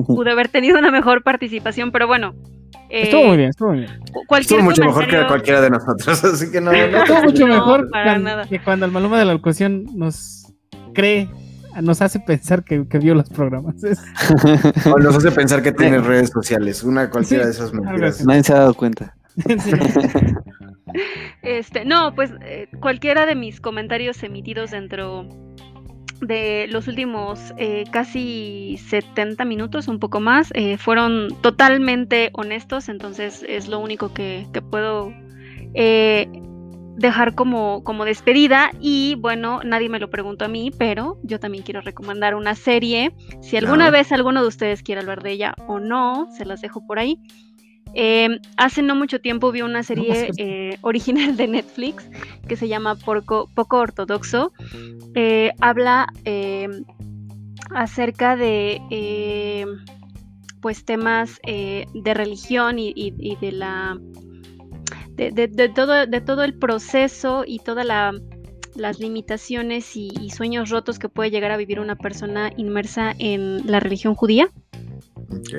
pude 0.08 0.32
haber 0.32 0.48
tenido 0.48 0.80
una 0.80 0.92
mejor 0.92 1.24
participación, 1.24 1.92
pero 1.92 2.08
bueno, 2.08 2.34
estuvo 2.90 3.26
muy 3.26 3.38
bien, 3.38 3.50
estuvo 3.50 3.70
muy 3.70 3.80
bien. 3.80 3.92
Estuvo 4.40 4.62
mucho 4.62 4.84
mejor 4.84 5.08
que 5.08 5.26
cualquiera 5.28 5.62
de 5.62 5.70
nosotros, 5.70 6.24
así 6.24 6.52
que 6.52 6.62
no. 6.62 6.72
estuvo 6.72 7.24
mucho 7.24 7.48
mejor 7.48 7.90
que 8.50 8.60
cuando 8.60 8.86
el 8.86 8.92
Maluma 8.92 9.20
de 9.20 9.26
la 9.26 9.34
locución 9.34 9.86
nos 9.94 10.54
cree, 10.94 11.30
nos 11.82 12.02
hace 12.02 12.20
pensar 12.20 12.64
que, 12.64 12.80
vio 13.00 13.16
los 13.16 13.30
programas. 13.30 13.76
o 14.86 15.00
nos 15.00 15.16
hace 15.16 15.32
pensar 15.32 15.62
que 15.62 15.72
tiene 15.72 16.00
redes 16.00 16.30
sociales, 16.30 16.84
una 16.84 17.10
cualquiera 17.10 17.46
de 17.46 17.52
esas 17.52 17.74
mentiras. 17.74 18.26
Nadie 18.26 18.44
se 18.44 18.54
ha 18.54 18.58
dado 18.58 18.74
cuenta. 18.74 19.16
este, 21.44 21.86
no, 21.86 22.16
pues 22.16 22.32
eh, 22.42 22.68
cualquiera 22.80 23.26
de 23.26 23.36
mis 23.36 23.62
comentarios 23.62 24.24
emitidos 24.24 24.72
dentro 24.72 25.28
de 26.22 26.68
los 26.70 26.88
últimos 26.88 27.54
eh, 27.58 27.84
casi 27.92 28.80
70 28.90 29.46
minutos, 29.46 29.88
un 29.88 30.00
poco 30.00 30.20
más, 30.20 30.50
eh, 30.54 30.78
fueron 30.78 31.30
totalmente 31.42 32.30
honestos, 32.34 32.90
entonces 32.90 33.46
es 33.48 33.68
lo 33.68 33.80
único 33.80 34.14
que, 34.14 34.48
puedo 34.70 35.14
eh, 35.74 36.28
dejar 36.98 37.36
como, 37.36 37.84
como 37.84 38.04
despedida. 38.04 38.72
Y 38.82 39.16
bueno, 39.16 39.62
nadie 39.64 39.88
me 39.88 40.00
lo 40.00 40.10
preguntó 40.10 40.46
a 40.46 40.48
mí, 40.48 40.72
pero 40.78 41.20
yo 41.24 41.40
también 41.40 41.64
quiero 41.64 41.82
recomendar 41.82 42.36
una 42.36 42.56
serie. 42.56 43.14
Si 43.42 43.56
alguna 43.56 43.90
vez 43.90 44.12
alguno 44.12 44.42
de 44.42 44.48
ustedes 44.48 44.84
quiere 44.84 45.02
hablar 45.02 45.24
de 45.24 45.32
ella 45.32 45.56
o 45.68 45.80
no, 45.80 46.28
se 46.36 46.46
las 46.46 46.62
dejo 46.62 46.86
por 46.86 47.00
ahí. 47.00 47.20
Em, 47.94 48.40
hace 48.58 48.82
no 48.82 48.96
mucho 48.96 49.22
tiempo 49.22 49.52
vi 49.52 49.62
una 49.62 49.82
serie 49.82 50.30
eh, 50.38 50.78
original 50.82 51.38
de 51.38 51.48
Netflix 51.48 52.10
que 52.48 52.58
se 52.58 52.68
llama 52.68 52.96
Poco, 52.96 53.50
Poco 53.54 53.78
Ortodoxo. 53.78 54.52
Eh, 55.16 55.52
habla 55.62 56.08
em, 56.26 56.84
acerca 57.72 58.36
de 58.36 58.82
em, 58.90 59.70
pues 60.62 60.84
temas 60.84 61.40
eh, 61.44 61.86
de 61.94 62.14
religión 62.14 62.78
y, 62.80 62.92
de 63.40 63.52
la 63.52 63.98
de, 65.18 65.72
todo, 65.74 66.06
de 66.06 66.22
todo 66.22 66.44
el 66.44 66.54
proceso 66.54 67.44
y 67.46 67.60
todas 67.60 67.86
las 68.76 69.00
limitaciones 69.00 69.96
y 69.96 70.30
sueños 70.30 70.70
rotos 70.70 71.00
que 71.00 71.10
puede 71.10 71.32
llegar 71.32 71.52
a 71.52 71.58
vivir 71.58 71.80
una 71.80 71.96
persona 71.96 72.52
inmersa 72.56 73.14
en 73.18 73.70
la 73.70 73.80
religión 73.80 74.16
judía. 74.16 74.50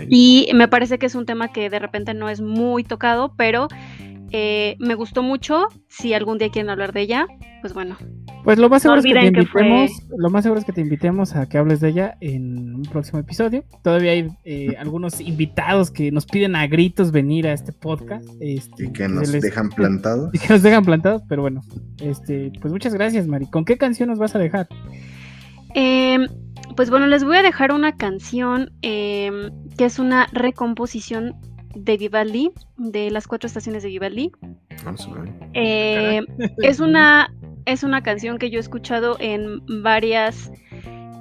Y 0.09 0.48
me 0.55 0.68
parece 0.68 0.98
que 0.98 1.06
es 1.06 1.14
un 1.14 1.26
tema 1.26 1.52
que 1.52 1.70
de 1.70 1.78
repente 1.78 2.14
no 2.14 2.28
es 2.28 2.40
muy 2.40 2.85
tocado, 2.85 3.35
pero 3.36 3.68
eh, 4.30 4.76
me 4.78 4.94
gustó 4.94 5.22
mucho. 5.22 5.68
Si 5.89 6.14
algún 6.14 6.39
día 6.39 6.51
quieren 6.51 6.70
hablar 6.70 6.93
de 6.93 7.02
ella, 7.02 7.26
pues 7.60 7.74
bueno. 7.74 7.97
Pues 8.44 8.59
lo 8.59 8.68
más 8.68 8.82
seguro 8.82 9.01
es 9.01 9.06
que 9.06 9.14
te 9.14 9.26
invitemos, 9.26 9.90
lo 10.16 10.30
más 10.30 10.43
seguro 10.43 10.60
es 10.60 10.64
que 10.64 10.72
te 10.72 10.80
invitemos 10.80 11.35
a 11.35 11.48
que 11.48 11.59
hables 11.59 11.80
de 11.80 11.89
ella 11.89 12.16
en 12.20 12.74
un 12.74 12.82
próximo 12.82 13.18
episodio. 13.18 13.64
Todavía 13.82 14.12
hay 14.12 14.28
eh, 14.44 14.74
algunos 14.78 15.20
invitados 15.20 15.90
que 15.90 16.10
nos 16.10 16.26
piden 16.26 16.56
a 16.56 16.66
gritos 16.66 17.12
venir 17.12 17.47
a 17.47 17.52
este 17.52 17.72
podcast. 17.72 18.28
Este, 18.40 18.86
y 18.86 18.93
que 18.93 19.09
nos 19.09 19.32
dejan 19.32 19.70
plantados. 19.70 20.35
Y 20.35 20.39
que 20.39 20.48
nos 20.48 20.62
dejan 20.62 20.85
plantados, 20.85 21.22
pero 21.28 21.43
bueno. 21.43 21.62
Este, 22.01 22.52
pues 22.60 22.72
muchas 22.72 22.94
gracias, 22.94 23.26
Mari. 23.26 23.47
¿Con 23.47 23.64
qué 23.64 23.76
canción 23.76 24.09
nos 24.09 24.18
vas 24.18 24.35
a 24.35 24.39
dejar? 24.39 24.68
Eh, 25.74 26.26
pues 26.76 26.90
bueno, 26.90 27.06
les 27.06 27.24
voy 27.24 27.36
a 27.36 27.43
dejar 27.43 27.72
una 27.72 27.97
canción 27.97 28.70
em, 28.82 29.51
que 29.76 29.85
es 29.85 29.98
una 29.98 30.28
recomposición 30.32 31.35
de 31.84 31.96
Vivaldi, 31.96 32.50
de 32.76 33.10
las 33.10 33.26
cuatro 33.26 33.46
estaciones 33.46 33.82
de 33.82 33.88
Vivaldi. 33.88 34.32
Eh, 35.55 36.20
es, 36.59 36.80
una, 36.80 37.32
es 37.64 37.82
una 37.82 38.02
canción 38.02 38.38
que 38.38 38.50
yo 38.50 38.59
he 38.59 38.60
escuchado 38.60 39.16
en 39.20 39.62
varias 39.82 40.50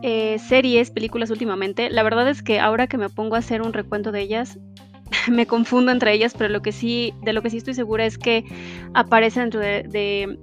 eh, 0.03 0.38
series, 0.39 0.91
películas 0.91 1.29
últimamente. 1.29 1.89
La 1.89 2.03
verdad 2.03 2.29
es 2.29 2.41
que 2.41 2.59
ahora 2.59 2.88
que 2.88 2.97
me 2.97 3.09
pongo 3.09 3.35
a 3.35 3.39
hacer 3.39 3.61
un 3.61 3.73
recuento 3.73 4.11
de 4.11 4.21
ellas, 4.21 4.59
me 5.31 5.45
confundo 5.45 5.91
entre 5.91 6.13
ellas, 6.13 6.34
pero 6.38 6.49
lo 6.49 6.61
que 6.61 6.71
sí, 6.71 7.13
de 7.23 7.34
lo 7.34 7.41
que 7.41 7.49
sí 7.49 7.57
estoy 7.57 7.73
segura 7.73 8.05
es 8.05 8.17
que 8.17 8.43
aparece 8.93 9.39
dentro 9.39 9.59
de 9.59 10.38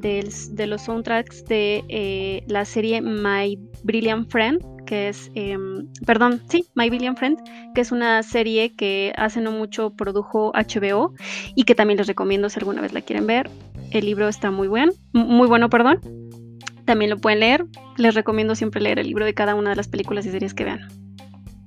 de, 0.00 0.66
los 0.66 0.82
soundtracks 0.82 1.44
de 1.46 1.84
eh, 1.88 2.44
la 2.46 2.64
serie 2.64 3.00
My 3.00 3.58
Brilliant 3.82 4.30
Friend, 4.30 4.64
que 4.84 5.08
es, 5.08 5.30
em, 5.34 5.88
perdón, 6.06 6.42
sí, 6.48 6.66
My 6.74 6.88
Brilliant 6.88 7.18
Friend, 7.18 7.38
que 7.74 7.80
es 7.80 7.92
una 7.92 8.22
serie 8.22 8.74
que 8.74 9.12
hace 9.16 9.40
no 9.40 9.52
mucho 9.52 9.90
produjo 9.90 10.52
HBO 10.54 11.14
y 11.54 11.64
que 11.64 11.74
también 11.74 11.98
les 11.98 12.06
recomiendo 12.06 12.48
si 12.48 12.58
alguna 12.58 12.80
vez 12.80 12.92
la 12.92 13.00
quieren 13.00 13.26
ver. 13.26 13.50
El 13.90 14.06
libro 14.06 14.28
está 14.28 14.50
muy 14.50 14.68
buen, 14.68 14.92
muy 15.12 15.48
bueno, 15.48 15.70
perdón. 15.70 16.00
También 16.84 17.10
lo 17.10 17.18
pueden 17.18 17.40
leer. 17.40 17.66
Les 17.96 18.14
recomiendo 18.14 18.54
siempre 18.54 18.80
leer 18.80 18.98
el 18.98 19.06
libro 19.06 19.24
de 19.24 19.34
cada 19.34 19.54
una 19.54 19.70
de 19.70 19.76
las 19.76 19.88
películas 19.88 20.26
y 20.26 20.30
series 20.30 20.54
que 20.54 20.64
vean. 20.64 20.80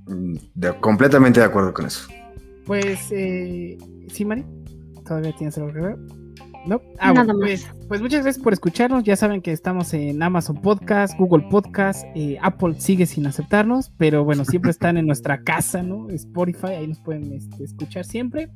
Mm, 0.06 0.36
completamente 0.80 1.40
de 1.40 1.46
acuerdo 1.46 1.72
con 1.72 1.86
eso. 1.86 2.08
Pues, 2.66 3.10
eh, 3.10 3.78
sí, 4.08 4.24
Mari, 4.24 4.44
todavía 5.06 5.32
tienes 5.32 5.56
algo 5.58 5.72
que 5.72 5.80
ver. 5.80 5.96
No, 6.66 6.82
ah, 6.98 7.12
Nada 7.12 7.32
pues, 7.32 7.66
pues, 7.88 8.00
muchas 8.00 8.22
gracias 8.22 8.42
por 8.42 8.52
escucharnos. 8.52 9.04
Ya 9.04 9.16
saben 9.16 9.40
que 9.40 9.52
estamos 9.52 9.94
en 9.94 10.22
Amazon 10.22 10.60
Podcast, 10.60 11.18
Google 11.18 11.46
Podcast, 11.50 12.04
eh, 12.14 12.36
Apple 12.42 12.74
sigue 12.78 13.06
sin 13.06 13.26
aceptarnos, 13.26 13.90
pero 13.96 14.24
bueno, 14.24 14.44
siempre 14.44 14.70
están 14.70 14.96
en 14.98 15.06
nuestra 15.06 15.42
casa, 15.42 15.82
¿no? 15.82 16.08
Spotify, 16.10 16.74
ahí 16.78 16.86
nos 16.86 17.00
pueden 17.00 17.32
este, 17.32 17.64
escuchar 17.64 18.04
siempre. 18.04 18.50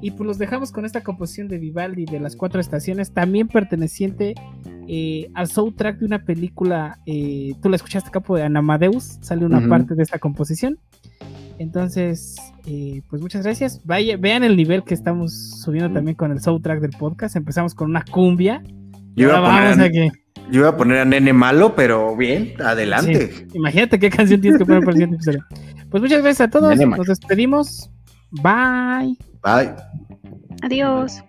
Y 0.00 0.12
pues 0.12 0.26
los 0.26 0.38
dejamos 0.38 0.72
con 0.72 0.84
esta 0.84 1.02
composición 1.02 1.48
de 1.48 1.58
Vivaldi 1.58 2.06
de 2.06 2.20
las 2.20 2.36
cuatro 2.36 2.60
estaciones, 2.60 3.12
también 3.12 3.48
perteneciente 3.48 4.34
eh, 4.88 5.30
al 5.34 5.48
soundtrack 5.48 5.98
de 5.98 6.06
una 6.06 6.24
película. 6.24 6.98
Eh, 7.06 7.54
Tú 7.62 7.68
la 7.68 7.76
escuchaste, 7.76 8.10
capo 8.10 8.36
de 8.36 8.42
Anamadeus, 8.42 9.18
sale 9.20 9.46
una 9.46 9.66
parte 9.68 9.94
de 9.94 10.02
esta 10.02 10.18
composición. 10.18 10.78
Entonces, 11.62 12.34
eh, 12.66 13.02
pues 13.08 13.22
muchas 13.22 13.44
gracias. 13.44 13.80
Vaya, 13.84 14.16
vean 14.16 14.42
el 14.42 14.56
nivel 14.56 14.82
que 14.82 14.94
estamos 14.94 15.32
subiendo 15.62 15.92
también 15.92 16.16
con 16.16 16.32
el 16.32 16.40
soundtrack 16.40 16.80
del 16.80 16.90
podcast. 16.90 17.36
Empezamos 17.36 17.72
con 17.72 17.88
una 17.88 18.04
cumbia. 18.04 18.64
Yo 19.14 19.28
iba, 19.28 19.38
a 19.38 19.76
poner, 19.76 20.12
yo 20.50 20.60
iba 20.60 20.70
a 20.70 20.76
poner 20.76 20.98
a 20.98 21.04
Nene 21.04 21.32
Malo, 21.32 21.76
pero 21.76 22.16
bien, 22.16 22.54
adelante. 22.60 23.46
Imagínate 23.54 24.00
qué 24.00 24.10
canción 24.10 24.40
tienes 24.40 24.58
que 24.58 24.64
poner 24.64 24.80
para 24.80 24.90
el 24.90 24.96
siguiente 24.96 25.16
episodio. 25.16 25.46
Pues 25.88 26.02
muchas 26.02 26.22
gracias 26.22 26.48
a 26.48 26.50
todos. 26.50 26.76
Nos 26.76 27.06
despedimos. 27.06 27.90
Bye. 28.32 29.16
Bye. 29.44 29.76
Adiós. 30.62 31.22